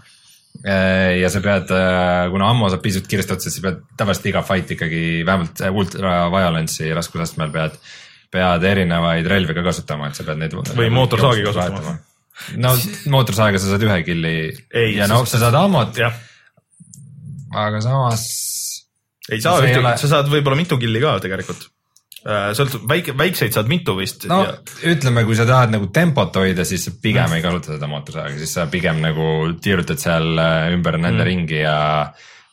[1.21, 1.73] ja sa pead,
[2.33, 5.71] kuna ammu saab piisavalt kiiresti otsa, siis sa pead tavaliselt iga fight ikkagi vähemalt see
[5.71, 7.77] ultra violence'i raskusastmel pead,
[8.33, 10.57] pead erinevaid relvi ka kasutama, et sa pead neid.
[10.79, 11.99] Või mootorsaagi kasutama..
[12.65, 12.73] no
[13.13, 14.35] mootorsaega sa saad ühe killi
[14.97, 16.17] ja no sa saad ammut, jah,
[17.57, 18.27] aga samas
[19.33, 21.67] ei saa ühtegi ole-, sa saad võib-olla mitu killi ka tegelikult.
[22.59, 24.55] sõltub, väike, väikseid saad mitu vist no ja,
[24.91, 28.65] ütleme, kui sa tahad nagu tempot hoida, siis pigem ei kasuta seda mootorsaega, siis sa
[28.71, 31.29] pigem nagu tiirutad seal äh, ümber nende mm.
[31.29, 31.77] ringi ja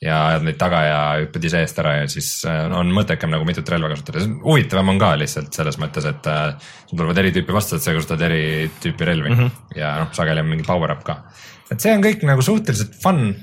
[0.03, 3.47] ja ajad neid taga ja hüppad ise eest ära ja siis äh, on mõttekam nagu
[3.47, 7.55] mitut relva kasutada, huvitavam on ka lihtsalt selles mõttes, et äh, sul tulevad eri tüüpi
[7.55, 8.43] vastased, sa kasutad eri
[8.83, 9.79] tüüpi relvi mm -hmm.
[9.79, 11.23] ja noh, sageli on mingi power up ka.
[11.71, 13.33] et see on kõik nagu suhteliselt fun.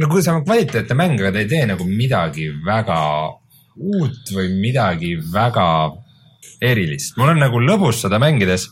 [0.00, 2.98] Nagu see on kvaliteetne mäng, aga ta ei tee nagu midagi väga
[3.80, 5.66] uut või midagi väga
[6.60, 8.68] erilist, mul on nagu lõbus seda mängides.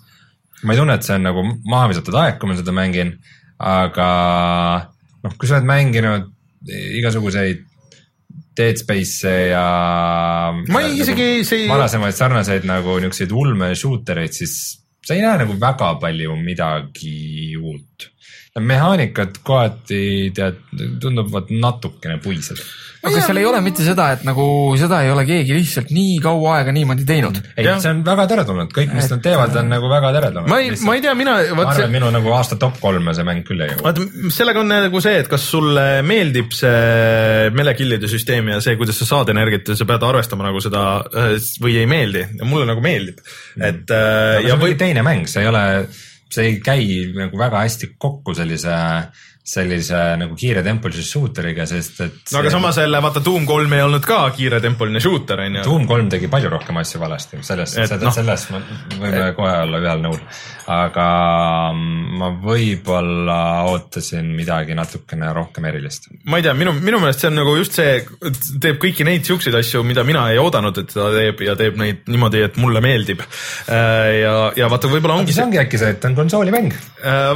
[0.65, 3.13] ma ei tunne, et see on nagu maha visatud aeg, kui ma seda mängin,
[3.63, 4.09] aga
[5.23, 6.27] noh, kui sa oled mänginud
[6.99, 7.65] igasuguseid
[8.59, 9.65] Dead Space'e ja.
[10.67, 14.55] Ma ei- isegi see ei- varasemaid sarnaseid nagu niisuguseid ulme shooter eid, siis
[15.07, 18.09] sa ei näe nagu väga palju midagi uut.
[18.61, 20.03] Mehaanikad kohati
[20.37, 20.61] tead,
[21.01, 22.63] tunduvad natukene puised
[22.99, 24.45] aga seal ei ole mitte seda, et nagu
[24.79, 27.39] seda ei ole keegi lihtsalt nii kaua aega niimoodi teinud.
[27.55, 30.51] ei see on väga teretulnud, kõik, mis nad teevad, on nagu väga teretulnud.
[30.51, 32.81] ma ei, ma ei tea, mina, ma vaat arvan, et see, minu nagu aasta top
[32.83, 33.85] kolme see mäng küll ei jõua.
[33.87, 38.99] vaata sellega on nagu see, et kas sulle meeldib see melekillide süsteem ja see, kuidas
[38.99, 42.27] sa saad energiat ja sa pead arvestama nagu seda äh, või ei meeldi.
[42.43, 43.23] Mulle nagu meeldib,
[43.55, 45.65] et äh, aga see ja on või mingi teine mäng, see ei ole,
[46.33, 46.85] see ei käi
[47.17, 48.75] nagu väga hästi kokku sellise,
[49.49, 52.19] sellise nagu kiiretempulise shooter'iga, sest et.
[52.35, 55.63] no aga samas jälle vaata Doom kolm ei olnud ka kiiretempoline shooter on ju.
[55.65, 58.61] Doom kolm tegi palju rohkem asju valesti, selles, Et selles no., selles me
[59.01, 60.19] võime kohe olla ühel nõul.
[60.69, 61.07] aga
[62.21, 63.39] ma võib-olla
[63.71, 66.11] ootasin midagi natukene rohkem erilist.
[66.29, 67.97] ma ei tea, minu, minu meelest see on nagu just see,
[68.61, 72.05] teeb kõiki neid siukseid asju, mida mina ei oodanud, et ta teeb ja teeb neid
[72.11, 73.25] niimoodi, et mulle meeldib.
[73.69, 76.77] ja, ja vaata, võib-olla ongi see ongi äkki see, et ta on konsoolimäng.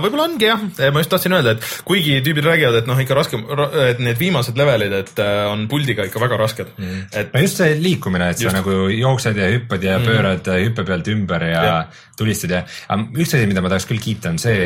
[0.04, 1.72] võib-olla ongi jah, ma just tahtsin öelda, et
[2.02, 3.44] kuigi tüübid räägivad, et noh, ikka raskem,
[3.86, 7.60] et need viimased levelid, et äh, on puldiga ikka väga rasked mm., et no just
[7.62, 8.58] see liikumine, et sa Just.
[8.58, 10.68] nagu jooksed ja hüppad ja pöörad mm.
[10.68, 11.76] hüppe pealt ümber ja, ja.
[12.18, 14.58] tulistad ja, aga üks asi, mida ma tahaks küll kiita, on see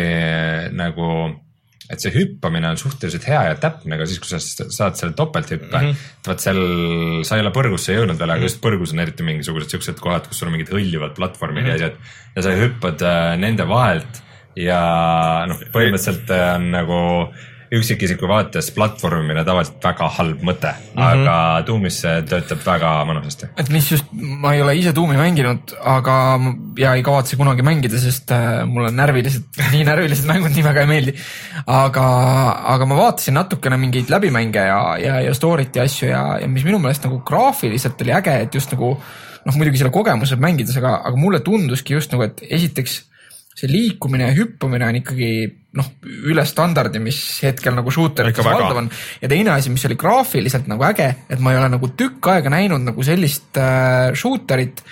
[0.77, 1.11] nagu,
[1.93, 5.71] et see hüppamine on suhteliselt hea ja täpne ka siis, kui sa saad selle topelthüppe
[5.71, 5.89] mm.
[5.89, 6.13] -hmm.
[6.27, 6.63] vaat seal,
[7.29, 10.41] sa ei ole põrgusse jõudnud veel, aga just põrgus on eriti mingisugused siuksed kohad, kus
[10.41, 11.83] sul on mingid hõljuvad platvormid mm -hmm.
[11.83, 14.26] ja asjad ja sa hüppad äh, nende vahelt
[14.57, 14.81] ja
[15.51, 17.03] noh, põhimõtteliselt äh, on nagu
[17.75, 21.03] üksikisiku vaates platvormimine tavaliselt väga halb mõte mm, -hmm.
[21.03, 23.49] aga Doomis see töötab väga mõnusasti.
[23.59, 26.17] et mis just, ma ei ole ise tuumi mänginud, aga
[26.79, 30.93] ja ei kavatse kunagi mängida, sest äh, mulle närvilised, nii närvilised mängud nii väga ei
[30.93, 31.17] meeldi.
[31.67, 32.07] aga,
[32.77, 36.65] aga ma vaatasin natukene mingeid läbimänge ja, ja, ja story't ja asju ja, ja mis
[36.65, 38.95] minu meelest nagu graafiliselt oli äge, et just nagu
[39.47, 43.03] noh, muidugi selle kogemuse mängides, aga, aga mulle tunduski just nagu, et esiteks
[43.57, 45.31] see liikumine ja hüppamine on ikkagi
[45.77, 45.89] noh,
[46.29, 48.91] üle standardi, mis hetkel nagu shooterites valdav on.
[49.23, 52.53] ja teine asi, mis oli graafiliselt nagu äge, et ma ei ole nagu tükk aega
[52.53, 54.83] näinud nagu sellist äh, shooterit,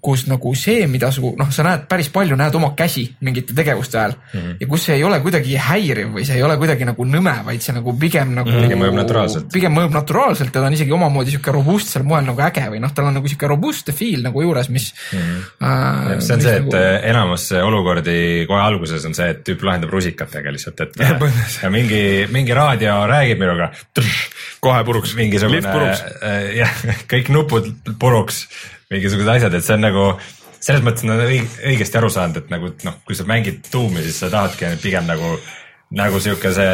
[0.00, 3.98] kus nagu see, mida su noh, sa näed päris palju, näed oma käsi mingite tegevuste
[3.98, 4.56] ajal mm -hmm.
[4.60, 7.62] ja kus see ei ole kuidagi häiriv või see ei ole kuidagi nagu nõme, vaid
[7.62, 9.48] see nagu pigem nagu mm, pigem mõjub naturaalselt.
[9.52, 12.94] pigem mõjub naturaalselt ja ta on isegi omamoodi sihuke robustsel moel nagu äge või noh,
[12.94, 15.18] tal on nagu sihuke robustne feel nagu juures, mis mm.
[15.18, 15.44] -hmm.
[15.68, 16.76] Äh, see on see, et nagu...
[17.10, 21.18] enamus olukordi kohe alguses on see, et tüüp lahendab rusikatega lihtsalt, et ja,
[21.62, 23.72] ja mingi, mingi raadio räägib minuga.
[24.60, 25.14] kohe puruks.
[25.14, 25.90] mingisugune,
[26.22, 28.46] äh, jah, kõik nupud puruks
[28.92, 30.04] mingisugused asjad, et see on nagu
[30.58, 31.32] selles mõttes nad on
[31.70, 35.34] õigesti aru saanud, et nagu noh, kui sa mängid tuumi, siis sa tahadki pigem nagu,
[35.98, 36.64] nagu siukese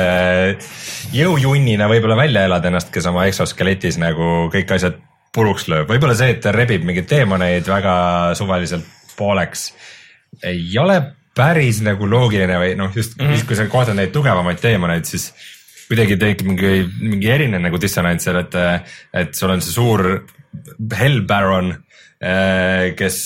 [1.14, 5.02] jõujunnina võib-olla välja elada ennast, kes oma eksoskeletis nagu kõik asjad
[5.34, 7.96] puruks lööb, võib-olla see, et ta rebib mingeid teemoneid väga
[8.38, 8.88] suvaliselt
[9.18, 9.68] pooleks,
[10.46, 11.00] ei ole
[11.34, 13.34] päris nagu loogiline või noh, just mm -hmm.
[13.34, 15.32] siis, kui sa kohtad neid tugevamaid teemoneid, siis
[15.88, 18.54] kuidagi tekib mingi, mingi erinev nagu dissonants seal, et,
[19.12, 20.24] et sul on see suur
[20.98, 21.74] Hell Baron
[22.24, 23.16] Äh, kes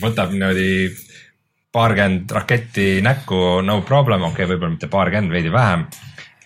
[0.00, 0.88] võtab niimoodi
[1.74, 5.84] paarkümmend raketti näkku, no problem, okei okay,, võib-olla mitte paarkümmend, veidi vähem.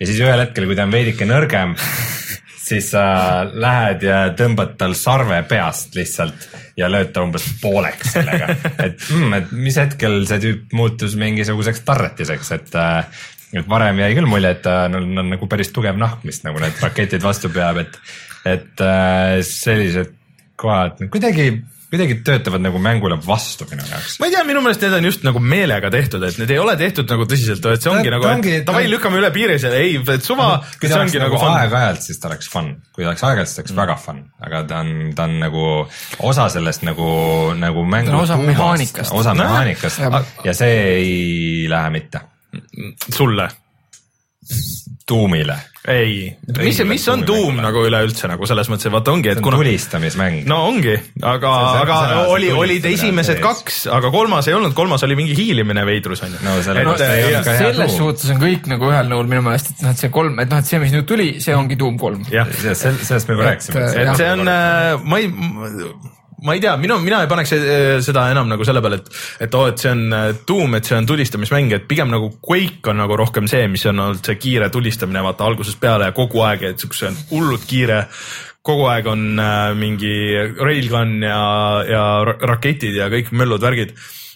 [0.00, 1.76] ja siis ühel hetkel, kui ta on veidike nõrgem,
[2.68, 3.04] siis sa
[3.46, 6.48] lähed ja tõmbad tal sarve peast lihtsalt
[6.80, 8.50] ja lööd ta umbes pooleks sellega.
[8.88, 13.24] et mm,, et mis hetkel see tüüp muutus mingisuguseks tarretiseks, et äh,
[13.54, 16.58] et varem jäi küll mulje, et ta on, on nagu päris tugev nahk, mis nagu
[16.58, 18.00] need raketid vastu peab, et,
[18.44, 20.12] et äh, sellised
[20.60, 21.50] kohad kuidagi
[21.94, 24.16] kuidagi töötavad nagu mängule vastu minu jaoks.
[24.20, 26.74] ma ei tea, minu meelest need on just nagu meelega tehtud, et need ei ole
[26.80, 30.00] tehtud nagu tõsiselt, et see ongi ta, nagu, et davai, lükkame üle piiri selle, ei,
[30.16, 30.48] et suva.
[30.80, 33.62] kui ta oleks nagu aeg-ajalt, siis ta oleks fun, kui ta oleks aeg-ajalt, siis ta
[33.62, 33.82] oleks mm.
[33.84, 35.66] väga fun, aga ta on, ta on nagu
[36.30, 37.10] osa sellest nagu,
[37.60, 38.16] nagu mängu.
[38.24, 39.14] osa mehaanikast.
[39.14, 41.12] osa mehaanikast no, ja see ei
[41.70, 42.24] lähe mitte.
[43.12, 43.50] sulle?
[45.06, 45.56] Tuumile
[45.88, 49.58] ei, mis, mis on tuum nagu üleüldse nagu selles mõttes, et vaata ongi, et kuna.
[49.60, 50.46] tulistamismäng.
[50.48, 51.52] no ongi, aga,
[51.82, 51.98] aga
[52.32, 56.40] oli, olid esimesed kaks, aga kolmas ei olnud, kolmas oli mingi hiilimine veidrus on ju.
[56.46, 60.00] no selle no, selles suhtes on kõik nagu ühel nõul minu meelest, et noh, et
[60.06, 62.24] see kolm, et noh, et see, mis nüüd tuli, see ongi Doom kolm.
[62.32, 63.86] jah, sellest me juba rääkisime.
[63.92, 65.28] et see on, äh, ma ei
[66.44, 69.12] ma ei tea, minu, mina ei paneks eh, seda enam nagu selle peale, et,
[69.46, 70.16] et oo oh,, et see on
[70.46, 74.02] tuum, et see on tulistamismäng, et pigem nagu Quake on nagu rohkem see, mis on
[74.06, 78.04] olnud see kiire tulistamine, vaata algusest peale ja kogu aeg, et siukse hullult kiire
[78.64, 80.14] kogu aeg on äh, mingi
[80.56, 81.40] railgun ja,
[81.84, 83.92] ja raketid ja kõik möllud, värgid.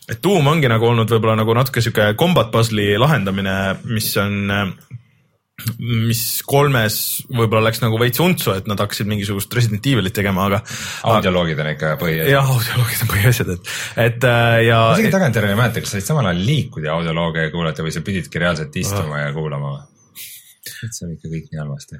[0.08, 3.56] et tuum ongi nagu olnud võib-olla nagu natuke sihuke combat puzzle'i lahendamine,
[3.88, 4.66] mis on äh,
[5.78, 10.60] mis kolmes võib-olla läks nagu veits untsu, et nad hakkasid mingisugust Resident Evilit tegema, aga.
[11.10, 12.30] audioloogid on ikka põhiasjad.
[12.30, 13.72] jah, audioloogid on põhiasjad, et,
[14.04, 14.80] et äh, ja.
[14.94, 18.04] isegi tagantjärele ei mäleta, kas sa said samal ajal liikuda ja audioloogia kuulata või sa
[18.06, 19.24] pididki reaalselt istuma oh.
[19.24, 20.28] ja kuulama või?
[20.68, 21.98] et see on ikka kõik nii halvasti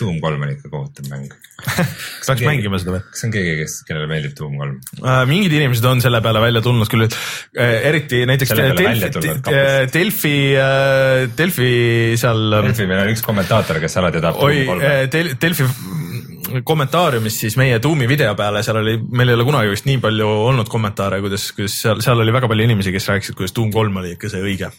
[0.00, 3.02] Doom kolm on ikka kohutav mäng kas tahaks mängima seda või?
[3.12, 5.22] kas on keegi, kes, kellele meeldib Doom kolm äh,?
[5.30, 8.88] mingid inimesed on selle peale välja tulnud küll äh,, eriti näiteks Delfi,
[9.94, 11.70] Delfi, äh, Delfi
[12.20, 12.42] seal.
[12.66, 14.92] Delfi, meil on üks kommentaator, kes alati tahab Doom kolme.
[15.06, 15.68] Äh, Delfi
[16.66, 20.28] kommentaariumis siis meie Doomi video peale, seal oli, meil ei ole kunagi vist nii palju
[20.50, 24.02] olnud kommentaare, kuidas, kuidas seal, seal oli väga palju inimesi, kes rääkisid, kuidas Doom kolm
[24.02, 24.72] oli ikka see õige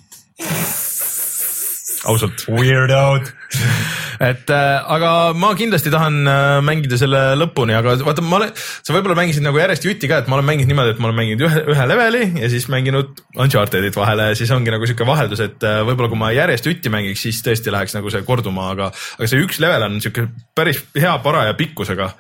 [2.10, 2.46] ausalt.
[2.50, 3.32] Weirdo'd
[4.32, 8.96] et äh, aga ma kindlasti tahan äh, mängida selle lõpuni, aga vaata, ma olen, sa
[8.96, 11.44] võib-olla mängisid nagu järjest jutti ka, et ma olen mänginud niimoodi, et ma olen mänginud
[11.48, 15.68] ühe, ühe leveli ja siis mänginud Uncharted'it vahele ja siis ongi nagu sihuke vaheldus, et
[15.68, 19.32] äh, võib-olla kui ma järjest jutti mängiks, siis tõesti läheks nagu see korduma, aga, aga
[19.32, 22.12] see üks level on sihuke päris hea paraja pikkusega.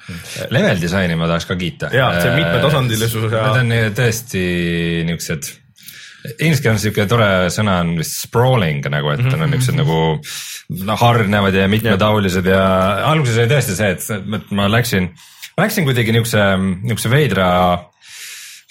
[0.52, 1.94] Level disaini ma tahaks ka kiita.
[1.96, 3.48] ja, see mitmetasandilisus ja.
[3.62, 4.46] Need on tõesti
[5.08, 5.61] niuksed
[6.38, 9.44] inglise keeles sihuke tore sõna on vist sprawling nagu, et mm -hmm.
[9.44, 9.98] on niuksed nagu
[10.86, 12.64] noh, hargnevad ja mitmetahulised ja
[13.10, 15.10] alguses oli tõesti see, et ma läksin,
[15.58, 16.40] läksin kuidagi niukse,
[16.84, 17.50] niukse veidra,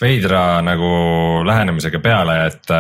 [0.01, 0.91] veidra nagu
[1.47, 2.75] lähenemisega peale, et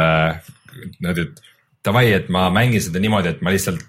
[1.00, 1.42] niimoodi, et
[1.84, 3.82] davai, et ma mängin seda niimoodi, et ma lihtsalt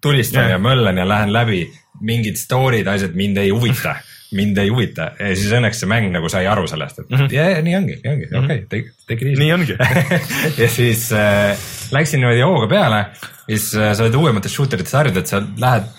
[0.00, 0.50] tulistan yeah.
[0.50, 1.64] ja möllan ja lähen läbi,
[2.00, 3.96] mingid story'd, asjad mind ei huvita
[4.36, 7.34] mind ei huvita ja siis õnneks see mäng nagu sai aru sellest, et mm -hmm.
[7.34, 9.40] yeah, nii ongi, nii ongi mm -hmm., okei okay,, take it easy.
[9.42, 9.76] nii ongi
[10.62, 11.58] ja siis äh,
[11.92, 13.04] läksin niimoodi hooga peale,
[13.48, 15.90] siis äh, sa oled uuemates shooter ites harjunud, et sa lähed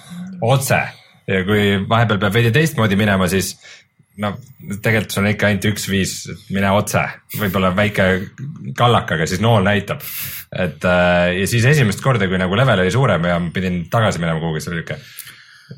[0.41, 0.79] otse
[1.27, 3.57] ja kui vahepeal peab veidi teistmoodi minema, siis
[4.21, 4.33] no
[4.83, 6.13] tegelikult sul on ikka ainult üks viis,
[6.51, 7.03] mine otse,
[7.39, 8.07] võib-olla väike
[8.77, 10.03] kallak, aga siis nool näitab.
[10.51, 14.39] et äh, ja siis esimest korda, kui nagu level oli suurem ja pidin tagasi minema
[14.39, 14.99] kuhugi, siis oli siuke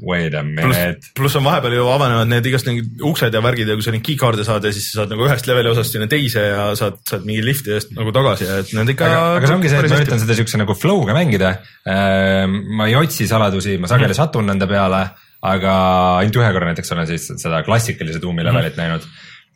[0.01, 1.11] wait a minute.
[1.17, 4.05] pluss on vahepeal ju avanevad need igast mingid uksed ja värgid ja kui sa neid
[4.07, 7.27] keycard'e saad ja siis sa saad nagu ühest leveli osast sinna teise ja saad, saad
[7.27, 9.09] mingi lifti eest nagu tagasi ja et need ikka.
[9.09, 11.53] aga, aga see ongi see, et ma üritan seda siukse nagu flow'ga mängida.
[11.89, 14.19] Ehm, ma ei otsi saladusi, ma sageli mm.
[14.21, 15.03] satun nende peale,
[15.43, 15.75] aga
[16.21, 18.81] ainult ühe korra näiteks olen siis seda klassikalise tuumi levelit mm.
[18.83, 19.11] näinud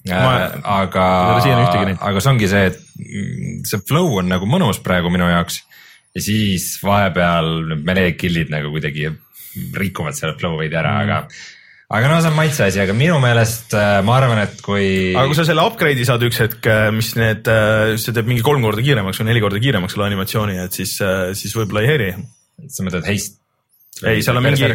[0.07, 0.33] Ma...
[0.77, 1.05] aga
[1.37, 5.61] ühtegi näinud., aga see ongi see, et see flow on nagu mõnus praegu minu jaoks
[6.15, 9.09] ja siis vahepeal need melee kill'id nagu kuidagi
[9.77, 11.19] rikuvad selle flow veidi ära mm., aga,
[11.97, 14.87] aga no see on maitse asi, aga minu meelest äh, ma arvan, et kui.
[15.15, 17.51] aga kui sa selle upgrade'i saad üks hetk, mis need,
[18.01, 20.97] see teeb mingi kolm korda kiiremaks või neli korda kiiremaks selle animatsiooni, et siis,
[21.39, 22.09] siis võib-olla ei häiri.
[22.67, 23.39] sa mõtled heist?
[24.05, 24.67] Ei, seal on mingi-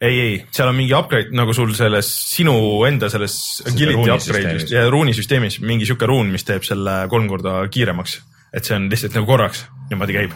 [0.00, 2.54] ei, ei, seal on mingi upgrade nagu sul selles sinu
[2.88, 3.36] enda selles
[3.70, 8.18] agility upgrade'is ja ruunisüsteemis mingi sihuke ruun, mis teeb selle kolm korda kiiremaks.
[8.54, 10.34] et see on lihtsalt nagu korraks niimoodi käib.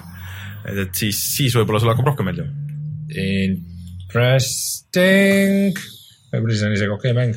[0.65, 2.68] et, et siis, siis võib-olla sulle hakkab rohkem meeldima.
[4.09, 4.89] Interesting,
[6.33, 7.35] võib-olla siis on isegi okei okay mäng.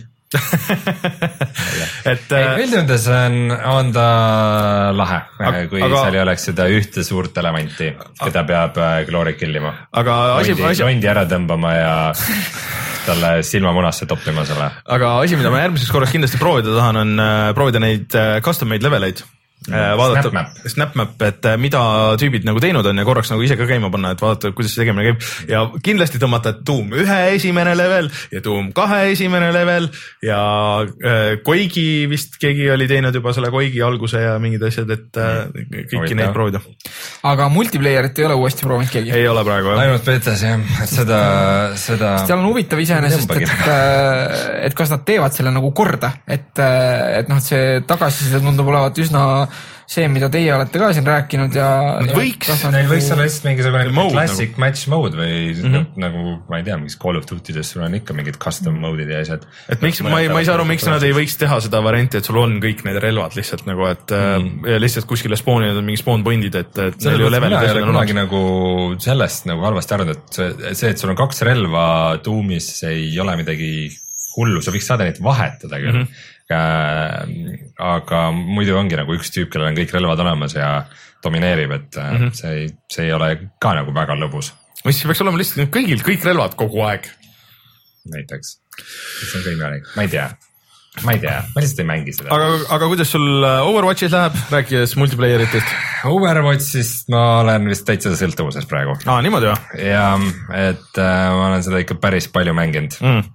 [2.07, 4.05] et äh, üldjoontes on, on ta
[4.95, 5.17] lahe,
[5.67, 7.89] kui aga- seal ei oleks seda ühte suurt elevanti,
[8.21, 9.73] keda peab äh, Glory kill ima.
[9.91, 12.13] aga asi, asi, londi ära tõmbama ja
[13.07, 14.67] talle silmamunasse toppima selle.
[14.87, 18.07] aga asi, mida ma järgmiseks korraks kindlasti proovida tahan, on äh, proovida neid
[18.47, 19.19] custom made leveleid.
[19.69, 21.81] Vaadata Snapmap., SnapMap, et äh, mida
[22.17, 24.81] tüübid nagu teinud on ja korraks nagu ise ka käima panna, et vaadata, kuidas see
[24.81, 29.85] tegemine käib ja kindlasti tõmmata Doom ühe esimene level ja Doom kahe esimene level
[30.25, 30.39] ja
[30.81, 35.43] äh, Koigi vist keegi oli teinud juba selle Koigi alguse ja mingid asjad, et äh,
[35.53, 36.17] kõiki Huvitav.
[36.23, 36.63] neid proovida.
[37.29, 39.13] aga multiplayer'it ei ole uuesti proovinud keegi?
[39.13, 39.83] ei ole praegu jah.
[39.85, 41.21] ainult betas jah, et seda,
[41.85, 42.15] seda.
[42.25, 43.69] seal on huvitav iseenesest, et,
[44.71, 48.97] et kas nad teevad selle nagu korda, et, et noh, et see tagasiside tundub olevat
[49.05, 49.21] üsna
[49.87, 51.67] see, mida teie olete ka siin rääkinud ja.
[52.15, 54.59] Võiks- Neil võiks olla lihtsalt mingisugune classic nagu.
[54.65, 55.75] match mode või mm Mhm.
[55.75, 55.85] -hmm.
[56.01, 59.09] nagu ma ei tea, mingis Call of Duty des sul on ikka mingid custom mode'id
[59.09, 59.45] ja asjad.
[59.69, 62.17] et miks, ma ei, ma ei saa aru, miks nad ei võiks teha seda varianti,
[62.17, 64.65] et sul on kõik need relvad lihtsalt nagu, et mm.
[64.67, 68.13] ja lihtsalt kuskile spoonivad on mingi spawn point'id, et, et mina ei ole on kunagi
[68.13, 73.19] nagu sellest nagu halvasti arvanud, et see, see, et sul on kaks relva tuumis ei
[73.19, 73.71] ole midagi
[74.37, 76.07] hullu, sa võiks saada neid vahetada küll mm.
[76.49, 77.59] -hmm.
[77.91, 80.71] aga muidu ongi nagu üks tüüp, kellel on kõik relvad olemas ja
[81.23, 82.33] domineerib, et mm -hmm.
[82.33, 84.53] see ei, see ei ole ka nagu väga lõbus
[84.87, 87.09] mis peaks olema lihtsalt kõigil kõik relvad kogu aeg.
[88.11, 88.55] näiteks.
[88.77, 90.27] see on ka imelik, ma ei tea,
[91.05, 92.31] ma ei tea, ma lihtsalt ei mängi seda.
[92.33, 95.75] aga, aga kuidas sul äh, Overwatchis läheb, rääkides multiplayer itest?
[96.09, 100.07] Overwatchist ma olen vist täitsa sõltuvuses praegu aa, niimoodi või ja
[100.63, 103.29] et äh, ma olen seda ikka päris palju mänginud mm.?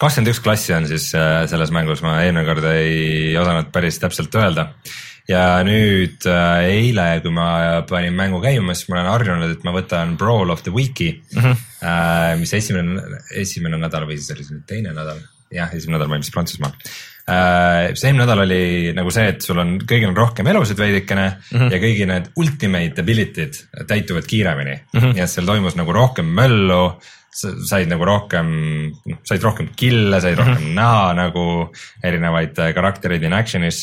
[0.00, 4.34] Kakskümmend üks klassi on siis äh, selles mängus, ma eelmine kord ei osanud päris täpselt
[4.36, 4.70] öelda.
[5.28, 7.46] ja nüüd äh, eile, kui ma
[7.88, 11.40] panin mängu käima, siis ma olen harjunud, et ma võtan Brawl of the Week'i mm,
[11.40, 12.36] -hmm.
[12.42, 13.00] mis esimene,
[13.32, 16.36] esimene nädal või siis oli see nüüd teine nädal, jah, esimene nädal ma olin vist
[16.36, 16.76] Prantsusmaal
[17.24, 21.56] see eelmine nädal oli nagu see, et sul on kõigil on rohkem elusid veidikene mm
[21.56, 21.70] -hmm.
[21.72, 25.00] ja kõigi need ultimate ability'd täituvad kiiremini mm.
[25.00, 25.22] -hmm.
[25.22, 27.00] et seal toimus nagu rohkem möllu,
[27.34, 28.50] said nagu rohkem,
[29.10, 30.78] noh said rohkem kill'e, said rohkem mm -hmm.
[30.78, 31.46] näha nagu
[32.02, 33.80] erinevaid äh, karaktereid in action'is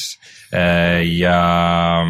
[0.53, 2.03] äh, ja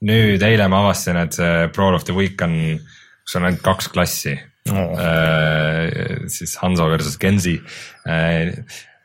[0.00, 2.78] nüüd eile ma avastasin, et see Brawl of the Week on,
[3.24, 4.38] kus on ainult kaks klassi
[4.70, 4.96] Oo.
[5.00, 7.60] Äh, siis Hanso versus Genzi
[8.06, 8.52] äh,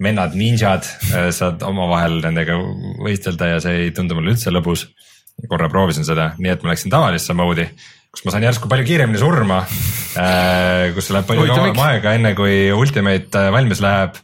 [0.03, 0.83] vennad ninjad,
[1.31, 2.57] saad omavahel nendega
[2.99, 4.89] võistelda ja see ei tundu mulle üldse lõbus.
[5.49, 7.67] korra proovisin seda, nii et ma läksin tavalisse mode'i,
[8.15, 9.59] kus ma sain järsku palju kiiremini surma.
[10.95, 14.15] kus läheb palju kauem aega, enne kui Ultimate äh, valmis läheb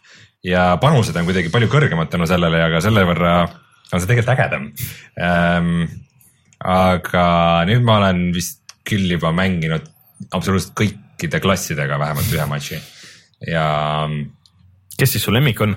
[0.47, 3.33] ja panused on kuidagi palju kõrgemad tänu sellele ja ka selle võrra
[3.91, 4.69] on see tegelikult ägedam
[5.19, 5.83] ähm,.
[6.61, 7.25] aga
[7.69, 9.85] nüüd ma olen vist küll juba mänginud
[10.31, 12.79] absoluutselt kõikide klassidega vähemalt ühe matši
[13.51, 13.65] ja
[14.97, 15.75] kes siis su lemmik on?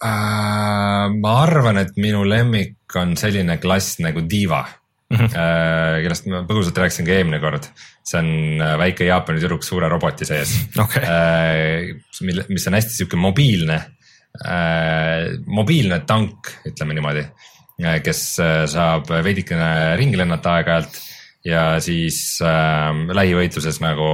[0.00, 4.62] Äh, ma arvan, et minu lemmik on selline klass nagu Diva
[5.10, 5.16] mm.
[5.16, 6.02] -hmm.
[6.04, 7.68] kellest ma põgusalt rääkisin ka eelmine kord.
[8.04, 11.94] see on äh, väike Jaapani tüdruk suure roboti sees Okei.
[12.26, 13.78] mille, mis on hästi sihuke mobiilne,
[15.46, 17.24] mobiilne tank, ütleme niimoodi,
[18.04, 21.00] kes äh, saab veidikene ringi lennata aeg-ajalt
[21.46, 24.10] ja siis äh, lähivõitluses nagu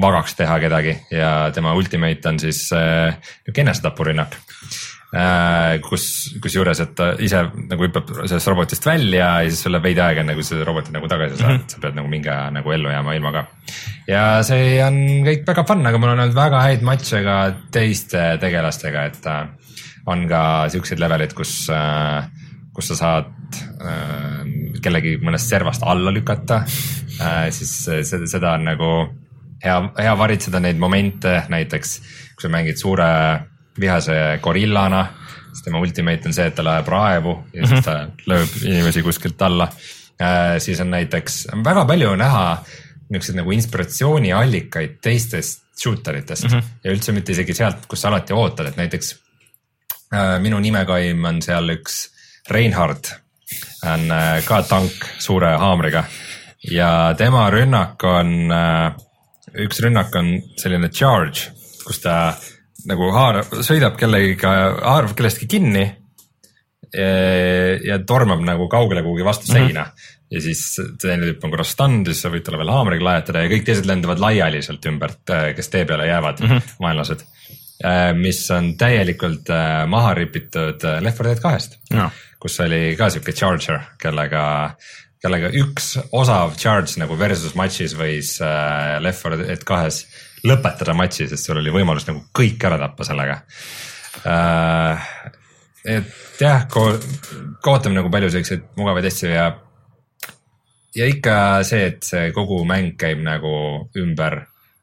[0.00, 3.12] vagaks teha kedagi ja tema ultimate on siis äh,
[3.44, 4.91] niisugune enesetapurünnak äh,.
[5.84, 6.04] kus,
[6.40, 10.22] kusjuures, et ta ise nagu hüppab sellest robotist välja ja siis sul läheb veidi aega,
[10.22, 11.74] enne kui seda robotit nagu tagasi saad mm, -hmm.
[11.74, 13.42] sa pead nagu mingi aja nagu ellu jääma ilma ka.
[14.08, 17.36] ja see on kõik väga fun, aga mul on olnud väga häid matše ka
[17.70, 19.48] teiste tegelastega, et äh,
[20.06, 22.24] on ka siukseid leveleid, kus äh,
[22.72, 23.28] kus sa saad
[23.84, 24.48] äh,
[24.82, 26.64] kellegi mõnest servast alla lükata
[27.20, 28.92] äh,, siis seda, seda on nagu
[29.62, 31.98] hea, hea varitseda neid momente, näiteks
[32.32, 33.08] kui sa mängid suure
[33.80, 35.06] vihase gorillana,
[35.52, 37.96] siis tema ultimate on see, et ta läheb raevu ja siis ta
[38.30, 39.68] lööb inimesi kuskilt alla
[40.20, 40.58] äh,.
[40.58, 42.46] siis on näiteks väga palju näha
[43.12, 46.62] niisuguseid nagu inspiratsiooniallikaid teistest shooter itest mm -hmm.
[46.84, 49.16] ja üldse mitte isegi sealt, kus sa alati ootad, et näiteks
[50.14, 50.40] äh,.
[50.40, 52.08] minu nimekaim on seal üks
[52.50, 53.04] Reinhard,
[53.86, 56.04] on äh, ka tank suure haamriga
[56.70, 58.52] ja tema rünnak on,
[59.58, 61.50] üks rünnak on selline charge,
[61.84, 62.34] kus ta
[62.90, 64.52] nagu haarab, sõidab kellegiga,
[64.82, 65.84] haarab kellestki kinni
[66.92, 69.86] ja- ja tormab nagu kaugele kuhugi vastu seina mm.
[69.86, 70.18] -hmm.
[70.30, 73.48] ja siis teine tüüp on korra ja siis sa võid talle veel haamriga lajatada ja
[73.48, 75.22] kõik teised lendavad laiali sealt ümbert,
[75.56, 76.74] kes tee peale jäävad mm, -hmm.
[76.80, 77.24] vaenlased.
[78.14, 79.48] mis on täielikult
[79.86, 82.12] maha ripitud Left 4 Dead kahest Noh.
[82.38, 84.76] kus oli ka sihuke charger, kellega,
[85.22, 88.38] kellega üks osav charge nagu versus match'is võis
[89.00, 90.06] Left 4 Dead kahes
[90.48, 93.38] lõpetada match'i, sest sul oli võimalus nagu kõik ära tappa sellega
[94.28, 95.10] äh,.
[95.84, 96.66] et jah,
[97.62, 99.46] kaotame nagu palju siukseid mugavaid asju ja,
[100.98, 101.36] ja ikka
[101.66, 103.54] see, et see kogu mäng käib nagu
[103.98, 104.42] ümber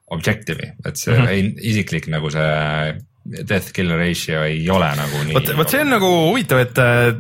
[0.10, 1.30] objective'i, et see mm -hmm.
[1.30, 2.98] ei, isiklik nagu see
[3.30, 5.36] death kill ratio ei ole nagu nii.
[5.38, 7.14] vot, vot see on nagu huvitav, et äh,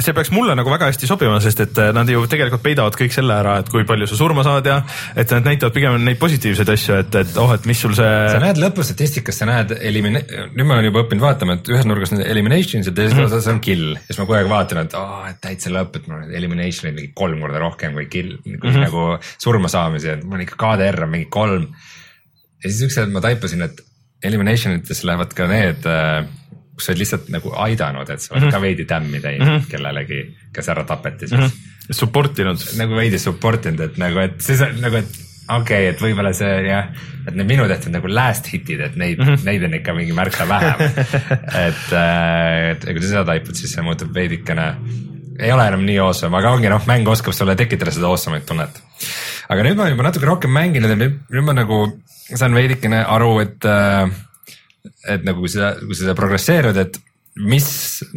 [0.00, 3.12] see peaks mulle nagu väga hästi sobima, sest et äh, nad ju tegelikult peidavad kõik
[3.12, 4.78] selle ära, et kui palju sa surma saad ja
[5.18, 8.40] et nad näitavad pigem neid positiivseid asju, et, et oh, et mis sul sa see.
[8.40, 10.24] näed lõpus statistikast, sa näed elimine-,
[10.54, 13.36] nüüd ma olen juba õppinud vaatama, et ühes nurgas on eliminations ja teises mm -hmm.
[13.36, 13.92] osas on kill.
[14.06, 17.12] siis ma kogu aeg vaatan, et aa, et täitsa lõpp, et mul on elimination'id mingi
[17.14, 18.84] kolm korda rohkem kui kill mm, -hmm.
[18.88, 19.06] nagu
[19.36, 21.68] surma saamisi, et mul on ikka KDR on mingi kolm.
[22.64, 23.84] ja siis üks hetk ma taipasin, et
[24.24, 25.84] elimination ites lähevad ka need,
[26.82, 28.56] kus sa oled lihtsalt nagu aidanud, et sa oled mm -hmm.
[28.58, 29.70] ka veidi tämmi teinud mm -hmm.
[29.70, 30.22] kellelegi,
[30.52, 31.46] kes ära tapeti siis mm.
[31.46, 32.62] -hmm support inud.
[32.78, 36.50] nagu veidi support inud, et nagu, et siis nagu, et okei okay,, et võib-olla see
[36.68, 36.90] jah,
[37.26, 39.46] et need minu tehtud nagu last hit'id, et neid mm, -hmm.
[39.48, 40.84] neid on ikka mingi märksa vähem.
[41.66, 41.86] et,
[42.72, 44.68] et kui sa seda taipad, siis see muutub veidikene,
[45.42, 48.82] ei ole enam nii awesome, aga ongi noh, mäng oskab sulle tekitada seda awesome'it tunnet.
[49.52, 51.84] aga nüüd ma juba natuke rohkem mänginud ja nüüd ma nagu
[52.34, 53.66] saan veidikene aru, et,
[55.08, 56.98] et nagu kui sa, kui sa progresseerud, et
[57.42, 57.68] mis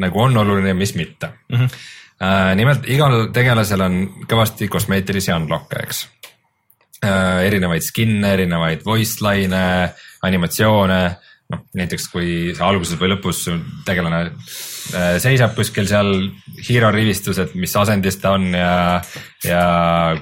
[0.01, 1.57] nagu on oluline ja mis mitte mm.
[1.57, 1.77] -hmm.
[2.15, 5.97] Uh, nimelt igal tegelasel on kõvasti kosmeetilisi unlock'e, eks
[7.03, 7.41] uh,.
[7.43, 9.89] erinevaid skin'e, erinevaid voice line'e,
[10.23, 11.01] animatsioone,
[11.53, 13.43] noh näiteks kui sa alguses või lõpus
[13.85, 16.09] tegelane uh, seisab kuskil seal
[16.65, 19.01] hero rivistus, et mis asendis ta on ja,
[19.45, 19.65] ja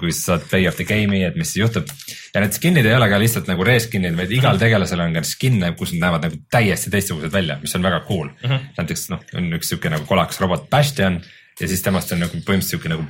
[0.02, 1.88] kui sa saad play of the game'i, et mis siis juhtub.
[2.34, 5.72] ja need skin'id ei ole ka lihtsalt nagu reskin'id, vaid igal tegelasel on ka skin'e,
[5.80, 8.50] kus nad näevad nagu täiesti teistsugused välja, mis on väga cool mm.
[8.50, 8.66] -hmm.
[8.82, 11.22] näiteks noh, on üks sihuke nagu kolakas robot Bastion
[11.60, 13.08] ja siis temast on nagu põhimõtteliselt sihuke nagu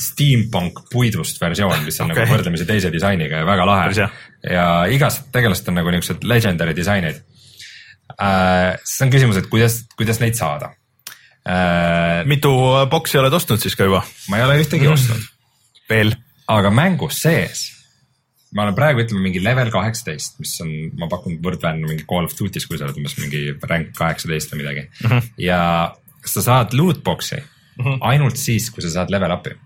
[0.00, 2.24] steampunk puidust versioon, mis on okay.
[2.24, 4.08] Nagu võrdlemisi teise disainiga ja väga lahe
[4.50, 7.33] ja igast tegelast on nagu niuksed legendary disainid äh,.
[8.84, 10.72] Siis on küsimus, et kuidas, kuidas neid saada
[11.48, 12.24] äh,.
[12.30, 12.52] mitu
[12.90, 14.04] boksi oled ostnud siis ka juba?
[14.28, 15.24] ma ei ole ühtegi ostnud,
[15.90, 16.14] veel?
[16.48, 17.70] aga mängus sees
[18.54, 20.70] ma olen praegu ütleme mingi level kaheksateist, mis on,
[21.00, 24.62] ma pakun võrdväärne mingi Call of Duty's, kui sa oled umbes mingi rank kaheksateist või
[24.62, 25.10] midagi mm.
[25.10, 25.32] -hmm.
[25.42, 25.60] ja
[26.24, 27.98] sa saad lootbox'i mm -hmm.
[28.12, 29.56] ainult siis, kui sa saad level up'i.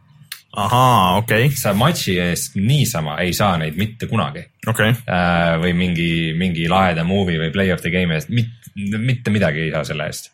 [0.57, 5.03] ahaa, okei okay., sa match'i eest niisama ei saa neid mitte kunagi okei okay..
[5.05, 5.59] äh,.
[5.63, 8.33] või mingi, mingi laheda movie või play of the game'i eest,
[8.99, 10.33] mitte midagi ei saa selle eest.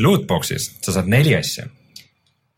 [0.00, 1.66] Lootbox'is sa saad neli asja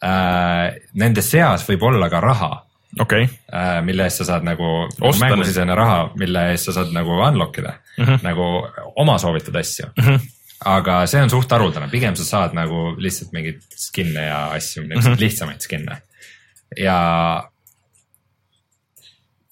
[0.04, 0.76] äh,.
[1.00, 2.52] Nende seas võib olla ka raha
[3.00, 4.68] okei okay., äh, mille eest sa saad nagu
[5.00, 8.22] Osta mängusisene raha, mille eest sa saad nagu unlock ida mm, -hmm.
[8.22, 8.44] nagu
[8.96, 10.04] oma soovitud asju mm.
[10.04, 10.20] -hmm.
[10.64, 15.08] aga see on suht haruldane, pigem sa saad nagu lihtsalt mingeid skin'e ja asju, niisuguseid
[15.08, 15.20] mm -hmm.
[15.20, 15.96] lihtsamaid skin'e.
[16.76, 16.98] Ja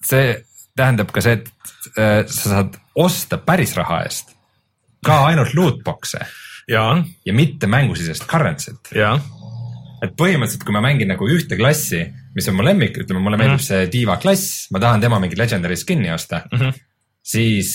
[0.05, 0.35] see
[0.77, 1.49] tähendab ka see, et
[1.97, 4.35] äh, sa saad osta päris raha eest
[5.05, 6.25] ka ainult lootbox'e.
[6.69, 6.85] Ja,
[7.25, 8.91] ja mitte mängusisest currency't.
[8.95, 9.15] Ja,
[10.01, 12.03] et põhimõtteliselt, kui ma mängin nagu ühte klassi,
[12.35, 15.77] mis on mu lemmik, ütleme, mulle meeldib see diiva klass, ma tahan tema mingit legendary
[15.77, 16.81] skin'i osta mm, -hmm.
[17.33, 17.71] siis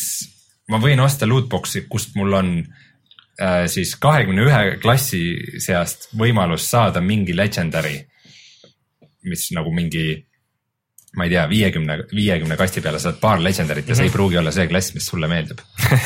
[0.73, 5.23] ma võin osta lootbox'i, kust mul on äh, siis kahekümne ühe klassi
[5.63, 8.01] seast võimalus saada mingi legendary,
[9.27, 10.07] mis nagu mingi
[11.17, 14.53] ma ei tea, viiekümne, viiekümne kasti peale saad paar legendary't ja see ei pruugi olla
[14.53, 15.63] see klass, mis sulle meeldib.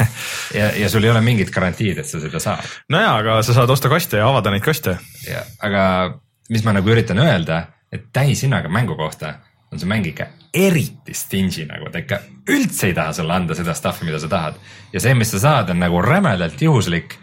[0.58, 3.70] ja, ja sul ei ole mingit garantiid, et sa seda saad nojaa, aga sa saad
[3.74, 4.98] osta kaste ja avada neid kaste.
[5.66, 5.84] aga
[6.50, 9.34] mis ma nagu üritan öelda, et täishinnaga mängu kohta
[9.70, 12.20] on see mäng ikka eriti stingy nagu, ta ikka
[12.50, 14.62] üldse ei taha sulle anda seda stuff'i, mida sa tahad.
[14.92, 17.18] ja see, mis sa saad, on nagu rämedalt juhuslik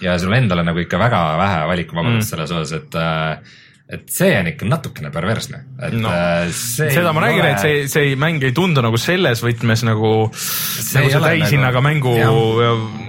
[0.00, 2.30] ja sul endal on nagu ikka väga vähe valikuvabadust mm.
[2.30, 3.58] selles osas, et äh,
[3.90, 7.62] et see on ikka natukene perversne, et No, äh, see seda ma räägin, ole- et
[7.64, 12.12] see, see mäng ei tundu nagu selles võtmes nagu, See nagu see täishinnaga nagu- mängu
[12.16, 12.30] jah.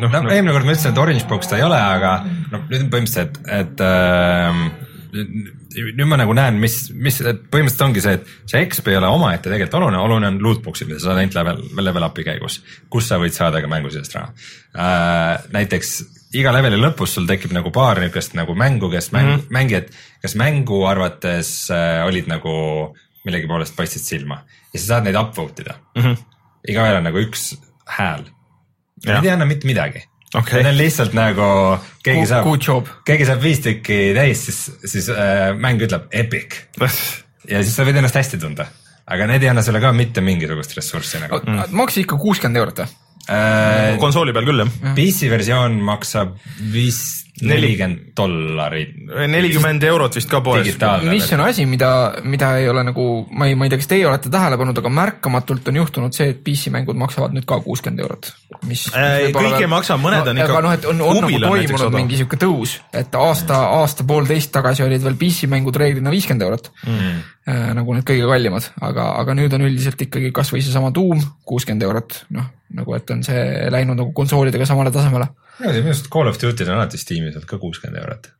[0.02, 2.64] noh no no,, eelmine kord ma ütlesin, et Orange Box ta ei ole, aga noh,
[2.72, 4.64] nüüd on põhimõtteliselt, et ähm,
[5.12, 9.50] nüüd ma nagu näen, mis, mis põhimõtteliselt ongi see, et see XP ei ole omaette
[9.50, 12.58] tegelikult oluline, oluline on lootbox'id, mida sa saad ainult level, level up'i käigus,
[12.92, 14.34] kus sa võid saada ka mängusisest raha
[14.74, 15.46] äh,.
[15.54, 15.94] näiteks
[16.38, 19.56] iga leveli lõpus sul tekib nagu paar niukest nagu mängu, kes mäng mm, -hmm.
[19.58, 19.90] mängijad,
[20.22, 22.54] kes mängu arvates äh, olid nagu
[23.26, 24.44] millegi poolest paistsid silma
[24.74, 26.04] ja sa saad neid upvote ida mm.
[26.04, 26.24] -hmm.
[26.68, 27.52] igaühel on nagu üks
[27.86, 28.24] hääl.
[29.06, 30.04] Need ei anna mitte midagi
[30.36, 30.62] Okei.
[30.64, 31.46] Need on lihtsalt nagu
[32.06, 32.46] keegi saab
[33.06, 36.56] keegi saab viis tükki täis, siis, siis äh, mäng ütleb epic
[37.52, 38.70] ja siis sa võid ennast hästi tunda.
[39.12, 41.42] aga need ei anna sulle ka mitte mingisugust ressurssi nagu.
[41.76, 42.94] maksis ikka kuuskümmend eurot või?
[43.32, 44.72] Äh, konsooli peal küll jah.
[44.98, 46.36] PC versioon maksab
[46.74, 48.94] vist nelikümmend dollarit.
[49.32, 50.66] nelikümmend eurot vist ka poes.
[50.66, 51.12] digitaalne.
[51.14, 51.90] mis on asi, mida,
[52.24, 54.94] mida ei ole nagu, ma ei, ma ei tea, kas teie olete tähele pannud, aga
[54.98, 58.32] märkamatult on juhtunud see, et PC mängud maksavad nüüd ka kuuskümmend eurot.
[58.70, 61.98] mis Äh, kõik ei maksa, mõned on ikka- aga noh, et on, on nagu toimunud
[61.98, 67.76] mingi sihuke tõus, et aasta, aasta-poolteist tagasi olid veel PC mängud reeglina viiskümmend eurot mm..
[67.78, 72.26] nagu need kõige kallimad, aga, aga nüüd on üldiselt ikkagi kasvõi seesama Doom kuuskümmend eurot,
[72.38, 73.42] noh nagu, et on see
[73.74, 75.28] läinud nagu konsoolidega samale tasemele.
[75.60, 78.32] Minu arust Call of Duty'l on alati Steamis olnud ka kuuskümmend eurot.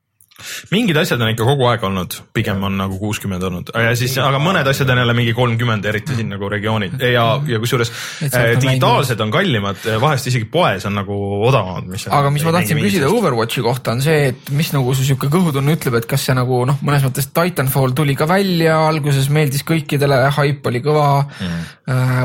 [0.72, 3.72] Mingid asjad on ikka kogu aeg olnud, pigem on nagu kuuskümmend olnud.
[3.76, 6.98] Ja siis, aga mõned asjad on jälle mingi kolmkümmend, eriti siin nagu regioonid.
[7.12, 7.92] Ja, ja kusjuures
[8.22, 12.56] Et sealt eh, digitaalsed on kallimad, vahest isegi poes on nagu odavamad, aga mis ma
[12.56, 16.28] tahtsin küsida Overwatchi kohta on see, et mis nagu su sihuke kõhutunne ütleb, et kas
[16.28, 21.08] see nagu noh, mõnes mõttes Titanfall tuli ka välja, alguses meeldis kõikidele, haip oli kõva
[21.28, 21.70] mm.,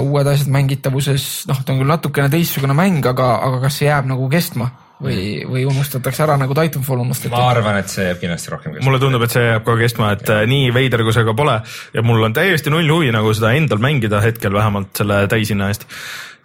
[0.07, 4.11] uued asjad mängitavuses, noh, ta on küll natukene teistsugune mäng, aga, aga kas see jääb
[4.11, 4.71] nagu kestma
[5.03, 7.33] või, või unustatakse ära nagu Titanfall unustati?
[7.35, 8.89] ma arvan, et see jääb kindlasti rohkem kestma.
[8.89, 11.59] mulle tundub, et see jääb ka kestma, et äh, nii veider kui see ka pole
[11.97, 15.89] ja mul on täiesti null huvi nagu seda endal mängida hetkel vähemalt selle täishinna eest.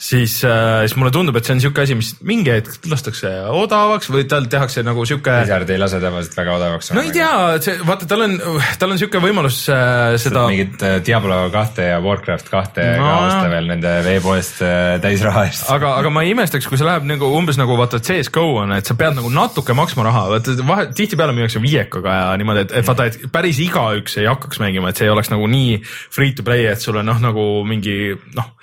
[0.01, 4.25] siis, siis mulle tundub, et see on siuke asi, mis mingi hetk lastakse odavaks või
[4.29, 6.91] tal tehakse nagu siuke Blizzard ei lase tavaliselt väga odavaks.
[6.95, 7.31] no ei tea,
[7.63, 8.35] see vaata, tal on,
[8.81, 10.47] tal on siuke võimalus äh, seda.
[10.49, 15.45] mingit äh, Diablo kahte ja Warcraft kahte No ka osta veel nende veepoest äh, täisraha
[15.49, 15.67] eest.
[15.73, 18.75] aga, aga ma ei imestaks, kui see läheb nagu umbes nagu vaata CS GO on,
[18.77, 22.75] et sa pead nagu natuke maksma raha, vaata vahe, tihtipeale müüakse viiekaga ja niimoodi, et,
[22.81, 26.33] et vaata, et päris igaüks ei hakkaks mängima, et see ei oleks nagu nii free
[26.37, 28.53] to play, et sul on noh, nagu mingi noh,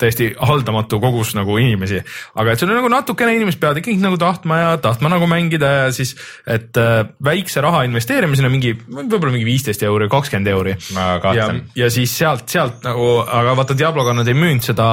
[0.00, 2.02] täiesti haldamatu kogus nagu inimesi.
[2.34, 5.72] aga et sul on nagu natukene inimesed peavad ikkagi nagu tahtma ja tahtma nagu mängida
[5.72, 11.48] ja siis, et äh, väikse raha investeerimisena mingi, võib-olla mingi viisteist euri, kakskümmend euri ja
[11.76, 14.86] ja siis sealt, sealt nagu, aga vaata Diabloga nad ei müünud seda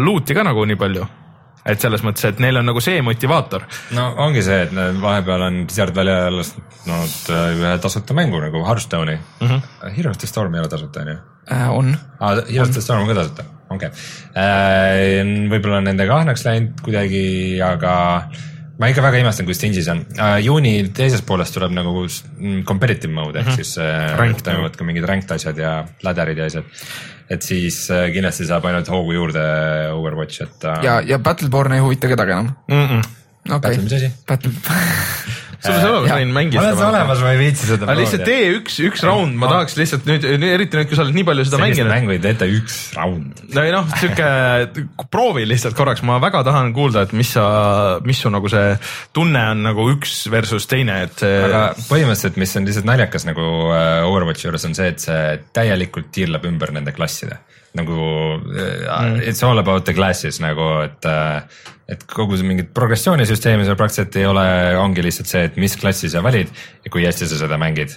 [0.00, 1.08] loot'i ka nagu nii palju.
[1.62, 3.62] et selles mõttes, et neil on nagu see motivaator.
[3.94, 9.18] no ongi see, et vahepeal on Blizzard välja lasknud äh, ühe tasuta mängu nagu Hearthstone'i
[9.18, 9.48] mm.
[9.48, 9.92] -hmm.
[9.96, 11.18] Hero of the Storm ei ole tasuta on ju?
[11.52, 13.44] Äh, on, aa, Hero of the Storm on ka tasuta,
[13.74, 15.26] okei okay..
[15.52, 17.22] võib-olla on nendega ahneks läinud kuidagi,
[17.64, 17.94] aga
[18.80, 20.36] ma ikka väga imestan, kui stingy see on uh,.
[20.42, 23.62] juuni teisest poolest tuleb nagu mm, competitive mode ehk mm -hmm.
[23.62, 25.72] siis Ranked toimuvad ka mingid ranked asjad ja
[26.02, 26.64] ladderid ja asjad.
[27.30, 29.44] et siis kindlasti saab ainult hoogu juurde
[29.92, 32.54] Overwatch, et ja, ja Battleborn ei huvita kedagi enam.
[32.68, 34.12] okei Battle, mis asi?
[34.28, 34.52] Battle,
[35.62, 36.18] sul on see olemas, Jaa.
[36.18, 36.86] võin ma mängida olen see.
[36.88, 40.26] olemas, ma ei viitsi seda aga lihtsalt tee üks, üks round, ma tahaks lihtsalt nüüd,
[40.26, 41.92] eriti nüüd, kui sa oled nii palju seda sellist mänginud.
[41.94, 43.42] mängu ei tehta üks round.
[43.54, 44.28] no ei noh, sihuke,
[45.14, 47.46] proovi lihtsalt korraks, ma väga tahan kuulda, et mis sa,
[48.06, 48.74] mis su nagu see
[49.14, 54.02] tunne on nagu üks versus teine, et aga põhimõtteliselt, mis on lihtsalt naljakas nagu äh,
[54.08, 55.22] Overwatchi juures on see, et see
[55.54, 57.38] täielikult tiirleb ümber nende klasside.
[57.78, 57.98] Nagu
[58.38, 59.20] mm.
[59.24, 61.06] it's all about the classes nagu, et,
[61.92, 64.44] et kogu see mingit progressioonisüsteemi seal praktiliselt ei ole,
[64.80, 66.52] ongi lihtsalt see, et mis klassi sa valid
[66.84, 67.96] ja kui hästi sa seda mängid.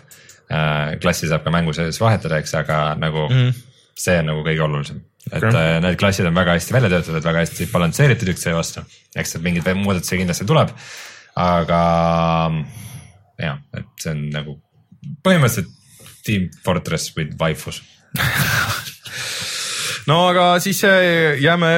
[1.02, 3.52] klassi saab ka mängu sees vahetada, eks, aga nagu mm.
[4.00, 5.02] see on nagu kõige olulisem.
[5.32, 5.80] et okay.
[5.84, 8.86] need klassid on väga hästi välja töötatud, väga hästi balansseeritud üksteise vastu,
[9.16, 10.72] eks sealt mingeid muudatusi kindlasti tuleb,
[11.42, 11.82] aga
[13.42, 14.60] jah, et see on nagu
[15.26, 15.74] põhimõtteliselt
[16.26, 17.84] Team Fortress with waifus.
[20.10, 21.72] no aga siis äh, jääme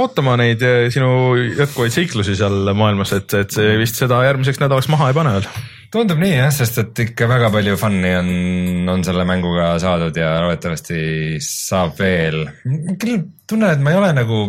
[0.00, 4.90] ootama neid äh, sinu jätkuvaid seiklusi seal maailmas, et, et see vist seda järgmiseks nädalaks
[4.92, 5.48] maha ei pane veel.
[5.92, 8.34] tundub nii jah, sest et ikka väga palju fun'i on,
[8.94, 11.00] on selle mänguga saadud ja loodetavasti
[11.44, 12.44] saab veel.
[13.00, 14.44] küll tunnen, et ma ei ole nagu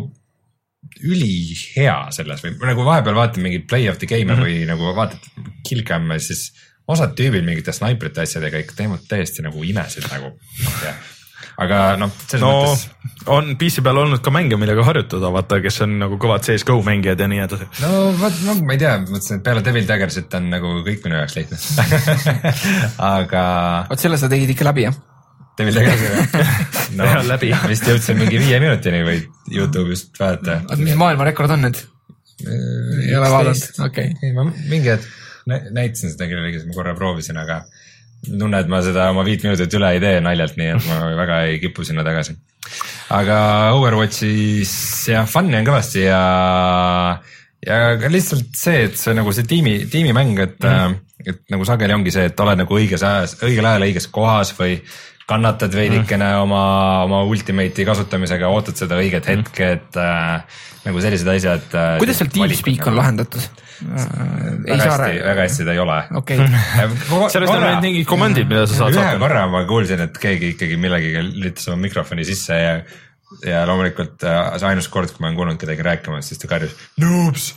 [1.04, 4.46] ülihea selles või nagu vahepeal vaatan mingit play of the game'e mm -hmm.
[4.46, 6.52] või nagu vaatad killcam'e, siis
[6.88, 10.36] osad tüübid mingite snaiprite asjadega ikka teevad täiesti nagu imesid nagu.
[11.64, 12.90] aga noh, selles no mõttes
[13.34, 16.80] on PC peal olnud ka mänge, millega harjutada, vaata, kes on nagu kõvad CS GO
[16.86, 17.70] mängijad ja nii edasi.
[17.84, 21.20] no vot, no ma ei tea, mõtlesin, et peale Devil Daggersit on nagu kõik minu
[21.22, 21.60] jaoks lihtne.
[23.14, 23.46] aga
[23.90, 25.00] vot selle sa tegid ikka läbi jah?
[25.60, 26.38] Devil Daggersit
[26.98, 27.52] no, Teha läbi.
[27.72, 29.20] vist jõudsin mingi viie minutini või
[29.54, 30.62] Youtube'ist vaadata.
[30.68, 31.84] oota, mis maailmarekord on nüüd?
[32.44, 34.16] ei ole vaadanud, okei.
[34.20, 35.12] ei, ma mingi hetk
[35.48, 37.62] nä- näitasin seda kellelegi, siis ma korra proovisin, aga
[38.24, 41.40] tunnen, et ma seda oma viit minutit üle ei tee naljalt, nii et ma väga
[41.50, 42.36] ei kipu sinna tagasi.
[43.14, 43.38] aga
[43.78, 44.74] Overwatchis
[45.12, 46.20] jah, fun'i on kõvasti ja,
[47.68, 51.96] ja ka lihtsalt see, et see nagu see tiimi, tiimimäng, et mm., et nagu sageli
[51.96, 54.74] ongi see, et oled nagu õiges ajas, õigel ajal õiges kohas või
[55.30, 56.42] kannatad veidikene mm.
[56.44, 56.64] oma,
[57.06, 61.96] oma ultimate'i kasutamisega, ootad seda õiget hetke, et äh, nagu sellised asjad äh,.
[62.02, 62.98] kuidas seal TeamSpeak on?
[63.00, 63.63] lahendatud?
[63.82, 66.00] Ei väga saa hästi, väga hästi ta ei ole.
[66.20, 66.38] okei,
[67.36, 70.78] sellest on need mingid komandid, mida sa saad ühe korra ma kuulsin, et keegi ikkagi
[70.82, 72.78] millegagi lülitas oma mikrofoni sisse ja
[73.42, 76.76] ja loomulikult äh, see ainus kord, kui ma olen kuulnud kedagi rääkimas, siis ta karjus
[77.02, 77.48] noobs.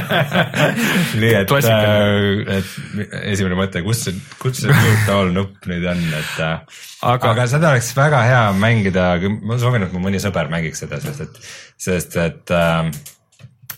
[1.20, 2.56] nii et, Klassikaline.
[2.56, 6.54] et esimene mõte, kus see, kus see mute all nupp nüüd on, et äh,
[7.02, 9.06] aga, Aga- aga seda oleks väga hea mängida,
[9.44, 11.40] ma soovin, et mu mõni sõber mängiks seda, sest et,
[11.90, 12.88] sest et äh,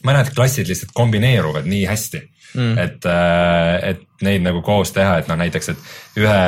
[0.06, 2.22] mõned klassid lihtsalt kombineeruvad nii hästi
[2.54, 3.10] mm., et,
[3.90, 6.38] et neid nagu koos teha, et noh, näiteks, et ühe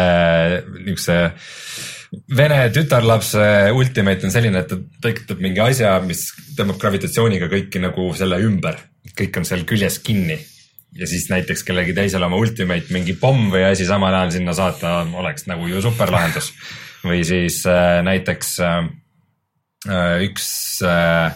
[0.85, 1.19] niisuguse
[2.37, 3.45] vene tütarlapse
[3.75, 4.79] ultimate on selline, et ta
[5.09, 6.29] tekitab mingi asja, mis
[6.59, 8.79] tõmbab gravitatsiooniga kõiki nagu selle ümber,
[9.19, 10.39] kõik on seal küljes kinni
[10.95, 15.01] ja siis näiteks kellelgi teisel oma ultimate mingi pomm või asi samal ajal sinna saata
[15.19, 16.53] oleks nagu ju superlahendus.
[17.05, 18.87] või siis äh, näiteks äh,
[19.89, 20.47] äh, üks
[20.87, 21.35] äh,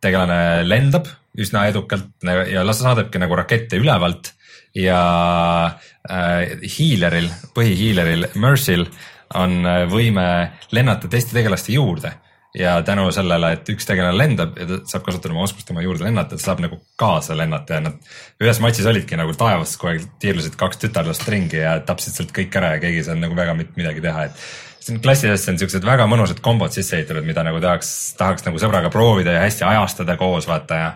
[0.00, 1.08] tegelane lendab
[1.38, 4.32] üsna edukalt ja las saadabki nagu rakette ülevalt
[4.76, 5.00] ja
[6.10, 8.86] äh, hiileril, põhihiileril Mercyl
[9.38, 10.24] on äh, võime
[10.74, 12.14] lennata teiste tegelaste juurde.
[12.56, 16.06] Ja tänu sellele, et üks tegelane lendab ja ta saab kasutada oma oskust tema juurde
[16.06, 18.08] lennata, ta saab nagu kaasa lennata ja nad
[18.40, 22.56] ühes matšis olidki nagu taevas kogu aeg tiirlesid kaks tütarlast ringi ja tapsid sealt kõik
[22.58, 24.40] ära ja keegi ei saanud nagu väga mitte midagi teha, et
[24.80, 28.90] siin klassidesse on siuksed väga mõnusad kombod sisse ehitatud, mida nagu tahaks, tahaks nagu sõbraga
[28.92, 30.90] proovida ja hästi ajastada koos vaata ja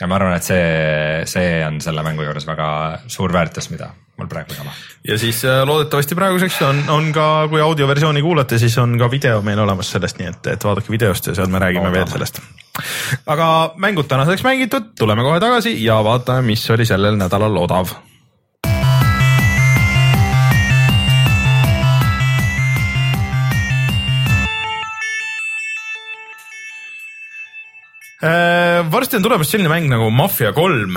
[0.00, 2.68] ja ma arvan, et see, see on selle mängu juures väga
[3.12, 4.74] suur väärtus, mida mul praegu ei ole.
[5.08, 9.42] ja siis äh, loodetavasti praeguseks on, on ka, kui audioversiooni kuulate, siis on ka video
[9.44, 11.98] meil olemas sellest, nii et, et vaadake videost ja seal me räägime Loodame.
[11.98, 12.40] veel sellest.
[13.26, 13.48] aga
[13.82, 17.96] mängud tänaseks mängitud, tuleme kohe tagasi ja vaatame, mis oli sellel nädalal odav
[28.90, 30.96] varsti on tulemas selline mäng nagu Mafia kolm.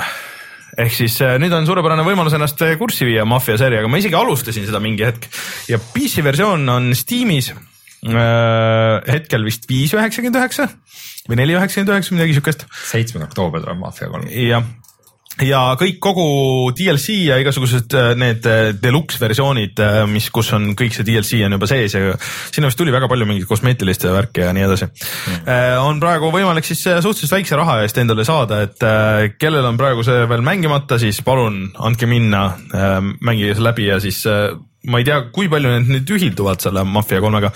[0.79, 4.15] Ehk siis äh, nüüd on suurepärane võimalus ennast äh, kurssi viia Mafia seeriaga, ma isegi
[4.15, 5.25] alustasin seda mingi hetk.
[5.71, 10.69] Ja PC versioon on Steamis äh, hetkel vist viis üheksakümmend üheksa
[11.29, 12.67] või neli üheksakümmend üheksa, midagi siukest.
[12.91, 14.29] Seitsmendal oktoobril tuleb Mafia kolm.
[14.29, 14.63] jah,
[15.45, 16.27] ja kõik kogu
[16.75, 21.57] DLC ja igasugused äh, need äh, deluxe versioonid, mis, kus on kõik see DLC on
[21.57, 25.49] juba sees ja sinna vist tuli väga palju mingit kosmeetilist värki ja nii edasi mm..
[25.85, 29.79] on praegu võimalik siis äh, suhteliselt väikse raha eest endale saada, et äh, kellel on
[29.79, 32.43] praegu see veel mängimata, siis palun andke minna,
[33.21, 34.49] mängige see läbi ja siis äh,
[34.89, 37.51] ma ei tea, kui palju need nüüd ühilduvad selle Mafia kolmega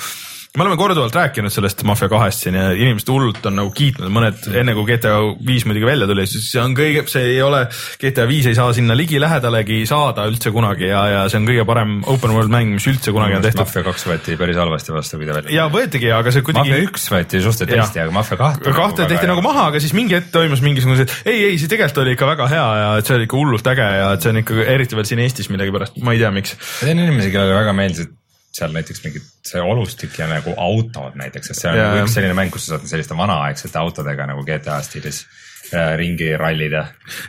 [0.57, 4.43] me oleme korduvalt rääkinud sellest Mafia kahest siin ja inimesed hullult on nagu kiitnud, mõned
[4.53, 5.15] enne kui GTA
[5.47, 7.63] viis muidugi välja tuli, siis see on kõige, see ei ole,
[8.01, 11.95] GTA viis ei saa sinna ligilähedalegi saada üldse kunagi ja, ja see on kõige parem
[12.05, 13.63] open world mäng, mis üldse kunagi on tehtud.
[13.63, 17.41] Mafia kaks võeti päris halvasti vastu, välja ja võetigi, aga see Mafia kuidagi üks võeti
[17.41, 18.77] suhteliselt hästi, aga Mafia kahte.
[18.77, 22.13] kahte tehti nagu maha, aga siis mingi hetk toimus mingisugune, ei, ei, see tegelikult oli
[22.13, 24.65] ikka väga hea ja et see oli ikka hullult äge ja et see on ikka
[24.77, 26.59] eriti veel siin Eestis millegipärast, ma ei tea, miks.
[26.83, 28.19] ma tean inimesi, kellele väga meeldisid
[28.53, 32.13] seal näiteks mingid see olustik ja nagu autod näiteks, sest see on Jaa, nagu üks
[32.17, 35.23] selline mäng, kus sa saad selliste vanaaegsete autodega nagu GTA stiilis
[35.71, 36.83] äh, ringi rallida.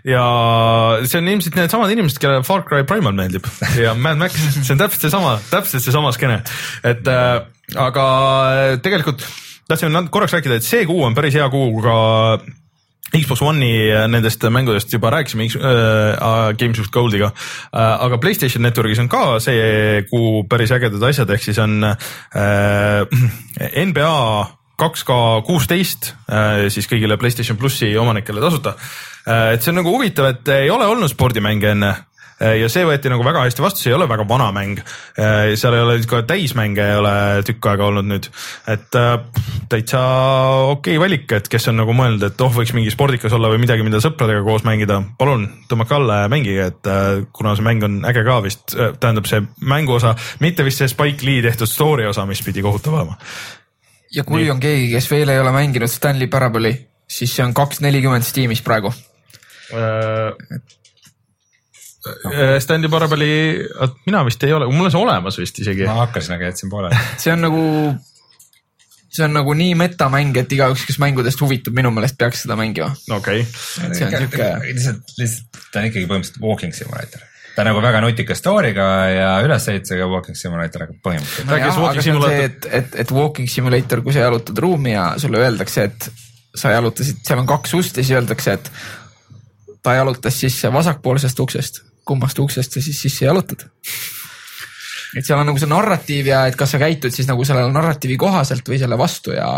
[0.09, 0.25] ja
[1.05, 3.49] see on ilmselt needsamad inimesed, kellele Far Cry Primal meeldib.
[3.81, 6.43] Ja Mad Max, see on täpselt seesama, täpselt seesama skeene,
[6.85, 7.39] et äh,
[7.81, 8.07] aga
[8.85, 9.25] tegelikult
[9.69, 11.97] tahtsin korraks rääkida, et see kuu on päris hea kuu ka
[13.13, 19.03] Xbox One'i nendest mängudest juba rääkisime X- äh, Games with Goldiga äh,, aga Playstation Networkis
[19.03, 23.05] on ka see kuu päris ägedad asjad, ehk siis on äh,
[23.89, 24.15] NBA
[24.81, 28.75] kaks K kuusteist äh, siis kõigile Playstation plussi omanikele tasuta.
[29.25, 32.03] et see on nagu huvitav, et ei ole olnud spordimänge enne äh,
[32.41, 34.81] ja see võeti nagu väga hästi vastu, see ei ole väga vana mäng.
[35.15, 37.15] seal ei ole ka täismänge ei ole
[37.47, 38.29] tükk aega olnud nüüd,
[38.71, 39.15] et äh,
[39.71, 40.01] täitsa
[40.73, 43.87] okei valik, et kes on nagu mõelnud, et oh, võiks mingi spordikas olla või midagi,
[43.87, 47.99] mida sõpradega koos mängida, palun tõmmake alla ja mängige, et äh, kuna see mäng on
[48.09, 49.43] äge ka vist, tähendab see
[49.75, 53.19] mänguosa, mitte vist see Spike Lee tehtud story osa, mis pidi kohutav olema.
[54.15, 56.77] ja kui on keegi, kes veel ei ole mänginud Stanley Parable'i,
[57.11, 58.93] siis see on kaks nelikümmend Steamis praegu.
[62.61, 63.37] Stanley Parable'i,
[64.07, 65.87] mina vist ei ole, mul on see olemas vist isegi.
[65.89, 66.99] ma hakkasin, aga jätsin pooleli.
[67.23, 67.63] see on nagu,
[69.09, 72.91] see on nagu nii metamäng, et igaüks, kes mängudest huvitub, minu meelest peaks seda mängima.
[73.17, 77.25] okei, see on siuke, lihtsalt, lihtsalt ta on ikkagi põhimõtteliselt walking simulator.
[77.55, 81.55] ta on nagu väga nutika story'ga ja ülesehitusega walking simulator, aga põhimõtteliselt.
[81.55, 85.41] Räägi siis Walking Simulator- et, et, et walking simulator, kui sa jalutad ruumi ja sulle
[85.41, 86.11] öeldakse, et
[86.55, 88.71] sa jalutasid, seal on kaks ust ja siis öeldakse, et
[89.85, 93.67] ta jalutas sisse vasakpoolsest uksest, kummast uksest sa siis sisse jalutad.
[95.15, 98.17] et seal on nagu see narratiiv ja et kas sa käitud siis nagu selle narratiivi
[98.21, 99.49] kohaselt või selle vastu ja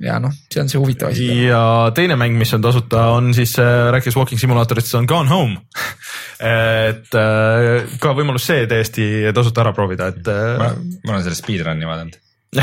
[0.00, 1.26] ja noh, see on see huvitav asi.
[1.44, 1.62] ja
[1.96, 5.60] teine mäng, mis on tasuta, on siis äh, rääkides walking simulaatorist, see on Gone Home.
[6.88, 11.38] et äh, ka võimalus see täiesti tasuta ära proovida, et ma äh, ma olen selle
[11.38, 12.16] speedrun'i vaadanud.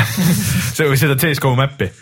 [0.76, 1.86] see või seda CSGO map'i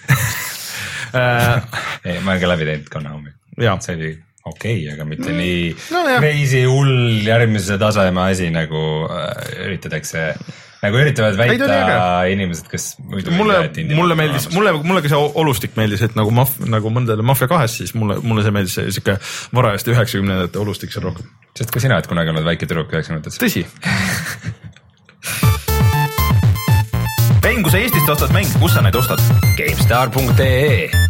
[1.15, 3.37] ei, ma olen ka läbi teinud Gone Home'i.
[3.85, 4.15] See oli
[4.47, 5.41] okei okay,, aga mitte mm.
[5.41, 6.21] nii Nojah.
[6.23, 10.27] crazy hull järgmise taseme asi nagu äh, üritatakse,
[10.85, 11.81] nagu üritavad väita
[12.33, 13.59] inimesed, kes muidu mulle,
[13.95, 17.81] mulle meeldis, mulle, mulle ka see olustik meeldis, et nagu maf-, nagu mõndadele Mafia kahes,
[17.83, 19.19] siis mulle, mulle see meeldis, see sihuke
[19.57, 21.27] varajaste üheksakümnendate olustik seal rohkem.
[21.59, 23.43] sest ka sina oled kunagi olnud väike tüdruk üheksakümnendates.
[23.43, 23.67] tõsi.
[27.57, 29.23] mäng, kui sa Eestist ostad mänge, kus sa neid ostad?
[29.57, 31.06] GameStar.ee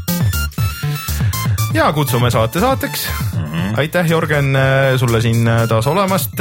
[1.77, 3.41] ja kutsume saate saateks mm.
[3.41, 3.55] Mhm.
[3.55, 3.79] -hmm.
[3.81, 4.59] aitäh, Jörgen,
[4.97, 6.33] sulle siin äh, taas olemast.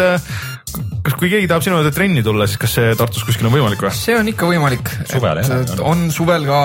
[1.04, 3.84] kas, kui keegi tahab sinu juurde trenni tulla, siis kas see Tartus kuskil on võimalik
[3.84, 3.92] või?
[3.94, 4.90] see on ikka võimalik.
[5.80, 6.08] On.
[6.12, 6.62] suvel ka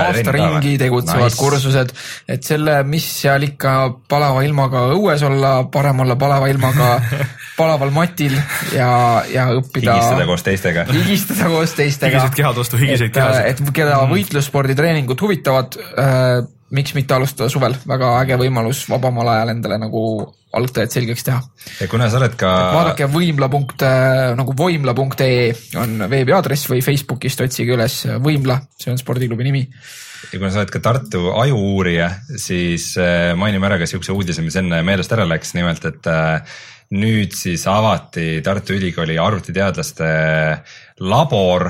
[0.00, 1.38] aasta ringi tegutsevad Nice.
[1.38, 1.92] kursused,
[2.28, 3.74] et selle, mis seal ikka
[4.08, 6.96] palava ilmaga õues olla, parem olla palava ilmaga
[7.60, 8.34] palaval matil
[8.72, 9.98] ja, ja õppida.
[9.98, 10.86] higistada koos teistega.
[10.92, 12.16] higistada koos teistega.
[12.16, 13.46] Higised kehad vastu higiseid et, kehasid.
[13.68, 16.42] et keda võitlussporditreeningud huvitavad äh,,
[16.72, 20.02] miks mitte alustada suvel, väga äge võimalus vabamal ajal endale nagu
[20.56, 21.40] algtajad selgeks teha.
[21.80, 23.84] ja kuna sa oled ka, vaadake võimla punkt
[24.38, 25.50] nagu võimla.ee
[25.80, 29.62] on veebiaadress või Facebookist otsige üles Võimla, see on spordiklubi nimi.
[30.32, 34.56] ja kuna sa oled ka Tartu ajuuurija, siis äh, mainime ära ka siukse uudise, mis
[34.60, 36.60] enne meelest ära läks, nimelt et äh,
[36.92, 40.08] nüüd siis avati Tartu Ülikooli arvutiteadlaste
[41.02, 41.64] labor,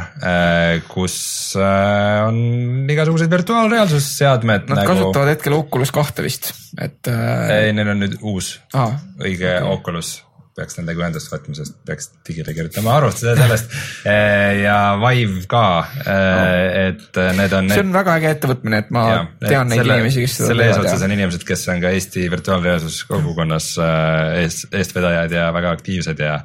[0.91, 1.17] kus
[1.57, 7.55] äh, on igasugused virtuaalreaalsusseadmed Nad nagu kasutavad hetkel Oculus kahte vist, et äh,.
[7.55, 8.91] ei, neil on nüüd uus aa,
[9.23, 9.73] õige okay.
[9.79, 10.19] Oculus
[10.57, 13.73] peaks nendega ühendust võtma, sest peaks digile kirjutama arvutused sellest
[14.67, 15.65] ja Vive ka,
[16.05, 17.73] et need on.
[17.73, 21.07] see on väga äge ettevõtmine, et ma ja, tean neid selle, inimesi, kes selle eesotsas
[21.09, 26.39] on inimesed, kes on ka Eesti virtuaalreaalsuskogukonnas äh, eest, eestvedajad ja väga aktiivsed ja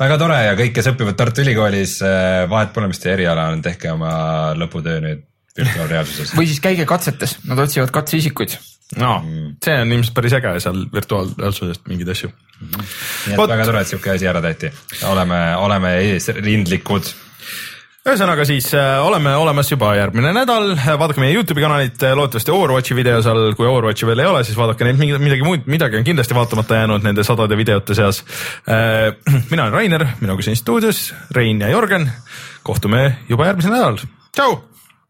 [0.00, 1.98] väga tore ja kõik, kes õpivad Tartu Ülikoolis,
[2.50, 4.12] vahet pole, mis teie eriala on, tehke oma
[4.56, 5.26] lõputöö nüüd
[5.58, 6.34] virtuaalreaalsuses.
[6.38, 8.56] või siis käige katsetes, nad otsivad katseisikuid.
[8.98, 9.16] No
[9.62, 12.30] see on ilmselt päris äge seal virtuaalreaalsusest mingeid asju.
[12.60, 13.50] nii et Vot.
[13.50, 14.72] väga tore, et sihuke asi ära tehti,
[15.10, 17.12] oleme, oleme eesrindlikud
[18.00, 23.20] ühesõnaga siis äh, oleme olemas juba järgmine nädal, vaadake meie Youtube'i kanalit, loodetavasti Overwatchi video
[23.24, 26.36] seal, kui Overwatchi veel ei ole, siis vaadake neid midagi, midagi muud, midagi on kindlasti
[26.36, 28.24] vaatamata jäänud nende sadade videote seas.
[29.52, 32.10] mina olen Rainer, minuga siin stuudios Rein ja Jörgen.
[32.62, 34.02] kohtume juba järgmisel nädalal,
[34.32, 34.60] tšau.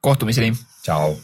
[0.01, 1.19] kohtumiseni tšau